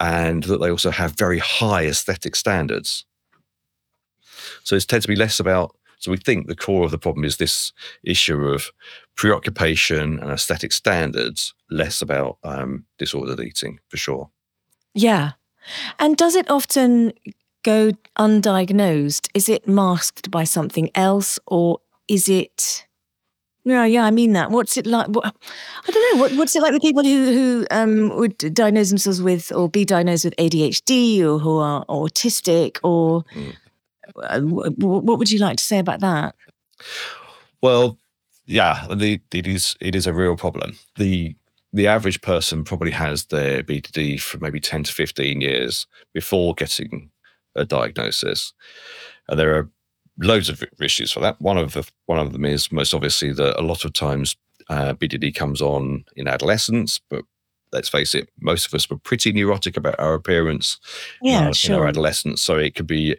and 0.00 0.44
that 0.44 0.60
they 0.60 0.70
also 0.70 0.90
have 0.90 1.18
very 1.18 1.38
high 1.38 1.86
aesthetic 1.86 2.36
standards. 2.36 3.04
So 4.62 4.76
it 4.76 4.86
tends 4.86 5.04
to 5.04 5.08
be 5.08 5.16
less 5.16 5.40
about. 5.40 5.74
So 5.98 6.10
we 6.10 6.16
think 6.16 6.46
the 6.46 6.54
core 6.54 6.84
of 6.84 6.90
the 6.92 6.98
problem 6.98 7.24
is 7.24 7.36
this 7.36 7.72
issue 8.04 8.46
of 8.46 8.70
preoccupation 9.16 10.20
and 10.20 10.30
aesthetic 10.30 10.72
standards, 10.72 11.54
less 11.70 12.00
about 12.00 12.38
um, 12.44 12.84
disordered 12.98 13.40
eating 13.40 13.80
for 13.88 13.96
sure. 13.96 14.30
Yeah. 14.94 15.32
And 15.98 16.16
does 16.16 16.36
it 16.36 16.48
often 16.50 17.12
go 17.64 17.92
undiagnosed? 18.18 19.28
Is 19.34 19.48
it 19.48 19.66
masked 19.66 20.30
by 20.30 20.44
something 20.44 20.90
else 20.94 21.38
or 21.46 21.80
is 22.06 22.28
it 22.28 22.86
yeah, 23.64 23.84
yeah, 23.84 24.04
I 24.04 24.10
mean 24.10 24.32
that. 24.32 24.50
What's 24.50 24.76
it 24.76 24.86
like? 24.86 25.08
What, 25.08 25.26
I 25.86 25.90
don't 25.90 26.16
know. 26.16 26.22
What, 26.22 26.32
what's 26.36 26.56
it 26.56 26.62
like 26.62 26.72
with 26.72 26.82
people 26.82 27.02
who 27.04 27.24
who 27.32 27.66
um, 27.70 28.16
would 28.16 28.38
diagnose 28.54 28.88
themselves 28.88 29.20
with 29.20 29.52
or 29.52 29.68
be 29.68 29.84
diagnosed 29.84 30.24
with 30.24 30.36
ADHD 30.36 31.20
or 31.22 31.38
who 31.38 31.58
are 31.58 31.84
autistic 31.86 32.78
or 32.82 33.24
Mm. 33.34 33.54
uh, 34.22 34.40
wh- 34.40 34.78
what 35.04 35.18
would 35.18 35.30
you 35.30 35.38
like 35.38 35.56
to 35.58 35.64
say 35.64 35.78
about 35.78 36.00
that? 36.00 36.34
Well, 37.62 37.98
yeah, 38.46 38.86
the, 38.94 39.20
it 39.32 39.46
is 39.46 39.76
it 39.80 39.94
is 39.94 40.06
a 40.06 40.12
real 40.14 40.36
problem. 40.36 40.78
The 40.96 41.34
the 41.72 41.86
average 41.86 42.22
person 42.22 42.64
probably 42.64 42.92
has 42.92 43.26
their 43.26 43.62
BDD 43.62 44.18
for 44.20 44.38
maybe 44.38 44.58
10 44.60 44.84
to 44.84 44.92
15 44.92 45.42
years 45.42 45.86
before 46.14 46.54
getting 46.54 47.10
a 47.54 47.66
diagnosis. 47.66 48.54
And 49.28 49.38
there 49.38 49.54
are 49.54 49.68
loads 50.18 50.48
of 50.48 50.62
issues 50.80 51.12
for 51.12 51.20
that. 51.20 51.40
One 51.40 51.58
of 51.58 51.72
the, 51.72 51.88
one 52.06 52.18
of 52.18 52.32
them 52.32 52.44
is 52.44 52.70
most 52.72 52.94
obviously 52.94 53.32
that 53.32 53.58
a 53.58 53.62
lot 53.62 53.84
of 53.84 53.92
times 53.92 54.36
uh, 54.68 54.94
BDD 54.94 55.34
comes 55.34 55.62
on 55.62 56.04
in 56.16 56.28
adolescence, 56.28 57.00
but 57.08 57.24
let's 57.72 57.88
face 57.88 58.14
it, 58.14 58.28
most 58.40 58.66
of 58.66 58.74
us 58.74 58.88
were 58.90 58.98
pretty 58.98 59.32
neurotic 59.32 59.76
about 59.76 59.98
our 59.98 60.14
appearance 60.14 60.78
in 61.22 61.30
Yeah, 61.30 61.46
our, 61.46 61.52
in 61.64 61.72
our 61.74 61.86
adolescence. 61.86 62.42
So 62.42 62.56
it 62.58 62.74
could 62.74 62.86
be, 62.86 63.16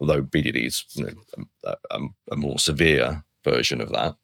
although 0.00 0.22
BDD 0.22 0.66
is 0.66 0.84
you 0.94 1.04
know, 1.06 1.44
a, 1.64 1.76
a, 1.90 2.00
a 2.32 2.36
more 2.36 2.58
severe 2.58 3.24
version 3.44 3.80
of 3.80 3.90
that, 3.90 4.16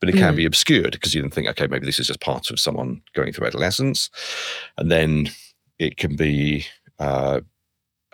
but 0.00 0.08
it 0.08 0.16
can 0.16 0.34
Mm. 0.34 0.36
be 0.36 0.46
obscured 0.46 0.92
because 0.92 1.14
you 1.14 1.20
then 1.22 1.30
think, 1.30 1.48
okay, 1.48 1.66
maybe 1.66 1.86
this 1.86 1.98
is 1.98 2.06
just 2.06 2.20
part 2.20 2.50
of 2.50 2.60
someone 2.60 3.02
going 3.14 3.32
through 3.32 3.46
adolescence, 3.46 4.08
and 4.78 4.90
then 4.90 5.30
it 5.78 5.96
can 5.96 6.16
be. 6.16 6.64
Uh, 6.98 7.40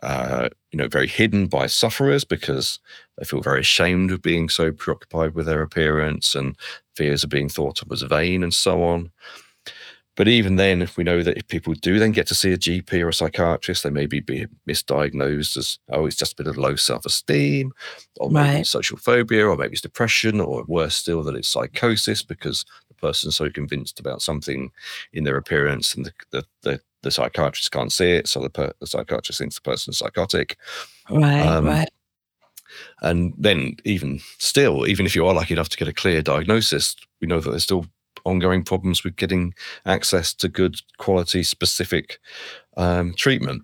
uh, 0.03 0.48
you 0.72 0.78
know, 0.78 0.88
very 0.88 1.07
hidden 1.07 1.46
by 1.46 1.66
sufferers 1.66 2.24
because 2.24 2.78
they 3.18 3.24
feel 3.24 3.40
very 3.40 3.61
ashamed 3.61 4.11
of 4.11 4.22
being 4.22 4.48
so 4.48 4.72
preoccupied 4.72 5.34
with 5.34 5.46
their 5.46 5.62
appearance 5.62 6.34
and 6.34 6.57
fears 6.96 7.24
of 7.24 7.30
being 7.30 7.48
thought 7.48 7.82
of 7.82 7.90
as 7.92 8.03
vain 8.03 8.42
and 8.42 8.55
so 8.55 8.82
on. 8.82 9.11
But 10.16 10.28
even 10.28 10.57
then, 10.57 10.82
if 10.82 10.96
we 10.96 11.05
know 11.05 11.22
that 11.22 11.38
if 11.38 11.46
people 11.48 11.72
do 11.72 11.98
then 11.98 12.12
get 12.12 12.26
to 12.26 12.34
see 12.34 12.53
a 12.53 12.59
GP 12.59 12.92
or 13.03 13.09
a 13.09 13.12
psychiatrist, 13.14 13.84
they 13.84 13.90
may 13.90 14.07
be, 14.07 14.20
misdiagnosed 14.68 15.57
as, 15.57 15.78
oh, 15.88 16.05
it's 16.05 16.16
just 16.16 16.32
a 16.32 16.36
bit 16.36 16.46
of 16.46 16.59
low 16.59 16.76
self 16.76 17.07
esteem, 17.07 17.72
or 18.18 18.28
maybe 18.30 18.48
Right. 18.48 18.61
it's 18.61 18.70
social 18.70 18.98
phobia, 18.98 19.46
or 19.46 19.57
maybe 19.57 19.72
it's 19.72 19.80
depression, 19.80 20.40
or 20.40 20.64
worse 20.66 20.96
still, 20.96 21.22
that 21.22 21.36
it's 21.36 21.48
psychosis 21.48 22.22
because 22.22 22.64
the 22.88 22.94
person's 22.94 23.36
so 23.36 23.48
convinced 23.48 23.98
about 24.01 24.20
something 24.20 24.70
in 25.12 25.24
their 25.24 25.36
appearance 25.36 25.94
and 25.94 26.05
the, 26.05 26.12
the, 26.32 26.44
the, 26.62 26.80
the 27.03 27.11
psychiatrist 27.11 27.70
can't 27.72 27.92
see 27.92 28.11
it. 28.12 28.28
So 28.28 28.40
the, 28.40 28.51
per, 28.51 28.72
the 28.80 28.86
psychiatrist 28.86 29.38
thinks 29.38 29.57
the 29.57 29.62
person's 29.62 29.98
psychotic. 29.98 30.57
Right, 31.09 31.46
Um, 31.46 31.66
right. 31.66 31.90
And 33.03 33.34
then, 33.36 33.76
even 33.84 34.20
still, 34.38 34.86
even 34.86 35.05
if 35.07 35.16
you 35.16 35.26
are 35.26 35.34
lucky 35.34 35.55
enough 35.55 35.68
to 35.70 35.76
get 35.76 35.88
a 35.88 35.92
clear 35.92 36.22
diagnosis, 36.22 36.94
we 37.20 37.26
know 37.26 37.40
that 37.40 37.51
there's 37.51 37.64
still 37.64 37.86
ongoing 38.24 38.62
problems 38.62 39.03
with 39.03 39.16
getting 39.16 39.55
access 39.86 40.34
to 40.34 40.48
good 40.48 40.76
quality 40.98 41.42
specific 41.42 42.20
um, 42.76 43.14
treatment. 43.14 43.62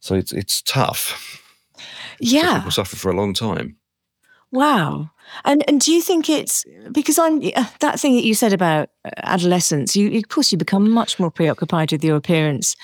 So 0.00 0.14
it's 0.14 0.32
it's 0.32 0.62
tough. 0.62 1.40
So 1.76 1.84
Yeah. 2.20 2.58
people 2.58 2.70
suffer 2.70 2.96
for 2.96 3.10
a 3.10 3.16
long 3.16 3.34
time. 3.34 3.76
Wow. 4.52 5.10
And 5.44 5.66
and 5.66 5.80
do 5.80 5.92
you 5.92 6.02
think 6.02 6.28
it's 6.28 6.64
because 6.92 7.18
I'm 7.18 7.40
uh, 7.56 7.64
that 7.80 7.98
thing 7.98 8.14
that 8.14 8.24
you 8.24 8.34
said 8.34 8.52
about 8.52 8.90
uh, 9.04 9.10
adolescence? 9.22 9.96
You 9.96 10.18
of 10.18 10.28
course 10.28 10.52
you 10.52 10.58
become 10.58 10.90
much 10.90 11.18
more 11.18 11.30
preoccupied 11.30 11.90
with 11.90 12.04
your 12.04 12.16
appearance. 12.16 12.76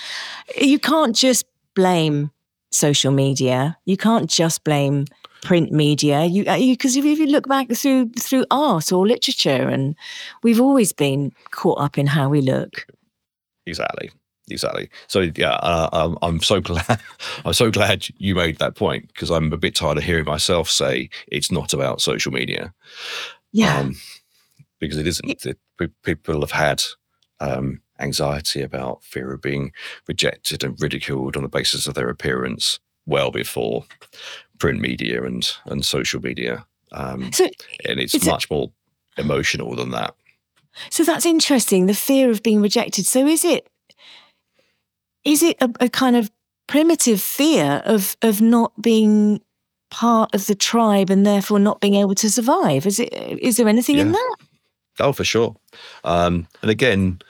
You 0.56 0.78
can't 0.78 1.14
just 1.14 1.44
blame 1.74 2.30
social 2.70 3.12
media. 3.12 3.76
You 3.84 3.98
can't 3.98 4.30
just 4.30 4.64
blame 4.64 5.04
print 5.42 5.70
media. 5.70 6.24
You 6.24 6.44
because 6.44 6.96
if 6.96 7.04
you 7.04 7.26
look 7.26 7.46
back 7.46 7.70
through 7.70 8.10
through 8.18 8.46
art 8.50 8.90
or 8.90 9.06
literature, 9.06 9.68
and 9.68 9.94
we've 10.42 10.60
always 10.60 10.94
been 10.94 11.32
caught 11.50 11.80
up 11.80 11.98
in 11.98 12.06
how 12.06 12.30
we 12.30 12.40
look. 12.40 12.86
Exactly. 13.66 14.10
Exactly. 14.50 14.88
So 15.06 15.30
yeah, 15.36 15.52
uh, 15.54 15.88
I'm, 15.92 16.16
I'm 16.22 16.40
so 16.40 16.60
glad. 16.70 17.00
I'm 17.44 17.52
so 17.52 17.70
glad 17.70 18.06
you 18.18 18.34
made 18.34 18.58
that 18.58 18.74
point 18.76 19.08
because 19.08 19.30
I'm 19.30 19.52
a 19.52 19.56
bit 19.56 19.74
tired 19.74 19.98
of 19.98 20.04
hearing 20.04 20.24
myself 20.24 20.70
say 20.70 21.10
it's 21.28 21.50
not 21.50 21.72
about 21.72 22.00
social 22.00 22.32
media. 22.32 22.72
Yeah. 23.52 23.78
um, 23.80 23.96
because 24.80 24.96
it 24.98 25.06
isn't. 25.06 25.44
It, 25.46 25.58
pe- 25.78 25.88
people 26.04 26.40
have 26.40 26.50
had 26.52 26.82
um, 27.40 27.80
anxiety 28.00 28.62
about 28.62 29.02
fear 29.02 29.32
of 29.32 29.40
being 29.42 29.72
rejected 30.06 30.62
and 30.64 30.80
ridiculed 30.80 31.36
on 31.36 31.42
the 31.42 31.48
basis 31.48 31.86
of 31.86 31.94
their 31.94 32.08
appearance 32.08 32.78
well 33.06 33.30
before 33.30 33.84
print 34.58 34.80
media 34.80 35.24
and 35.24 35.50
and 35.66 35.84
social 35.84 36.20
media, 36.20 36.66
um, 36.92 37.32
so 37.32 37.44
and 37.86 37.98
it's 38.00 38.14
Is 38.14 38.26
it- 38.26 38.30
much 38.30 38.50
more 38.50 38.70
emotional 39.16 39.74
than 39.74 39.90
that. 39.90 40.14
So 40.90 41.02
that's 41.02 41.26
interesting. 41.26 41.86
The 41.86 41.94
fear 41.94 42.30
of 42.30 42.42
being 42.44 42.60
rejected. 42.62 43.04
So 43.06 43.26
is 43.26 43.44
it 43.44 43.66
is 45.24 45.42
it 45.42 45.56
a, 45.60 45.70
a 45.80 45.88
kind 45.88 46.16
of 46.16 46.30
primitive 46.66 47.20
fear 47.20 47.82
of 47.84 48.16
of 48.22 48.40
not 48.40 48.72
being 48.80 49.40
part 49.90 50.34
of 50.34 50.46
the 50.46 50.54
tribe 50.54 51.10
and 51.10 51.24
therefore 51.24 51.58
not 51.58 51.80
being 51.80 51.94
able 51.94 52.14
to 52.14 52.30
survive? 52.30 52.86
Is 52.86 53.00
it 53.00 53.12
is 53.12 53.56
there 53.56 53.68
anything 53.68 53.98
in 53.98 54.12
that? 54.12 54.36
Oh, 55.00 55.12
for 55.12 55.24
sure. 55.24 55.54
Um, 56.04 56.48
and 56.62 56.70
again, 56.70 57.20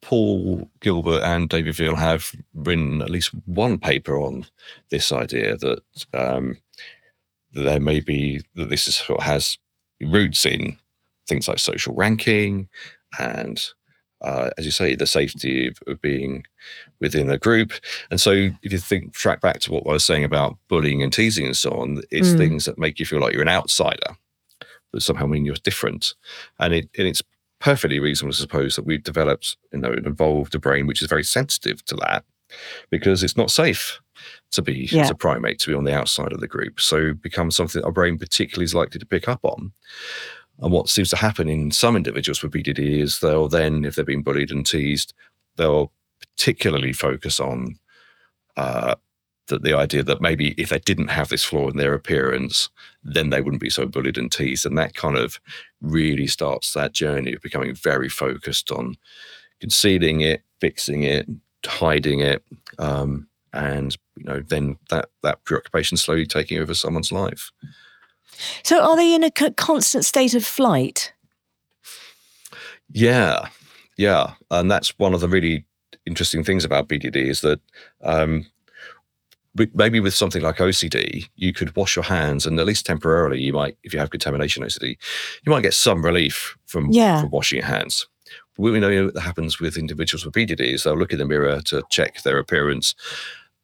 Paul 0.00 0.70
Gilbert 0.80 1.22
and 1.24 1.48
David 1.48 1.74
Veale 1.74 1.96
have 1.96 2.32
written 2.54 3.02
at 3.02 3.10
least 3.10 3.30
one 3.46 3.78
paper 3.78 4.16
on 4.18 4.46
this 4.90 5.10
idea 5.10 5.56
that 5.56 5.82
um, 6.14 6.58
there 7.52 7.80
may 7.80 8.00
be 8.00 8.42
that 8.54 8.68
this 8.70 8.86
is 8.86 9.00
what 9.00 9.22
has 9.22 9.58
roots 10.00 10.46
in 10.46 10.78
things 11.26 11.48
like 11.48 11.58
social 11.58 11.94
ranking 11.94 12.68
and 13.18 13.70
uh, 14.22 14.50
as 14.58 14.64
you 14.64 14.70
say, 14.70 14.94
the 14.94 15.06
safety 15.06 15.72
of, 15.86 16.00
being 16.00 16.44
within 17.00 17.30
a 17.30 17.38
group. 17.38 17.72
And 18.10 18.20
so, 18.20 18.32
if 18.32 18.72
you 18.72 18.78
think 18.78 19.12
track 19.12 19.40
back 19.40 19.60
to 19.60 19.72
what 19.72 19.86
I 19.86 19.92
was 19.92 20.04
saying 20.04 20.24
about 20.24 20.56
bullying 20.68 21.02
and 21.02 21.12
teasing 21.12 21.46
and 21.46 21.56
so 21.56 21.70
on, 21.72 22.02
it's 22.10 22.28
mm. 22.28 22.38
things 22.38 22.64
that 22.64 22.78
make 22.78 22.98
you 22.98 23.06
feel 23.06 23.20
like 23.20 23.32
you're 23.32 23.42
an 23.42 23.48
outsider, 23.48 24.16
that 24.92 25.00
somehow 25.00 25.26
mean 25.26 25.44
you're 25.44 25.54
different. 25.56 26.14
And, 26.58 26.74
it, 26.74 26.88
and 26.96 27.06
it's 27.06 27.22
perfectly 27.58 28.00
reasonable 28.00 28.32
to 28.32 28.40
suppose 28.40 28.76
that 28.76 28.86
we've 28.86 29.02
developed, 29.02 29.56
you 29.72 29.80
know, 29.80 29.92
and 29.92 30.06
evolved 30.06 30.54
a 30.54 30.58
brain 30.58 30.86
which 30.86 31.02
is 31.02 31.08
very 31.08 31.24
sensitive 31.24 31.84
to 31.86 31.96
that 31.96 32.24
because 32.90 33.22
it's 33.22 33.36
not 33.36 33.50
safe 33.50 34.00
to 34.52 34.62
be 34.62 34.88
yeah. 34.90 35.02
as 35.02 35.10
a 35.10 35.14
primate 35.14 35.58
to 35.60 35.70
be 35.70 35.74
on 35.74 35.84
the 35.84 35.94
outside 35.94 36.32
of 36.32 36.40
the 36.40 36.48
group. 36.48 36.80
So 36.80 37.12
becomes 37.14 37.56
something 37.56 37.82
our 37.84 37.92
brain 37.92 38.18
particularly 38.18 38.64
is 38.64 38.74
likely 38.74 38.98
to 38.98 39.06
pick 39.06 39.28
up 39.28 39.40
on. 39.44 39.72
And 40.60 40.72
what 40.72 40.88
seems 40.88 41.10
to 41.10 41.16
happen 41.16 41.48
in 41.48 41.70
some 41.70 41.96
individuals 41.96 42.42
with 42.42 42.52
BDD 42.52 43.00
is 43.00 43.20
they'll 43.20 43.48
then, 43.48 43.84
if 43.84 43.94
they're 43.94 44.04
being 44.04 44.22
bullied 44.22 44.50
and 44.50 44.66
teased, 44.66 45.12
they'll 45.56 45.92
particularly 46.20 46.92
focus 46.92 47.40
on 47.40 47.78
uh, 48.56 48.94
the, 49.48 49.58
the 49.58 49.74
idea 49.74 50.02
that 50.02 50.20
maybe 50.20 50.54
if 50.56 50.70
they 50.70 50.78
didn't 50.78 51.08
have 51.08 51.28
this 51.28 51.44
flaw 51.44 51.68
in 51.68 51.76
their 51.76 51.94
appearance, 51.94 52.70
then 53.04 53.30
they 53.30 53.40
wouldn't 53.40 53.62
be 53.62 53.70
so 53.70 53.86
bullied 53.86 54.18
and 54.18 54.32
teased. 54.32 54.66
And 54.66 54.76
that 54.78 54.94
kind 54.94 55.16
of 55.16 55.40
really 55.80 56.26
starts 56.26 56.72
that 56.72 56.92
journey 56.92 57.34
of 57.34 57.42
becoming 57.42 57.74
very 57.74 58.08
focused 58.08 58.70
on 58.70 58.96
concealing 59.60 60.20
it, 60.20 60.42
fixing 60.60 61.02
it, 61.02 61.26
hiding 61.64 62.20
it. 62.20 62.42
Um, 62.78 63.28
and 63.52 63.96
you 64.16 64.24
know, 64.24 64.40
then 64.40 64.76
that 64.90 65.08
that 65.22 65.44
preoccupation 65.44 65.96
slowly 65.96 66.26
taking 66.26 66.58
over 66.58 66.74
someone's 66.74 67.12
life. 67.12 67.50
So, 68.62 68.80
are 68.80 68.96
they 68.96 69.14
in 69.14 69.24
a 69.24 69.30
constant 69.30 70.04
state 70.04 70.34
of 70.34 70.44
flight? 70.44 71.12
Yeah, 72.90 73.48
yeah, 73.96 74.34
and 74.50 74.70
that's 74.70 74.98
one 74.98 75.14
of 75.14 75.20
the 75.20 75.28
really 75.28 75.64
interesting 76.04 76.44
things 76.44 76.64
about 76.64 76.88
BDD 76.88 77.16
is 77.16 77.40
that 77.40 77.60
um, 78.02 78.46
maybe 79.74 80.00
with 80.00 80.14
something 80.14 80.42
like 80.42 80.56
OCD, 80.56 81.28
you 81.36 81.52
could 81.52 81.74
wash 81.76 81.96
your 81.96 82.04
hands, 82.04 82.46
and 82.46 82.58
at 82.60 82.66
least 82.66 82.86
temporarily, 82.86 83.40
you 83.40 83.52
might, 83.52 83.76
if 83.82 83.92
you 83.92 83.98
have 83.98 84.10
contamination 84.10 84.62
OCD, 84.62 84.96
you 85.44 85.52
might 85.52 85.62
get 85.62 85.74
some 85.74 86.04
relief 86.04 86.56
from, 86.66 86.90
yeah. 86.90 87.20
from 87.20 87.30
washing 87.30 87.58
your 87.58 87.66
hands. 87.66 88.06
What 88.56 88.72
we 88.72 88.80
know 88.80 89.10
that 89.10 89.20
happens 89.20 89.60
with 89.60 89.76
individuals 89.76 90.24
with 90.24 90.34
BDD 90.34 90.60
is 90.60 90.84
they'll 90.84 90.96
look 90.96 91.12
in 91.12 91.18
the 91.18 91.26
mirror 91.26 91.60
to 91.62 91.82
check 91.90 92.22
their 92.22 92.38
appearance, 92.38 92.94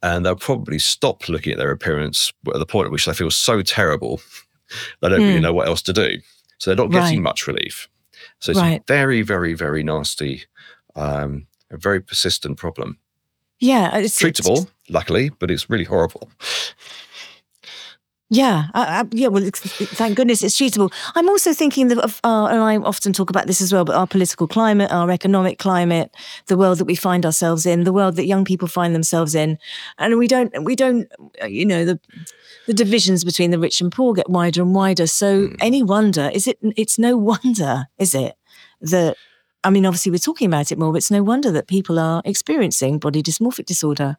and 0.03 0.25
they'll 0.25 0.37
probably 0.37 0.79
stop 0.79 1.29
looking 1.29 1.53
at 1.53 1.59
their 1.59 1.71
appearance 1.71 2.33
at 2.49 2.59
the 2.59 2.67
point 2.67 2.87
at 2.87 2.93
which 2.93 3.07
they 3.07 3.15
feel 3.15 3.31
so 3.31 3.63
terrible 3.63 4.21
they 5.01 5.09
don't 5.09 5.21
mm. 5.21 5.23
really 5.23 5.37
hmm. 5.37 5.43
know 5.43 5.53
what 5.53 5.69
else 5.69 5.83
to 5.83 5.93
do. 5.93 6.19
So 6.59 6.71
they're 6.71 6.85
not 6.85 6.93
getting 6.93 7.19
right. 7.19 7.23
much 7.23 7.47
relief. 7.47 7.89
So 8.39 8.53
it's 8.53 8.61
right. 8.61 8.81
a 8.81 8.85
very, 8.87 9.23
very, 9.23 9.55
very 9.55 9.83
nasty, 9.83 10.45
um, 10.95 11.47
a 11.71 11.77
very 11.77 12.01
persistent 12.01 12.57
problem. 12.57 12.99
Yeah, 13.59 13.97
it's 13.97 14.21
treatable, 14.21 14.63
it's, 14.63 14.73
luckily, 14.91 15.31
but 15.31 15.51
it's 15.51 15.71
really 15.71 15.85
horrible. 15.85 16.31
Yeah, 18.33 18.69
uh, 18.73 19.05
yeah. 19.11 19.29
Well, 19.29 19.47
thank 19.53 20.17
goodness 20.17 20.43
it's 20.43 20.59
treatable. 20.59 20.91
I'm 21.15 21.29
also 21.29 21.53
thinking 21.53 21.89
that, 21.89 21.99
of, 21.99 22.19
uh, 22.25 22.47
and 22.47 22.63
I 22.63 22.79
often 22.79 23.13
talk 23.13 23.29
about 23.29 23.47
this 23.47 23.61
as 23.61 23.75
well, 23.75 23.85
but 23.85 23.95
our 23.95 24.07
political 24.07 24.49
climate, 24.49 24.91
our 24.91 25.11
economic 25.11 25.59
climate, 25.59 26.11
the 26.47 26.57
world 26.57 26.79
that 26.79 26.87
we 26.87 26.95
find 26.95 27.27
ourselves 27.27 27.67
in, 27.67 27.85
the 27.85 27.93
world 27.93 28.17
that 28.17 28.25
young 28.25 28.47
people 28.47 28.69
find 28.69 28.95
themselves 28.95 29.35
in, 29.35 29.59
and 29.99 30.17
we 30.17 30.27
don't, 30.27 30.65
we 30.65 30.75
don't, 30.75 31.13
uh, 31.43 31.47
you 31.47 31.67
know, 31.67 31.85
the 31.85 32.01
the 32.67 32.73
divisions 32.73 33.23
between 33.23 33.51
the 33.51 33.59
rich 33.59 33.83
and 33.83 33.93
poor 33.93 34.15
get 34.15 34.31
wider 34.31 34.63
and 34.63 34.75
wider. 34.75 35.07
So, 35.07 35.49
mm. 35.49 35.57
any 35.61 35.83
wonder 35.83 36.31
is 36.33 36.47
it? 36.47 36.59
It's 36.75 36.99
no 36.99 37.19
wonder, 37.19 37.85
is 37.99 38.15
it, 38.15 38.37
that 38.81 39.19
I 39.63 39.69
mean, 39.69 39.85
obviously 39.85 40.11
we're 40.11 40.17
talking 40.17 40.47
about 40.47 40.73
it 40.73 40.79
more, 40.79 40.91
but 40.91 40.99
it's 40.99 41.11
no 41.11 41.23
wonder 41.23 41.51
that 41.51 41.67
people 41.67 41.99
are 41.99 42.23
experiencing 42.25 42.99
body 42.99 43.23
dysmorphic 43.23 43.67
disorder. 43.67 44.17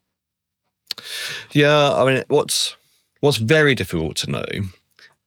Yeah, 1.52 1.96
I 1.96 2.06
mean, 2.06 2.24
what's 2.28 2.76
What's 3.24 3.38
very 3.38 3.74
difficult 3.74 4.18
to 4.18 4.32
know 4.32 4.46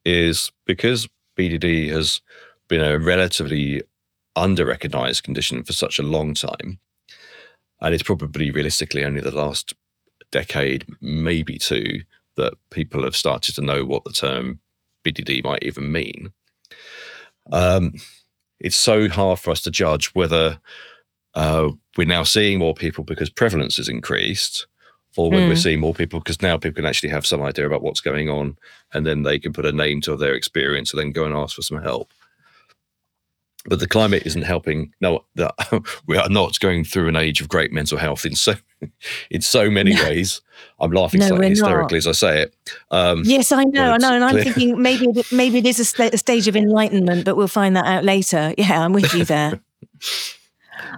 is 0.04 0.52
because 0.66 1.08
BDD 1.34 1.88
has 1.88 2.20
been 2.68 2.82
a 2.82 2.98
relatively 2.98 3.80
under 4.36 4.66
recognized 4.66 5.24
condition 5.24 5.62
for 5.62 5.72
such 5.72 5.98
a 5.98 6.02
long 6.02 6.34
time, 6.34 6.78
and 7.80 7.94
it's 7.94 8.02
probably 8.02 8.50
realistically 8.50 9.02
only 9.02 9.22
the 9.22 9.34
last 9.34 9.72
decade, 10.30 10.84
maybe 11.00 11.56
two, 11.56 12.02
that 12.36 12.52
people 12.68 13.02
have 13.02 13.16
started 13.16 13.54
to 13.54 13.62
know 13.62 13.82
what 13.86 14.04
the 14.04 14.12
term 14.12 14.60
BDD 15.02 15.42
might 15.42 15.62
even 15.62 15.90
mean. 15.90 16.34
Um, 17.50 17.94
it's 18.60 18.76
so 18.76 19.08
hard 19.08 19.38
for 19.38 19.52
us 19.52 19.62
to 19.62 19.70
judge 19.70 20.08
whether 20.08 20.60
uh, 21.32 21.70
we're 21.96 22.06
now 22.06 22.24
seeing 22.24 22.58
more 22.58 22.74
people 22.74 23.04
because 23.04 23.30
prevalence 23.30 23.78
has 23.78 23.88
increased 23.88 24.66
or 25.16 25.30
when 25.30 25.40
mm. 25.40 25.48
we're 25.48 25.54
hmm. 25.54 25.60
seeing 25.60 25.80
more 25.80 25.94
people 25.94 26.20
because 26.20 26.42
now 26.42 26.56
people 26.56 26.76
can 26.76 26.86
actually 26.86 27.08
have 27.08 27.26
some 27.26 27.42
idea 27.42 27.66
about 27.66 27.82
what's 27.82 28.00
going 28.00 28.28
on 28.28 28.56
and 28.92 29.06
then 29.06 29.22
they 29.22 29.38
can 29.38 29.52
put 29.52 29.66
a 29.66 29.72
name 29.72 30.00
to 30.00 30.16
their 30.16 30.34
experience 30.34 30.92
and 30.92 31.00
then 31.00 31.12
go 31.12 31.24
and 31.24 31.34
ask 31.34 31.56
for 31.56 31.62
some 31.62 31.82
help 31.82 32.12
but 33.68 33.80
the 33.80 33.88
climate 33.88 34.22
isn't 34.24 34.42
helping 34.42 34.92
no 35.00 35.24
we 36.06 36.16
are 36.16 36.28
not 36.28 36.58
going 36.60 36.84
through 36.84 37.08
an 37.08 37.16
age 37.16 37.40
of 37.40 37.48
great 37.48 37.72
mental 37.72 37.98
health 37.98 38.24
in 38.24 38.34
so 38.34 38.54
in 39.30 39.40
so 39.40 39.70
many 39.70 39.94
no. 39.94 40.02
ways 40.04 40.40
i'm 40.80 40.90
laughing 40.92 41.20
no, 41.20 41.28
slightly 41.28 41.48
hysterically 41.50 41.96
not. 41.96 42.06
as 42.06 42.06
i 42.06 42.12
say 42.12 42.42
it 42.42 42.56
um, 42.90 43.22
yes 43.24 43.52
i 43.52 43.64
know 43.64 43.92
i 43.92 43.96
know 43.98 44.12
and 44.12 44.24
i'm 44.24 44.30
clear. 44.32 44.44
thinking 44.44 44.80
maybe 44.82 45.08
maybe 45.32 45.58
it 45.58 45.66
is 45.66 45.80
a, 45.80 45.84
st- 45.84 46.14
a, 46.14 46.18
stage 46.18 46.48
of 46.48 46.56
enlightenment 46.56 47.24
but 47.24 47.36
we'll 47.36 47.48
find 47.48 47.76
that 47.76 47.86
out 47.86 48.04
later 48.04 48.54
yeah 48.58 48.84
i'm 48.84 48.92
with 48.92 49.12
you 49.14 49.24
there 49.24 49.60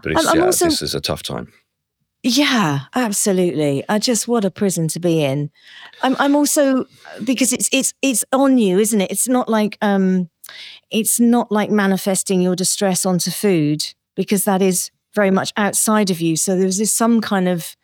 but 0.03 0.13
it's, 0.13 0.35
yeah, 0.35 0.41
also, 0.41 0.67
this 0.67 0.83
is 0.83 0.95
a 0.95 1.01
tough 1.01 1.23
time 1.23 1.53
yeah, 2.23 2.81
absolutely. 2.95 3.85
I 3.89 3.99
just 3.99 4.27
what 4.27 4.45
a 4.45 4.51
prison 4.51 4.89
to 4.89 5.01
be 5.01 5.23
in. 5.23 5.51
I'm 6.03 6.17
I'm 6.19 6.35
also 6.35 6.87
because 7.25 7.53
it's 7.53 7.69
it's 7.73 7.95
it's 8.03 8.25
on 8.33 8.59
you, 8.59 8.79
isn't 8.79 9.01
it? 9.01 9.11
It's 9.11 9.29
not 9.29 9.49
like 9.49 9.79
um 9.83 10.29
it's 10.91 11.21
not 11.21 11.53
like 11.53 11.71
manifesting 11.71 12.43
your 12.43 12.57
distress 12.57 13.07
onto 13.07 13.31
food 13.31 13.95
because 14.17 14.45
that 14.45 14.63
is 14.63 14.91
very 15.15 15.31
much 15.31 15.53
outside 15.57 16.11
of 16.11 16.21
you. 16.21 16.37
So 16.37 16.57
there's 16.57 16.79
this 16.79 16.93
some 16.93 17.21
kind 17.21 17.49
of 17.49 17.77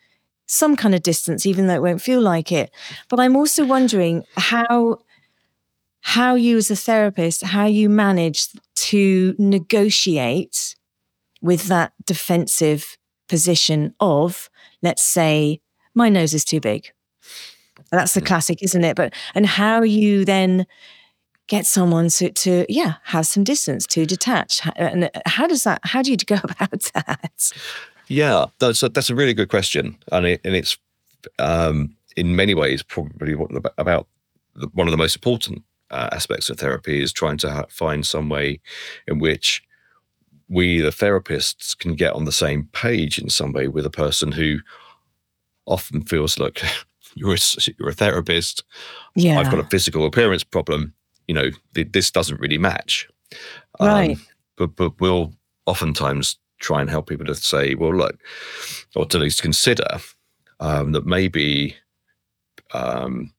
some 0.47 0.75
kind 0.75 0.93
of 0.93 1.01
distance, 1.01 1.45
even 1.45 1.67
though 1.67 1.75
it 1.75 1.81
won't 1.81 2.01
feel 2.01 2.21
like 2.21 2.51
it. 2.51 2.71
But 3.09 3.19
I'm 3.19 3.35
also 3.35 3.65
wondering 3.65 4.23
how 4.35 4.99
how 6.01 6.35
you 6.35 6.57
as 6.57 6.69
a 6.69 6.75
therapist, 6.75 7.43
how 7.43 7.65
you 7.65 7.89
manage 7.89 8.49
to 8.75 9.33
negotiate 9.39 10.75
with 11.41 11.67
that 11.67 11.93
defensive 12.05 12.97
position 13.27 13.93
of, 13.99 14.49
let's 14.81 15.03
say, 15.03 15.61
my 15.93 16.09
nose 16.09 16.33
is 16.33 16.45
too 16.45 16.59
big. 16.59 16.91
That's 17.91 18.13
the 18.13 18.21
mm. 18.21 18.25
classic, 18.25 18.61
isn't 18.61 18.83
it? 18.83 18.95
But 18.95 19.13
and 19.33 19.45
how 19.45 19.81
you 19.83 20.25
then 20.25 20.65
get 21.47 21.65
someone 21.65 22.09
to, 22.09 22.31
to 22.31 22.65
yeah 22.69 22.95
have 23.03 23.27
some 23.27 23.43
distance 23.43 23.85
to 23.85 24.05
detach 24.05 24.61
and 24.75 25.09
how 25.25 25.45
does 25.45 25.63
that 25.63 25.79
how 25.83 26.01
do 26.01 26.11
you 26.11 26.17
go 26.25 26.39
about 26.43 26.91
that 26.95 27.51
yeah 28.07 28.45
that's 28.59 28.81
a, 28.81 28.89
that's 28.89 29.09
a 29.09 29.15
really 29.15 29.33
good 29.33 29.49
question 29.49 29.95
and 30.11 30.25
it, 30.25 30.41
and 30.43 30.55
it's 30.55 30.77
um, 31.39 31.95
in 32.17 32.35
many 32.35 32.53
ways 32.53 32.81
probably 32.81 33.35
what 33.35 33.51
about 33.77 34.07
one 34.73 34.87
of 34.87 34.91
the 34.91 34.97
most 34.97 35.15
important 35.15 35.63
uh, 35.91 36.09
aspects 36.11 36.49
of 36.49 36.57
therapy 36.57 37.01
is 37.01 37.13
trying 37.13 37.37
to 37.37 37.51
ha- 37.51 37.65
find 37.69 38.05
some 38.05 38.29
way 38.29 38.59
in 39.07 39.19
which 39.19 39.61
we, 40.47 40.79
the 40.79 40.89
therapists, 40.89 41.77
can 41.77 41.95
get 41.95 42.13
on 42.13 42.25
the 42.25 42.31
same 42.31 42.69
page 42.71 43.19
in 43.19 43.29
some 43.29 43.51
way 43.51 43.67
with 43.67 43.85
a 43.85 43.91
person 43.91 44.31
who 44.31 44.59
often 45.65 46.03
feels 46.03 46.39
like 46.39 46.61
you're 47.15 47.35
a, 47.35 47.37
you're 47.79 47.89
a 47.89 47.93
therapist. 47.93 48.63
Yeah. 49.15 49.39
I've 49.39 49.51
got 49.51 49.59
a 49.59 49.67
physical 49.67 50.05
appearance 50.05 50.43
problem. 50.43 50.93
You 51.27 51.35
know, 51.35 51.49
th- 51.73 51.91
this 51.91 52.11
doesn't 52.11 52.39
really 52.39 52.57
match. 52.57 53.07
Um, 53.79 53.87
right. 53.87 54.17
But, 54.57 54.75
but 54.75 54.99
we'll 54.99 55.33
oftentimes 55.65 56.37
try 56.59 56.81
and 56.81 56.89
help 56.89 57.09
people 57.09 57.25
to 57.25 57.35
say, 57.35 57.75
well, 57.75 57.93
look, 57.93 58.17
or 58.95 59.05
to 59.05 59.17
at 59.17 59.23
least 59.23 59.41
consider 59.41 59.87
um, 60.59 60.93
that 60.93 61.05
maybe 61.05 61.75
um, 62.73 63.33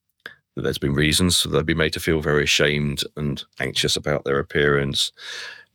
that 0.54 0.62
there's 0.62 0.78
been 0.78 0.94
reasons 0.94 1.42
that 1.42 1.50
they've 1.50 1.64
been 1.66 1.76
made 1.76 1.92
to 1.92 2.00
feel 2.00 2.20
very 2.20 2.44
ashamed 2.44 3.04
and 3.16 3.44
anxious 3.60 3.96
about 3.96 4.24
their 4.24 4.38
appearance 4.38 5.12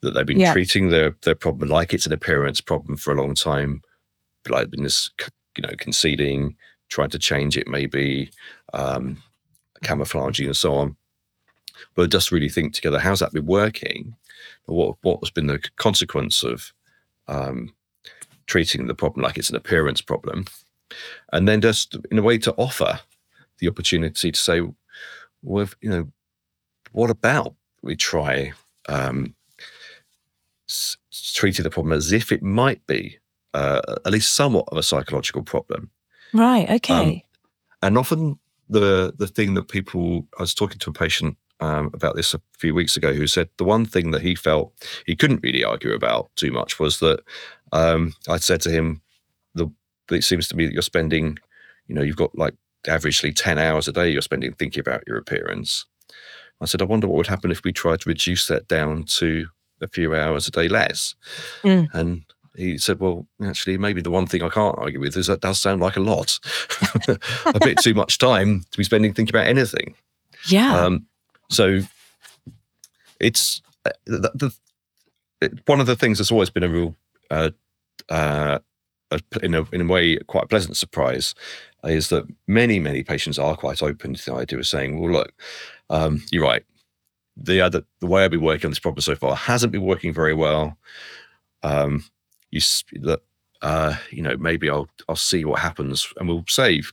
that 0.02 0.12
they've 0.12 0.26
been 0.26 0.40
yeah. 0.40 0.54
treating 0.54 0.90
their 0.90 1.16
their 1.22 1.36
problem 1.36 1.70
like 1.70 1.94
it's 1.94 2.06
an 2.06 2.14
appearance 2.14 2.62
problem 2.62 2.98
for 2.98 3.14
a 3.14 3.22
long 3.22 3.36
time, 3.36 3.82
like 4.50 4.70
been 4.70 4.84
this 4.84 5.10
you 5.58 5.62
know 5.62 5.74
conceding, 5.78 6.56
trying 6.90 7.10
to 7.10 7.20
change 7.20 7.58
it 7.58 7.68
maybe, 7.68 8.30
um, 8.74 9.22
camouflaging 9.84 10.48
and 10.48 10.58
so 10.58 10.74
on. 10.76 10.96
But 11.96 12.12
just 12.12 12.32
really 12.32 12.50
think 12.50 12.74
together, 12.74 13.00
how's 13.00 13.20
that 13.20 13.34
been 13.34 13.46
working? 13.46 14.16
What 14.66 14.98
what 15.02 15.20
has 15.22 15.32
been 15.32 15.48
the 15.48 15.60
consequence 15.78 16.44
of 16.44 16.74
um, 17.28 17.74
treating 18.48 18.88
the 18.88 18.96
problem 18.96 19.24
like 19.24 19.38
it's 19.38 19.50
an 19.50 19.56
appearance 19.56 20.02
problem, 20.02 20.46
and 21.32 21.48
then 21.48 21.62
just 21.62 21.98
in 22.10 22.18
a 22.18 22.24
way 22.24 22.38
to 22.40 22.54
offer 22.54 23.00
the 23.60 23.68
opportunity 23.68 24.32
to 24.32 24.40
say, 24.40 24.62
well, 25.44 25.64
if, 25.64 25.76
you 25.82 25.90
know, 25.90 26.08
what 26.92 27.10
about 27.10 27.56
we 27.82 27.96
try 27.96 28.52
um, 28.90 29.34
s- 30.72 31.34
treating 31.34 31.64
the 31.64 31.70
problem 31.70 31.94
as 31.94 32.12
if 32.12 32.32
it 32.32 32.42
might 32.42 32.86
be 32.88 33.18
uh, 33.54 33.82
at 34.06 34.12
least 34.12 34.34
somewhat 34.34 34.66
of 34.72 34.78
a 34.78 34.84
psychological 34.84 35.44
problem? 35.44 35.90
Right. 36.34 36.70
Okay. 36.70 37.26
And 37.82 37.98
often 37.98 38.40
the 38.70 39.14
the 39.18 39.28
thing 39.28 39.54
that 39.56 39.68
people, 39.68 40.28
I 40.38 40.44
was 40.44 40.54
talking 40.54 40.80
to 40.80 40.90
a 40.90 40.94
patient 40.94 41.38
um, 41.60 41.92
about 41.94 42.16
this 42.16 42.34
a 42.34 42.42
few 42.58 42.74
weeks 42.74 42.98
ago 42.98 43.14
who 43.14 43.28
said 43.28 43.50
the 43.58 43.64
one 43.64 43.86
thing 43.86 44.12
that 44.12 44.22
he 44.22 44.34
felt 44.36 44.74
he 45.06 45.16
couldn't 45.16 45.44
really 45.44 45.64
argue 45.64 45.94
about 45.94 46.32
too 46.36 46.52
much 46.52 46.80
was 46.80 47.00
that 47.00 47.20
um, 47.72 48.14
I'd 48.28 48.44
said 48.44 48.62
to 48.62 48.72
him, 48.72 49.02
the, 49.54 49.68
it 50.10 50.24
seems 50.24 50.48
to 50.48 50.56
me 50.56 50.66
that 50.66 50.74
you're 50.74 50.82
spending, 50.82 51.38
you 51.88 51.96
know, 51.96 52.02
you've 52.02 52.16
got 52.16 52.36
like 52.38 52.56
averagely 52.88 53.34
10 53.36 53.60
hours 53.60 53.88
a 53.88 53.92
day 53.92 54.10
you're 54.10 54.22
spending 54.22 54.54
thinking 54.54 54.82
about 54.82 55.04
your 55.06 55.18
appearance. 55.18 55.86
I 56.62 56.66
said, 56.66 56.82
I 56.82 56.86
wonder 56.86 57.08
what 57.08 57.18
would 57.18 57.28
happen 57.28 57.52
if 57.52 57.64
we 57.64 57.72
tried 57.72 58.02
to 58.02 58.10
reduce 58.10 58.48
that 58.48 58.68
down 58.68 59.04
to 59.18 59.48
a 59.82 59.88
few 59.88 60.16
hours 60.16 60.48
a 60.48 60.52
day 60.52 60.68
less. 60.68 61.16
Mm. 61.64 61.88
And 61.94 62.24
he 62.56 62.78
said, 62.78 63.00
Well, 63.00 63.28
actually, 63.44 63.78
maybe 63.78 64.02
the 64.02 64.12
one 64.12 64.28
thing 64.28 64.42
I 64.42 64.50
can't 64.50 64.78
argue 64.78 65.00
with 65.00 65.18
is 65.18 65.28
that 65.28 65.42
does 65.42 65.60
sound 65.60 65.82
like 65.82 65.98
a 65.98 66.02
lot, 66.02 66.40
a 67.46 67.60
bit 67.60 67.78
too 67.80 67.94
much 67.94 68.18
time 68.18 68.66
to 68.72 68.78
be 68.78 68.84
spending 68.84 69.14
thinking 69.14 69.36
about 69.36 69.48
anything. 69.48 69.96
yeah. 70.48 70.80
Um, 70.80 71.08
so 71.50 71.82
it's 73.20 73.62
uh, 73.86 73.92
the, 74.06 74.32
the, 74.34 74.56
it, 75.42 75.68
one 75.68 75.80
of 75.80 75.88
the 75.88 75.96
things 75.96 76.18
that's 76.18 76.32
always 76.32 76.50
been 76.50 76.64
a 76.64 76.70
real, 76.70 76.96
uh, 77.30 77.52
uh, 78.10 78.60
in, 79.44 79.54
a, 79.54 79.64
in 79.72 79.82
a 79.82 79.86
way, 79.86 80.18
quite 80.18 80.46
a 80.46 80.48
pleasant 80.48 80.78
surprise 80.78 81.36
is 81.84 82.10
that 82.10 82.26
many, 82.48 82.80
many 82.80 83.04
patients 83.04 83.40
are 83.40 83.56
quite 83.56 83.82
open 83.82 84.14
to 84.14 84.26
the 84.26 84.34
idea 84.34 84.60
of 84.60 84.68
saying, 84.68 85.00
well, 85.00 85.12
look, 85.12 85.34
um, 85.90 86.24
you're 86.32 86.44
right. 86.44 86.64
The 87.38 87.62
other, 87.62 87.84
the 88.00 88.08
way 88.08 88.24
I've 88.24 88.32
been 88.32 88.42
working 88.42 88.68
on 88.68 88.72
this 88.72 88.80
problem 88.80 89.02
so 89.02 89.16
far 89.16 89.36
hasn't 89.36 89.72
been 89.72 89.86
working 89.86 90.14
very 90.14 90.34
well. 90.34 90.78
Um, 91.64 92.04
you, 92.50 92.62
that, 93.02 93.22
uh, 93.62 93.96
you 94.10 94.22
know, 94.22 94.36
maybe 94.38 94.70
I'll, 94.70 94.90
I'll 95.08 95.16
see 95.16 95.46
what 95.46 95.60
happens 95.60 96.12
and 96.18 96.28
we'll 96.28 96.44
save. 96.48 96.92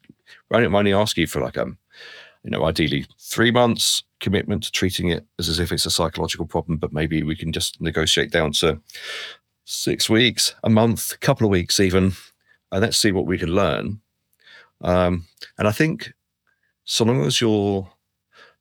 I 0.53 0.61
don't 0.61 0.75
only 0.75 0.93
ask 0.93 1.17
you 1.17 1.27
for 1.27 1.41
like, 1.41 1.59
um, 1.59 1.79
you 2.45 2.51
know, 2.51 2.65
ideally 2.65 3.07
three 3.19 3.51
months 3.51 4.05
commitment 4.21 4.63
to 4.65 4.73
treating 4.73 5.09
it 5.09 5.27
as, 5.39 5.49
as 5.49 5.59
if 5.59 5.73
it's 5.73 5.87
a 5.87 5.91
psychological 5.91 6.47
problem, 6.47 6.79
but 6.79 6.93
maybe 6.93 7.23
we 7.23 7.37
can 7.37 7.53
just 7.53 7.81
negotiate 7.81 8.31
down 8.31 8.53
to 8.53 8.81
six 9.65 10.09
weeks, 10.09 10.55
a 10.65 10.71
month, 10.71 11.13
a 11.13 11.19
couple 11.19 11.47
of 11.47 11.51
weeks 11.51 11.81
even, 11.81 12.13
and 12.73 12.83
let's 12.83 12.97
see 12.97 13.13
what 13.13 13.27
we 13.27 13.39
can 13.39 13.55
learn. 13.55 14.01
Um, 14.81 15.27
and 15.59 15.67
I 15.67 15.73
think 15.73 16.13
so 16.85 17.05
long 17.05 17.25
as 17.25 17.41
you're 17.41 17.91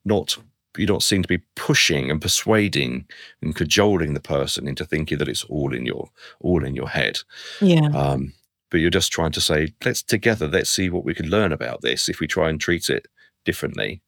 not 0.04 0.38
you 0.78 0.86
don't 0.86 1.04
seem 1.04 1.22
to 1.22 1.28
be 1.28 1.44
pushing 1.56 2.12
and 2.12 2.22
persuading 2.22 3.08
and 3.42 3.56
cajoling 3.56 4.14
the 4.14 4.20
person 4.20 4.68
into 4.68 4.86
thinking 4.86 5.18
that 5.18 5.28
it's 5.28 5.44
all 5.46 5.74
in 5.74 5.86
your 5.86 6.10
all 6.40 6.64
in 6.64 6.76
your 6.76 6.90
head. 6.90 7.20
yeah. 7.62 7.88
Um, 7.94 8.34
but 8.70 8.80
you're 8.80 8.90
just 8.90 9.12
trying 9.12 9.32
to 9.32 9.42
say, 9.42 9.74
let's 9.86 10.04
together, 10.04 10.48
let's 10.48 10.70
see 10.70 10.90
what 10.90 11.06
we 11.06 11.14
can 11.14 11.30
learn 11.30 11.52
about 11.52 11.82
this 11.82 12.10
if 12.10 12.20
we 12.20 12.28
try 12.28 12.50
and 12.50 12.60
treat 12.60 12.90
it 12.90 13.08
differently. 13.46 14.02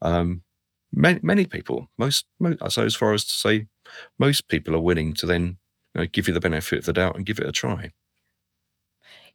Um, 0.00 0.42
many, 0.92 1.20
many 1.22 1.46
people, 1.46 1.90
most, 1.98 2.24
most, 2.40 2.58
so 2.70 2.84
as 2.84 2.94
far 2.94 3.12
as 3.12 3.24
to 3.24 3.30
say, 3.30 3.66
most 4.18 4.48
people 4.48 4.74
are 4.74 4.80
willing 4.80 5.12
to 5.14 5.26
then 5.26 5.58
you 5.94 6.00
know, 6.00 6.06
give 6.06 6.28
you 6.28 6.34
the 6.34 6.40
benefit 6.40 6.80
of 6.80 6.84
the 6.86 6.92
doubt 6.92 7.16
and 7.16 7.26
give 7.26 7.38
it 7.38 7.46
a 7.46 7.52
try. 7.52 7.92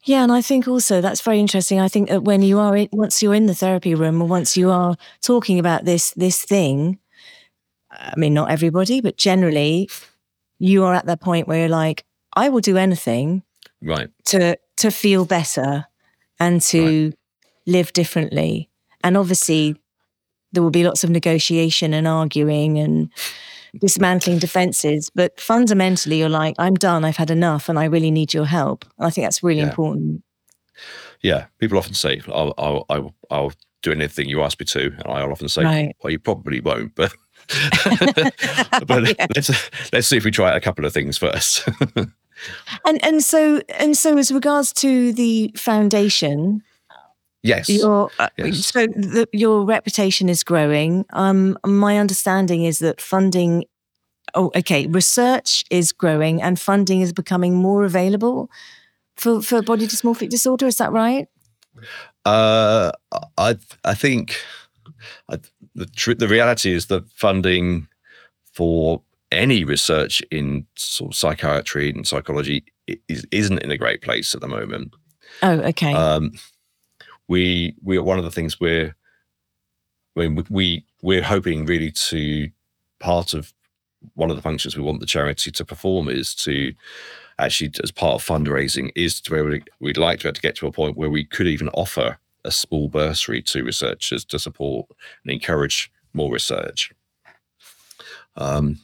Yeah, 0.03 0.23
and 0.23 0.31
I 0.31 0.41
think 0.41 0.67
also 0.67 0.99
that's 0.99 1.21
very 1.21 1.39
interesting. 1.39 1.79
I 1.79 1.87
think 1.87 2.09
that 2.09 2.23
when 2.23 2.41
you 2.41 2.57
are 2.59 2.75
in, 2.75 2.89
once 2.91 3.21
you're 3.21 3.35
in 3.35 3.45
the 3.45 3.53
therapy 3.55 3.93
room 3.93 4.21
or 4.21 4.27
once 4.27 4.57
you 4.57 4.71
are 4.71 4.95
talking 5.21 5.59
about 5.59 5.85
this 5.85 6.11
this 6.11 6.43
thing, 6.43 6.97
I 7.91 8.13
mean, 8.17 8.33
not 8.33 8.49
everybody, 8.49 9.01
but 9.01 9.17
generally, 9.17 9.89
you 10.59 10.83
are 10.83 10.93
at 10.93 11.05
that 11.05 11.21
point 11.21 11.47
where 11.47 11.59
you're 11.59 11.69
like, 11.69 12.03
I 12.35 12.49
will 12.49 12.61
do 12.61 12.77
anything 12.77 13.43
Right. 13.81 14.09
to 14.25 14.57
to 14.77 14.89
feel 14.91 15.25
better 15.25 15.85
and 16.39 16.61
to 16.63 17.13
live 17.67 17.93
differently. 17.93 18.69
And 19.03 19.15
obviously, 19.17 19.75
there 20.51 20.63
will 20.63 20.71
be 20.71 20.83
lots 20.83 21.03
of 21.03 21.09
negotiation 21.11 21.93
and 21.93 22.07
arguing 22.07 22.79
and 22.79 23.09
dismantling 23.79 24.39
defenses. 24.39 25.09
But 25.13 25.39
fundamentally, 25.39 26.19
you're 26.19 26.29
like, 26.29 26.55
I'm 26.59 26.75
done. 26.75 27.05
I've 27.05 27.17
had 27.17 27.31
enough, 27.31 27.69
and 27.69 27.77
I 27.79 27.85
really 27.85 28.11
need 28.11 28.33
your 28.33 28.45
help. 28.45 28.85
And 28.97 29.07
I 29.07 29.09
think 29.09 29.25
that's 29.25 29.43
really 29.43 29.59
Yeah. 29.61 29.69
important. 29.69 30.23
Yeah. 31.21 31.45
People 31.59 31.77
often 31.77 31.93
say, 31.93 32.21
I'll, 32.27 32.53
I'll, 32.57 32.85
I'll, 32.89 33.13
I'll 33.29 33.53
do 33.83 33.91
anything 33.91 34.27
you 34.29 34.41
ask 34.41 34.59
me 34.59 34.65
to. 34.67 34.85
And 34.87 35.03
I'll 35.07 35.31
often 35.31 35.49
say, 35.49 35.63
Right. 35.63 35.95
well, 36.03 36.11
you 36.11 36.19
probably 36.19 36.59
won't, 36.61 36.95
but. 36.95 37.13
but 38.87 39.17
Yeah. 39.17 39.27
let's 39.35 39.91
let's 39.91 40.07
see 40.07 40.17
if 40.17 40.23
we 40.25 40.31
try 40.31 40.55
a 40.55 40.61
couple 40.61 40.85
of 40.85 40.93
things 40.93 41.17
first. 41.17 41.67
And 42.85 43.03
and 43.05 43.23
so 43.23 43.61
and 43.77 43.95
so 43.95 44.17
as 44.17 44.31
regards 44.31 44.73
to 44.73 45.13
the 45.13 45.51
foundation, 45.55 46.63
yes. 47.43 47.69
your 47.69 48.09
uh, 48.19 48.29
Yes. 48.37 48.65
so 48.65 48.87
the, 48.87 49.27
your 49.33 49.65
reputation 49.65 50.29
is 50.29 50.43
growing. 50.43 51.05
Um, 51.11 51.57
my 51.65 51.97
understanding 51.97 52.63
is 52.63 52.79
that 52.79 53.01
funding. 53.01 53.65
Oh, 54.33 54.51
okay. 54.55 54.87
Research 54.87 55.65
is 55.69 55.91
growing 55.91 56.41
and 56.41 56.59
funding 56.59 57.01
is 57.01 57.13
becoming 57.13 57.55
more 57.55 57.83
available 57.83 58.49
for 59.15 59.41
for 59.41 59.61
body 59.61 59.87
dysmorphic 59.87 60.29
disorder. 60.29 60.67
Is 60.67 60.77
that 60.77 60.91
right? 60.91 61.27
Uh, 62.25 62.91
I 63.37 63.57
I 63.83 63.93
think 63.93 64.41
I, 65.29 65.39
the 65.75 65.85
tr- 65.85 66.13
the 66.13 66.27
reality 66.27 66.71
is 66.71 66.87
that 66.87 67.09
funding 67.11 67.87
for 68.53 69.01
any 69.31 69.63
research 69.63 70.21
in 70.29 70.65
sort 70.75 71.13
of 71.13 71.17
psychiatry 71.17 71.89
and 71.89 72.05
psychology 72.05 72.65
is, 73.07 73.25
isn't 73.31 73.59
in 73.59 73.71
a 73.71 73.77
great 73.77 74.01
place 74.01 74.35
at 74.35 74.41
the 74.41 74.47
moment. 74.47 74.93
Oh, 75.41 75.59
okay. 75.61 75.93
Um, 75.93 76.33
we 77.31 77.73
we 77.81 77.95
are 77.97 78.03
one 78.03 78.19
of 78.19 78.25
the 78.25 78.31
things 78.31 78.59
we're 78.59 78.93
mean, 80.17 80.45
we 80.49 80.85
we're 81.01 81.23
hoping 81.23 81.65
really 81.65 81.89
to 81.89 82.49
part 82.99 83.33
of 83.33 83.53
one 84.15 84.29
of 84.29 84.35
the 84.35 84.41
functions 84.41 84.75
we 84.75 84.83
want 84.83 84.99
the 84.99 85.05
charity 85.05 85.49
to 85.49 85.63
perform 85.63 86.09
is 86.09 86.35
to 86.35 86.73
actually 87.39 87.71
as 87.81 87.91
part 87.91 88.15
of 88.15 88.27
fundraising 88.27 88.91
is 88.95 89.21
to 89.21 89.31
where 89.31 89.45
we- 89.45 89.63
we'd 89.79 89.97
like 89.97 90.19
to, 90.19 90.23
be 90.23 90.27
able 90.27 90.35
to 90.35 90.41
get 90.41 90.55
to 90.57 90.67
a 90.67 90.71
point 90.71 90.97
where 90.97 91.09
we 91.09 91.23
could 91.23 91.47
even 91.47 91.69
offer 91.69 92.17
a 92.43 92.51
small 92.51 92.89
bursary 92.89 93.41
to 93.41 93.63
researchers 93.63 94.25
to 94.25 94.37
support 94.37 94.87
and 95.23 95.31
encourage 95.31 95.89
more 96.13 96.33
research. 96.33 96.91
Um, 98.35 98.79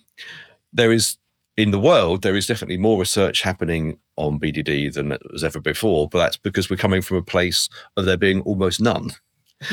there 0.71 0.93
is 0.93 1.17
in 1.57 1.71
the 1.71 1.79
world 1.79 2.21
there 2.21 2.35
is 2.35 2.47
definitely 2.47 2.77
more 2.77 2.99
research 2.99 3.41
happening 3.41 3.97
on 4.15 4.39
BDD 4.39 4.93
than 4.93 5.09
there 5.09 5.19
was 5.31 5.43
ever 5.43 5.59
before, 5.59 6.07
but 6.07 6.19
that's 6.19 6.37
because 6.37 6.69
we're 6.69 6.77
coming 6.77 7.01
from 7.01 7.17
a 7.17 7.21
place 7.21 7.67
of 7.97 8.05
there 8.05 8.17
being 8.17 8.41
almost 8.41 8.79
none. 8.79 9.11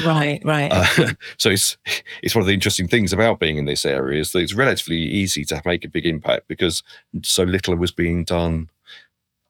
right, 0.05 0.41
right. 0.45 0.73
Uh, 0.73 1.13
so 1.37 1.51
it's 1.51 1.77
it's 2.23 2.35
one 2.35 2.41
of 2.41 2.47
the 2.47 2.55
interesting 2.55 2.89
things 2.89 3.13
about 3.13 3.39
being 3.39 3.59
in 3.59 3.67
this 3.67 3.85
area 3.85 4.21
is 4.21 4.33
that 4.33 4.41
it's 4.41 4.55
relatively 4.55 4.97
easy 4.97 5.45
to 5.45 5.61
make 5.67 5.85
a 5.85 5.89
big 5.89 6.07
impact 6.07 6.49
because 6.49 6.83
so 7.23 7.43
little 7.43 7.77
was 7.77 7.93
being 7.93 8.25
done 8.25 8.71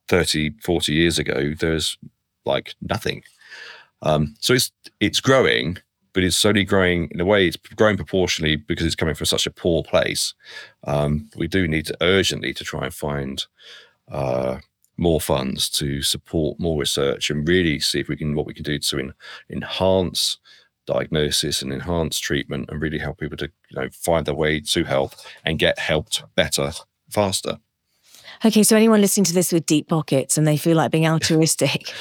30, 0.09 0.51
40 0.61 0.93
years 0.93 1.18
ago. 1.18 1.55
There's 1.59 1.97
like 2.45 2.74
nothing. 2.82 3.22
Um, 4.03 4.35
so 4.41 4.55
it's 4.55 4.72
it's 5.01 5.20
growing, 5.20 5.78
but 6.15 6.23
it's 6.25 6.43
only 6.45 6.65
growing 6.65 7.09
in 7.11 7.21
a 7.21 7.25
way. 7.27 7.47
It's 7.47 7.57
growing 7.77 7.97
proportionally 7.97 8.57
because 8.57 8.87
it's 8.87 8.95
coming 8.97 9.15
from 9.15 9.27
such 9.27 9.47
a 9.47 9.51
poor 9.51 9.83
place. 9.83 10.33
Um, 10.85 11.29
we 11.37 11.47
do 11.47 11.69
need 11.69 11.85
to 11.87 11.97
urgently 12.01 12.55
to 12.55 12.65
try 12.65 12.85
and 12.85 12.95
find 12.95 13.45
uh, 14.11 14.59
more 14.97 15.21
funds 15.21 15.69
to 15.71 16.01
support 16.03 16.59
more 16.59 16.79
research 16.81 17.29
and 17.31 17.47
really 17.47 17.81
see 17.81 18.01
if 18.01 18.09
we 18.09 18.17
can 18.17 18.35
what 18.35 18.47
we 18.47 18.55
can 18.55 18.62
do 18.62 18.79
to 18.79 18.99
en- 18.99 19.15
enhance 19.51 20.39
diagnosis 20.87 21.62
and 21.62 21.73
enhance 21.73 22.19
treatment 22.19 22.69
and 22.71 22.81
really 22.83 22.99
help 22.99 23.19
people 23.19 23.37
to 23.39 23.51
you 23.71 23.77
know 23.81 23.89
find 23.93 24.27
their 24.27 24.35
way 24.35 24.61
to 24.61 24.85
health 24.85 25.27
and 25.45 25.59
get 25.59 25.79
helped 25.79 26.23
better 26.35 26.73
faster. 27.11 27.59
okay, 28.45 28.62
so 28.62 28.77
anyone 28.77 29.01
listening 29.01 29.25
to 29.25 29.33
this 29.33 29.53
with 29.53 29.65
deep 29.67 29.89
pockets 29.89 30.37
and 30.37 30.47
they 30.47 30.57
feel 30.57 30.77
like 30.77 30.91
being 30.91 31.07
altruistic, 31.15 31.93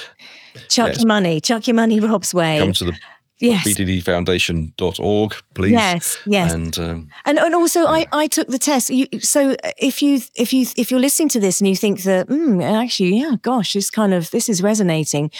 chuck 0.69 0.89
Yes. 0.89 0.99
your 0.99 1.07
money, 1.07 1.39
chuck 1.39 1.65
your 1.67 1.75
money 1.75 1.99
Rob's 1.99 2.33
way. 2.33 2.59
Come 2.59 2.73
to 2.73 2.85
the 2.85 2.99
yes. 3.39 3.67
bddfoundation.org, 3.67 5.35
please. 5.53 5.71
Yes, 5.71 6.17
yes. 6.25 6.53
And 6.53 6.77
um, 6.79 7.09
And 7.25 7.39
and 7.39 7.55
also, 7.55 7.85
I, 7.85 8.05
I 8.11 8.27
took 8.27 8.47
the 8.47 8.59
test. 8.59 8.89
You, 8.89 9.07
so 9.19 9.55
if 9.77 10.01
you 10.01 10.21
if 10.35 10.53
you 10.53 10.65
if 10.77 10.91
you're 10.91 10.99
listening 10.99 11.29
to 11.29 11.39
this 11.39 11.61
and 11.61 11.67
you 11.67 11.75
think 11.75 12.03
that 12.03 12.27
mm, 12.27 12.63
actually, 12.63 13.19
yeah, 13.19 13.35
gosh, 13.41 13.73
this 13.73 13.89
kind 13.89 14.13
of 14.13 14.31
this 14.31 14.49
is 14.49 14.61
resonating. 14.61 15.31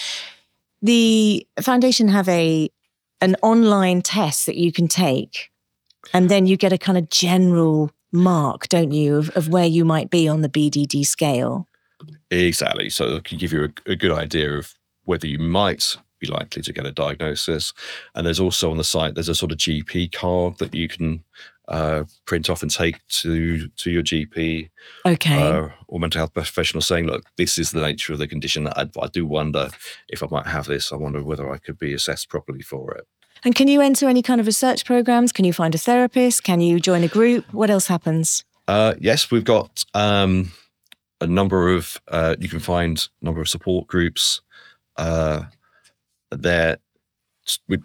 The 0.82 1.48
foundation 1.62 2.10
have 2.10 2.28
a 2.28 2.70
an 3.22 3.36
online 3.42 4.02
test 4.02 4.46
that 4.48 4.58
you 4.58 4.72
can 4.72 4.88
take, 4.88 5.50
and 6.14 6.30
then 6.30 6.46
you 6.46 6.58
get 6.58 6.74
a 6.74 6.78
kind 6.78 6.98
of 6.98 7.10
general 7.10 7.92
mark, 8.12 8.68
don't 8.68 8.92
you, 8.92 9.18
of, 9.18 9.30
of 9.32 9.50
where 9.50 9.66
you 9.66 9.84
might 9.84 10.10
be 10.10 10.28
on 10.28 10.42
the 10.42 10.50
BDD 10.50 11.06
scale. 11.06 11.68
Exactly. 12.30 12.90
So 12.90 13.16
it 13.16 13.24
can 13.24 13.38
give 13.38 13.52
you 13.52 13.66
a, 13.66 13.92
a 13.92 13.96
good 13.96 14.12
idea 14.12 14.54
of 14.54 14.74
whether 15.06 15.28
you 15.28 15.40
might 15.40 15.98
be 16.26 16.32
likely 16.34 16.62
to 16.62 16.74
get 16.74 16.86
a 16.86 16.92
diagnosis. 16.92 17.74
And 18.16 18.26
there's 18.26 18.40
also 18.40 18.72
on 18.72 18.78
the 18.78 18.84
site, 18.84 19.16
there's 19.16 19.30
a 19.30 19.36
sort 19.36 19.52
of 19.52 19.58
GP 19.58 20.12
card 20.12 20.58
that 20.60 20.74
you 20.74 20.88
can 20.88 21.24
uh, 21.68 22.04
print 22.26 22.50
off 22.50 22.62
and 22.62 22.72
take 22.72 23.06
to 23.08 23.68
to 23.70 23.90
your 23.90 24.04
GP 24.04 24.70
Okay. 25.06 25.42
uh, 25.42 25.70
or 25.88 26.00
mental 26.00 26.20
health 26.20 26.34
professional, 26.34 26.82
saying, 26.82 27.08
"Look, 27.08 27.24
this 27.38 27.58
is 27.58 27.72
the 27.72 27.82
nature 27.82 28.14
of 28.14 28.20
the 28.20 28.28
condition. 28.28 28.68
I, 28.68 28.90
I 29.02 29.08
do 29.08 29.26
wonder 29.26 29.70
if 30.10 30.22
I 30.22 30.28
might 30.30 30.48
have 30.48 30.66
this. 30.66 30.92
I 30.92 30.98
wonder 30.98 31.24
whether 31.24 31.50
I 31.52 31.58
could 31.58 31.80
be 31.80 31.94
assessed 31.94 32.30
properly 32.30 32.62
for 32.62 32.94
it." 32.96 33.06
and 33.46 33.56
can 33.56 33.68
you 33.68 33.82
enter 33.82 34.08
any 34.08 34.22
kind 34.22 34.40
of 34.40 34.46
research 34.48 34.86
programs? 34.86 35.32
Can 35.34 35.44
you 35.44 35.52
find 35.54 35.76
a 35.76 35.78
therapist? 35.78 36.44
Can 36.44 36.62
you 36.62 36.80
join 36.80 37.04
a 37.04 37.08
group? 37.10 37.44
What 37.54 37.70
else 37.70 37.88
happens? 37.88 38.46
Uh, 38.70 38.94
yes, 39.00 39.32
we've 39.32 39.44
got 39.44 39.84
um, 39.94 40.52
a 41.20 41.28
number 41.28 41.74
of. 41.74 42.00
Uh, 42.08 42.36
you 42.40 42.48
can 42.50 42.60
find 42.60 43.08
a 43.22 43.26
number 43.26 43.42
of 43.42 43.50
support 43.50 43.88
groups. 43.88 44.42
Uh, 44.98 45.44
there, 46.36 46.78
we, 47.68 47.78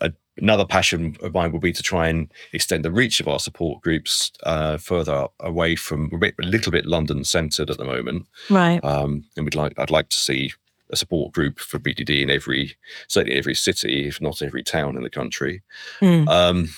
uh, 0.00 0.10
another 0.36 0.64
passion 0.66 1.16
of 1.22 1.34
mine 1.34 1.50
would 1.52 1.62
be 1.62 1.72
to 1.72 1.82
try 1.82 2.08
and 2.08 2.30
extend 2.52 2.84
the 2.84 2.92
reach 2.92 3.20
of 3.20 3.28
our 3.28 3.38
support 3.38 3.80
groups 3.82 4.30
uh, 4.44 4.76
further 4.78 5.26
away 5.40 5.76
from. 5.76 6.10
A 6.12 6.18
bit- 6.18 6.34
a 6.42 6.46
little 6.46 6.70
bit 6.72 6.86
London 6.86 7.24
centred 7.24 7.70
at 7.70 7.76
the 7.78 7.84
moment, 7.84 8.26
Right. 8.50 8.82
um, 8.84 9.24
and 9.36 9.44
we'd 9.44 9.54
like. 9.54 9.72
I'd 9.78 9.90
like 9.90 10.08
to 10.10 10.20
see 10.20 10.52
a 10.90 10.96
support 10.96 11.32
group 11.32 11.58
for 11.58 11.78
BDD 11.78 12.22
in 12.22 12.30
every, 12.30 12.74
certainly 13.08 13.36
every 13.38 13.54
city, 13.54 14.06
if 14.08 14.20
not 14.22 14.40
every 14.40 14.62
town 14.62 14.96
in 14.96 15.02
the 15.02 15.10
country. 15.10 15.62
Mm. 16.00 16.26
Um, 16.28 16.68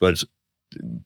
but 0.00 0.22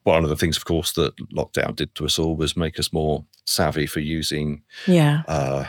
one 0.04 0.22
of 0.22 0.28
the 0.30 0.36
things, 0.36 0.56
of 0.56 0.64
course, 0.64 0.92
that 0.92 1.16
lockdown 1.32 1.74
did 1.74 1.94
to 1.96 2.04
us 2.04 2.18
all 2.18 2.36
was 2.36 2.56
make 2.56 2.78
us 2.78 2.92
more 2.92 3.24
savvy 3.46 3.86
for 3.86 4.00
using 4.00 4.62
Yeah. 4.86 5.22
uh, 5.26 5.64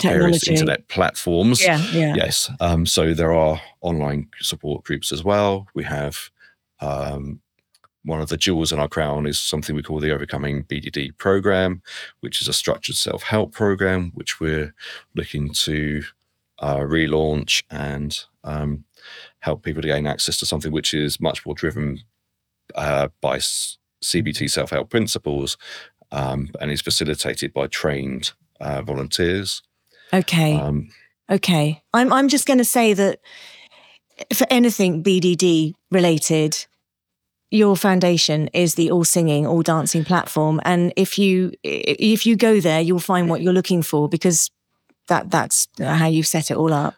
various 0.00 0.48
internet 0.48 0.88
platforms. 0.88 1.62
Yeah. 1.62 1.78
Yeah. 1.92 2.14
Yes. 2.14 2.50
Um, 2.60 2.86
so 2.86 3.14
there 3.14 3.32
are 3.32 3.60
online 3.80 4.28
support 4.40 4.84
groups 4.84 5.12
as 5.12 5.22
well. 5.22 5.66
We 5.74 5.84
have 5.84 6.30
um, 6.80 7.40
one 8.04 8.20
of 8.20 8.28
the 8.28 8.36
jewels 8.36 8.72
in 8.72 8.78
our 8.78 8.88
crown 8.88 9.26
is 9.26 9.38
something 9.38 9.76
we 9.76 9.82
call 9.82 10.00
the 10.00 10.12
Overcoming 10.12 10.64
BDD 10.64 11.16
program, 11.18 11.82
which 12.20 12.40
is 12.40 12.48
a 12.48 12.52
structured 12.52 12.96
self 12.96 13.22
help 13.22 13.52
program, 13.52 14.10
which 14.14 14.40
we're 14.40 14.74
looking 15.14 15.52
to 15.52 16.02
uh, 16.58 16.78
relaunch 16.78 17.62
and 17.70 18.24
um, 18.44 18.84
help 19.40 19.62
people 19.62 19.82
to 19.82 19.88
gain 19.88 20.06
access 20.06 20.36
to 20.38 20.46
something 20.46 20.72
which 20.72 20.94
is 20.94 21.20
much 21.20 21.44
more 21.44 21.54
driven 21.54 22.00
uh, 22.74 23.08
by 23.20 23.38
CBT 23.38 24.50
self 24.50 24.70
help 24.70 24.90
principles 24.90 25.56
um, 26.10 26.50
and 26.60 26.70
is 26.70 26.80
facilitated 26.80 27.52
by 27.52 27.66
trained 27.66 28.32
uh, 28.60 28.82
volunteers. 28.82 29.62
Okay. 30.12 30.56
Um, 30.56 30.88
Okay. 31.30 31.82
I'm 31.94 32.12
I'm 32.12 32.28
just 32.28 32.46
going 32.46 32.58
to 32.58 32.64
say 32.64 32.92
that 32.94 33.20
for 34.34 34.46
anything 34.50 35.02
BDD 35.02 35.72
related, 35.90 36.66
your 37.50 37.76
foundation 37.76 38.48
is 38.48 38.74
the 38.74 38.90
all 38.90 39.04
singing, 39.04 39.46
all 39.46 39.62
dancing 39.62 40.04
platform, 40.04 40.60
and 40.64 40.92
if 40.96 41.18
you 41.18 41.52
if 41.62 42.26
you 42.26 42.36
go 42.36 42.60
there, 42.60 42.80
you'll 42.80 42.98
find 42.98 43.30
what 43.30 43.40
you're 43.40 43.52
looking 43.54 43.82
for 43.82 44.08
because 44.08 44.50
that 45.08 45.30
that's 45.30 45.68
how 45.78 46.06
you've 46.06 46.26
set 46.26 46.50
it 46.50 46.56
all 46.56 46.72
up. 46.72 46.94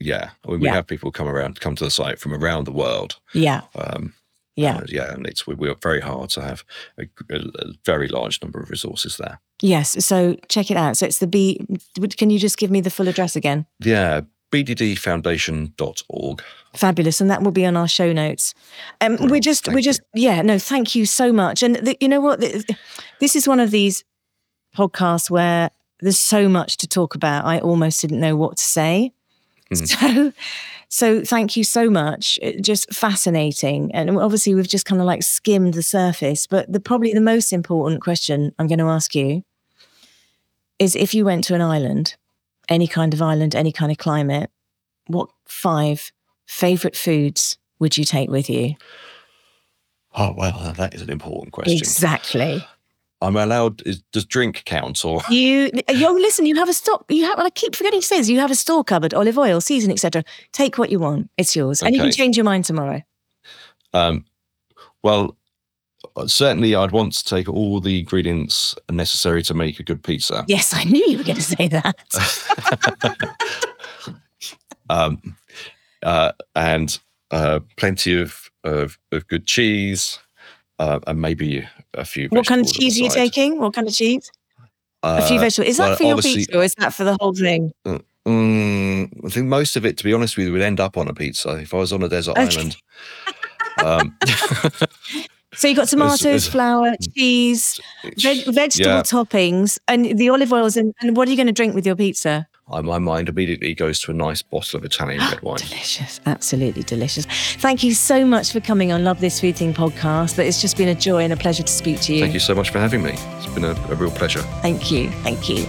Yeah, 0.00 0.30
I 0.44 0.50
mean, 0.50 0.60
we 0.60 0.66
Yeah. 0.66 0.74
have 0.74 0.86
people 0.86 1.10
come 1.10 1.28
around, 1.28 1.60
come 1.60 1.74
to 1.76 1.84
the 1.84 1.90
site 1.90 2.18
from 2.18 2.32
around 2.34 2.64
the 2.64 2.72
world. 2.72 3.18
Yeah. 3.32 3.62
Um, 3.74 4.12
Yeah. 4.58 4.78
uh, 4.78 4.84
yeah, 4.88 5.12
and 5.14 5.26
it's 5.26 5.46
we're 5.46 5.74
very 5.82 6.00
hard 6.00 6.30
to 6.30 6.42
have 6.42 6.64
a, 6.98 7.04
a, 7.30 7.38
a 7.58 7.72
very 7.84 8.08
large 8.08 8.42
number 8.42 8.60
of 8.60 8.70
resources 8.70 9.16
there. 9.16 9.40
Yes. 9.62 10.04
So 10.04 10.36
check 10.48 10.70
it 10.70 10.76
out. 10.76 10.96
So 10.96 11.06
it's 11.06 11.18
the 11.18 11.26
B. 11.26 11.60
Can 12.16 12.30
you 12.30 12.38
just 12.38 12.58
give 12.58 12.70
me 12.70 12.80
the 12.80 12.90
full 12.90 13.08
address 13.08 13.36
again? 13.36 13.66
Yeah, 13.80 14.22
bddfoundation.org. 14.50 16.42
Fabulous, 16.74 17.20
and 17.20 17.30
that 17.30 17.42
will 17.42 17.50
be 17.52 17.66
on 17.66 17.76
our 17.76 17.88
show 17.88 18.12
notes. 18.12 18.54
Um, 19.00 19.16
we're 19.20 19.40
just, 19.40 19.68
we're 19.68 19.76
you. 19.78 19.82
just, 19.82 20.00
yeah, 20.14 20.42
no, 20.42 20.58
thank 20.58 20.94
you 20.94 21.06
so 21.06 21.32
much. 21.32 21.62
And 21.62 21.76
th- 21.84 21.96
you 22.00 22.08
know 22.08 22.20
what? 22.20 22.40
Th- 22.40 22.64
This 23.20 23.34
is 23.36 23.48
one 23.48 23.60
of 23.60 23.70
these 23.70 24.04
podcasts 24.76 25.30
where 25.30 25.70
there's 26.00 26.18
so 26.18 26.48
much 26.48 26.76
to 26.78 26.86
talk 26.86 27.14
about. 27.14 27.44
I 27.44 27.58
almost 27.58 28.00
didn't 28.00 28.20
know 28.20 28.36
what 28.36 28.56
to 28.58 28.62
say. 28.64 29.12
Mm-hmm. 29.70 30.28
So, 30.88 31.18
so 31.20 31.24
thank 31.24 31.56
you 31.56 31.64
so 31.64 31.90
much. 31.90 32.38
It- 32.40 32.62
just 32.62 32.92
fascinating, 32.94 33.94
and 33.94 34.10
obviously 34.18 34.54
we've 34.54 34.66
just 34.68 34.86
kind 34.86 35.00
of 35.00 35.06
like 35.06 35.22
skimmed 35.22 35.74
the 35.74 35.82
surface. 35.82 36.46
But 36.46 36.72
the 36.72 36.80
probably 36.80 37.12
the 37.12 37.20
most 37.20 37.52
important 37.52 38.00
question 38.00 38.54
I'm 38.58 38.66
going 38.66 38.78
to 38.78 38.86
ask 38.86 39.14
you 39.14 39.44
is: 40.78 40.96
if 40.96 41.12
you 41.14 41.24
went 41.26 41.44
to 41.44 41.54
an 41.54 41.60
island, 41.60 42.16
any 42.70 42.86
kind 42.86 43.12
of 43.12 43.20
island, 43.20 43.54
any 43.54 43.70
kind 43.72 43.92
of 43.92 43.98
climate, 43.98 44.50
what 45.06 45.28
five 45.46 46.10
favorite 46.46 46.96
foods 46.96 47.58
would 47.78 47.98
you 47.98 48.04
take 48.04 48.30
with 48.30 48.48
you? 48.48 48.74
Oh 50.14 50.32
well, 50.36 50.72
that 50.78 50.94
is 50.94 51.02
an 51.02 51.10
important 51.10 51.52
question. 51.52 51.76
Exactly. 51.76 52.64
I'm 53.20 53.36
allowed. 53.36 53.82
Is, 53.86 54.02
does 54.12 54.24
drink 54.24 54.62
count 54.64 55.04
or? 55.04 55.20
You, 55.28 55.70
yo, 55.90 56.12
listen. 56.12 56.46
You 56.46 56.54
have 56.56 56.68
a 56.68 56.72
stock. 56.72 57.04
You 57.08 57.24
have. 57.24 57.38
I 57.38 57.50
keep 57.50 57.74
forgetting 57.74 58.00
to 58.00 58.06
say 58.06 58.18
this. 58.18 58.28
You 58.28 58.38
have 58.38 58.50
a 58.50 58.54
store 58.54 58.84
cupboard, 58.84 59.12
olive 59.12 59.38
oil, 59.38 59.60
season, 59.60 59.90
etc. 59.90 60.22
Take 60.52 60.78
what 60.78 60.90
you 60.90 61.00
want. 61.00 61.30
It's 61.36 61.56
yours, 61.56 61.82
and 61.82 61.94
you 61.94 62.02
can 62.02 62.12
change 62.12 62.36
your 62.36 62.44
mind 62.44 62.64
tomorrow. 62.64 63.02
Um, 63.92 64.24
well, 65.02 65.36
certainly, 66.26 66.74
I'd 66.74 66.92
want 66.92 67.12
to 67.14 67.24
take 67.24 67.48
all 67.48 67.80
the 67.80 67.98
ingredients 67.98 68.76
necessary 68.90 69.42
to 69.44 69.54
make 69.54 69.80
a 69.80 69.82
good 69.82 70.02
pizza. 70.02 70.44
Yes, 70.46 70.72
I 70.72 70.84
knew 70.84 71.04
you 71.08 71.18
were 71.18 71.24
going 71.24 71.36
to 71.36 71.42
say 71.42 71.68
that. 71.68 71.96
um, 74.90 75.36
uh, 76.04 76.32
and 76.54 76.98
uh, 77.32 77.60
plenty 77.76 78.20
of, 78.20 78.48
of 78.62 78.96
of 79.10 79.26
good 79.26 79.46
cheese, 79.46 80.20
uh, 80.78 81.00
and 81.06 81.20
maybe 81.20 81.66
a 81.94 82.04
few. 82.04 82.28
what 82.30 82.46
kind 82.46 82.60
of 82.60 82.72
cheese 82.72 82.98
are 82.98 83.04
you 83.04 83.10
taking? 83.10 83.58
What 83.60 83.74
kind 83.74 83.86
of 83.88 83.94
cheese? 83.94 84.30
a 85.02 85.22
few 85.22 85.36
Uh, 85.36 85.40
vegetables. 85.40 85.68
Is 85.70 85.76
that 85.78 85.88
well, 85.88 85.96
for 85.96 86.02
your 86.04 86.18
pizza 86.18 86.56
or 86.58 86.64
is 86.64 86.74
that 86.78 86.92
for 86.92 87.04
the 87.04 87.16
whole 87.20 87.32
thing? 87.34 87.70
Mm, 88.26 89.24
I 89.24 89.28
think 89.30 89.46
most 89.46 89.76
of 89.76 89.86
it, 89.86 89.96
to 89.98 90.04
be 90.04 90.12
honest 90.12 90.36
with 90.36 90.46
you, 90.46 90.52
would 90.52 90.60
end 90.62 90.80
up 90.80 90.96
on 90.98 91.08
a 91.08 91.14
pizza 91.14 91.50
if 91.56 91.72
I 91.72 91.78
was 91.78 91.92
on 91.92 92.02
a 92.02 92.08
desert 92.08 92.32
Okay. 92.38 92.42
island. 92.42 92.76
Um, 93.84 94.16
So 95.54 95.68
you 95.68 95.76
got 95.76 95.86
tomatoes, 95.94 96.24
it's- 96.24 96.48
flour, 96.48 96.94
cheese, 97.14 97.78
veg- 98.18 98.44
vegetable 98.46 98.90
yeah, 98.96 99.02
toppings, 99.02 99.78
and 99.86 100.18
the 100.18 100.28
olive 100.30 100.52
oils. 100.52 100.76
And, 100.76 100.94
and 101.00 101.16
what 101.16 101.28
are 101.28 101.30
you 101.30 101.36
going 101.36 101.46
to 101.46 101.52
drink 101.52 101.74
with 101.76 101.86
your 101.86 101.94
pizza? 101.96 102.48
My 102.70 102.98
mind 102.98 103.28
immediately 103.28 103.74
goes 103.74 104.00
to 104.00 104.10
a 104.10 104.14
nice 104.14 104.42
bottle 104.42 104.78
of 104.78 104.84
Italian 104.84 105.20
red 105.20 105.40
wine. 105.42 105.58
Delicious, 105.58 106.20
absolutely 106.26 106.82
delicious. 106.82 107.24
Thank 107.56 107.82
you 107.82 107.94
so 107.94 108.24
much 108.24 108.52
for 108.52 108.60
coming 108.60 108.92
on 108.92 109.04
Love 109.04 109.20
This 109.20 109.40
Food 109.40 109.56
Thing 109.56 109.72
podcast. 109.72 110.36
That 110.36 110.46
It's 110.46 110.60
just 110.60 110.76
been 110.76 110.88
a 110.88 110.94
joy 110.94 111.24
and 111.24 111.32
a 111.32 111.36
pleasure 111.36 111.62
to 111.62 111.72
speak 111.72 112.00
to 112.02 112.14
you. 112.14 112.20
Thank 112.20 112.34
you 112.34 112.40
so 112.40 112.54
much 112.54 112.70
for 112.70 112.78
having 112.78 113.02
me. 113.02 113.12
It's 113.12 113.46
been 113.46 113.64
a, 113.64 113.70
a 113.90 113.94
real 113.94 114.10
pleasure. 114.10 114.40
Thank 114.60 114.90
you. 114.90 115.10
Thank 115.22 115.48
you. 115.48 115.66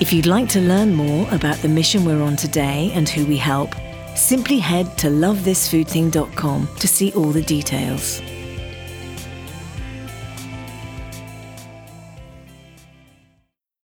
If 0.00 0.12
you'd 0.12 0.26
like 0.26 0.48
to 0.50 0.60
learn 0.60 0.94
more 0.94 1.26
about 1.32 1.56
the 1.56 1.68
mission 1.68 2.04
we're 2.04 2.22
on 2.22 2.36
today 2.36 2.92
and 2.94 3.08
who 3.08 3.26
we 3.26 3.36
help, 3.36 3.74
simply 4.14 4.58
head 4.58 4.96
to 4.98 5.08
lovethisfoodthing.com 5.08 6.68
to 6.78 6.88
see 6.88 7.12
all 7.12 7.30
the 7.32 7.42
details. 7.42 8.20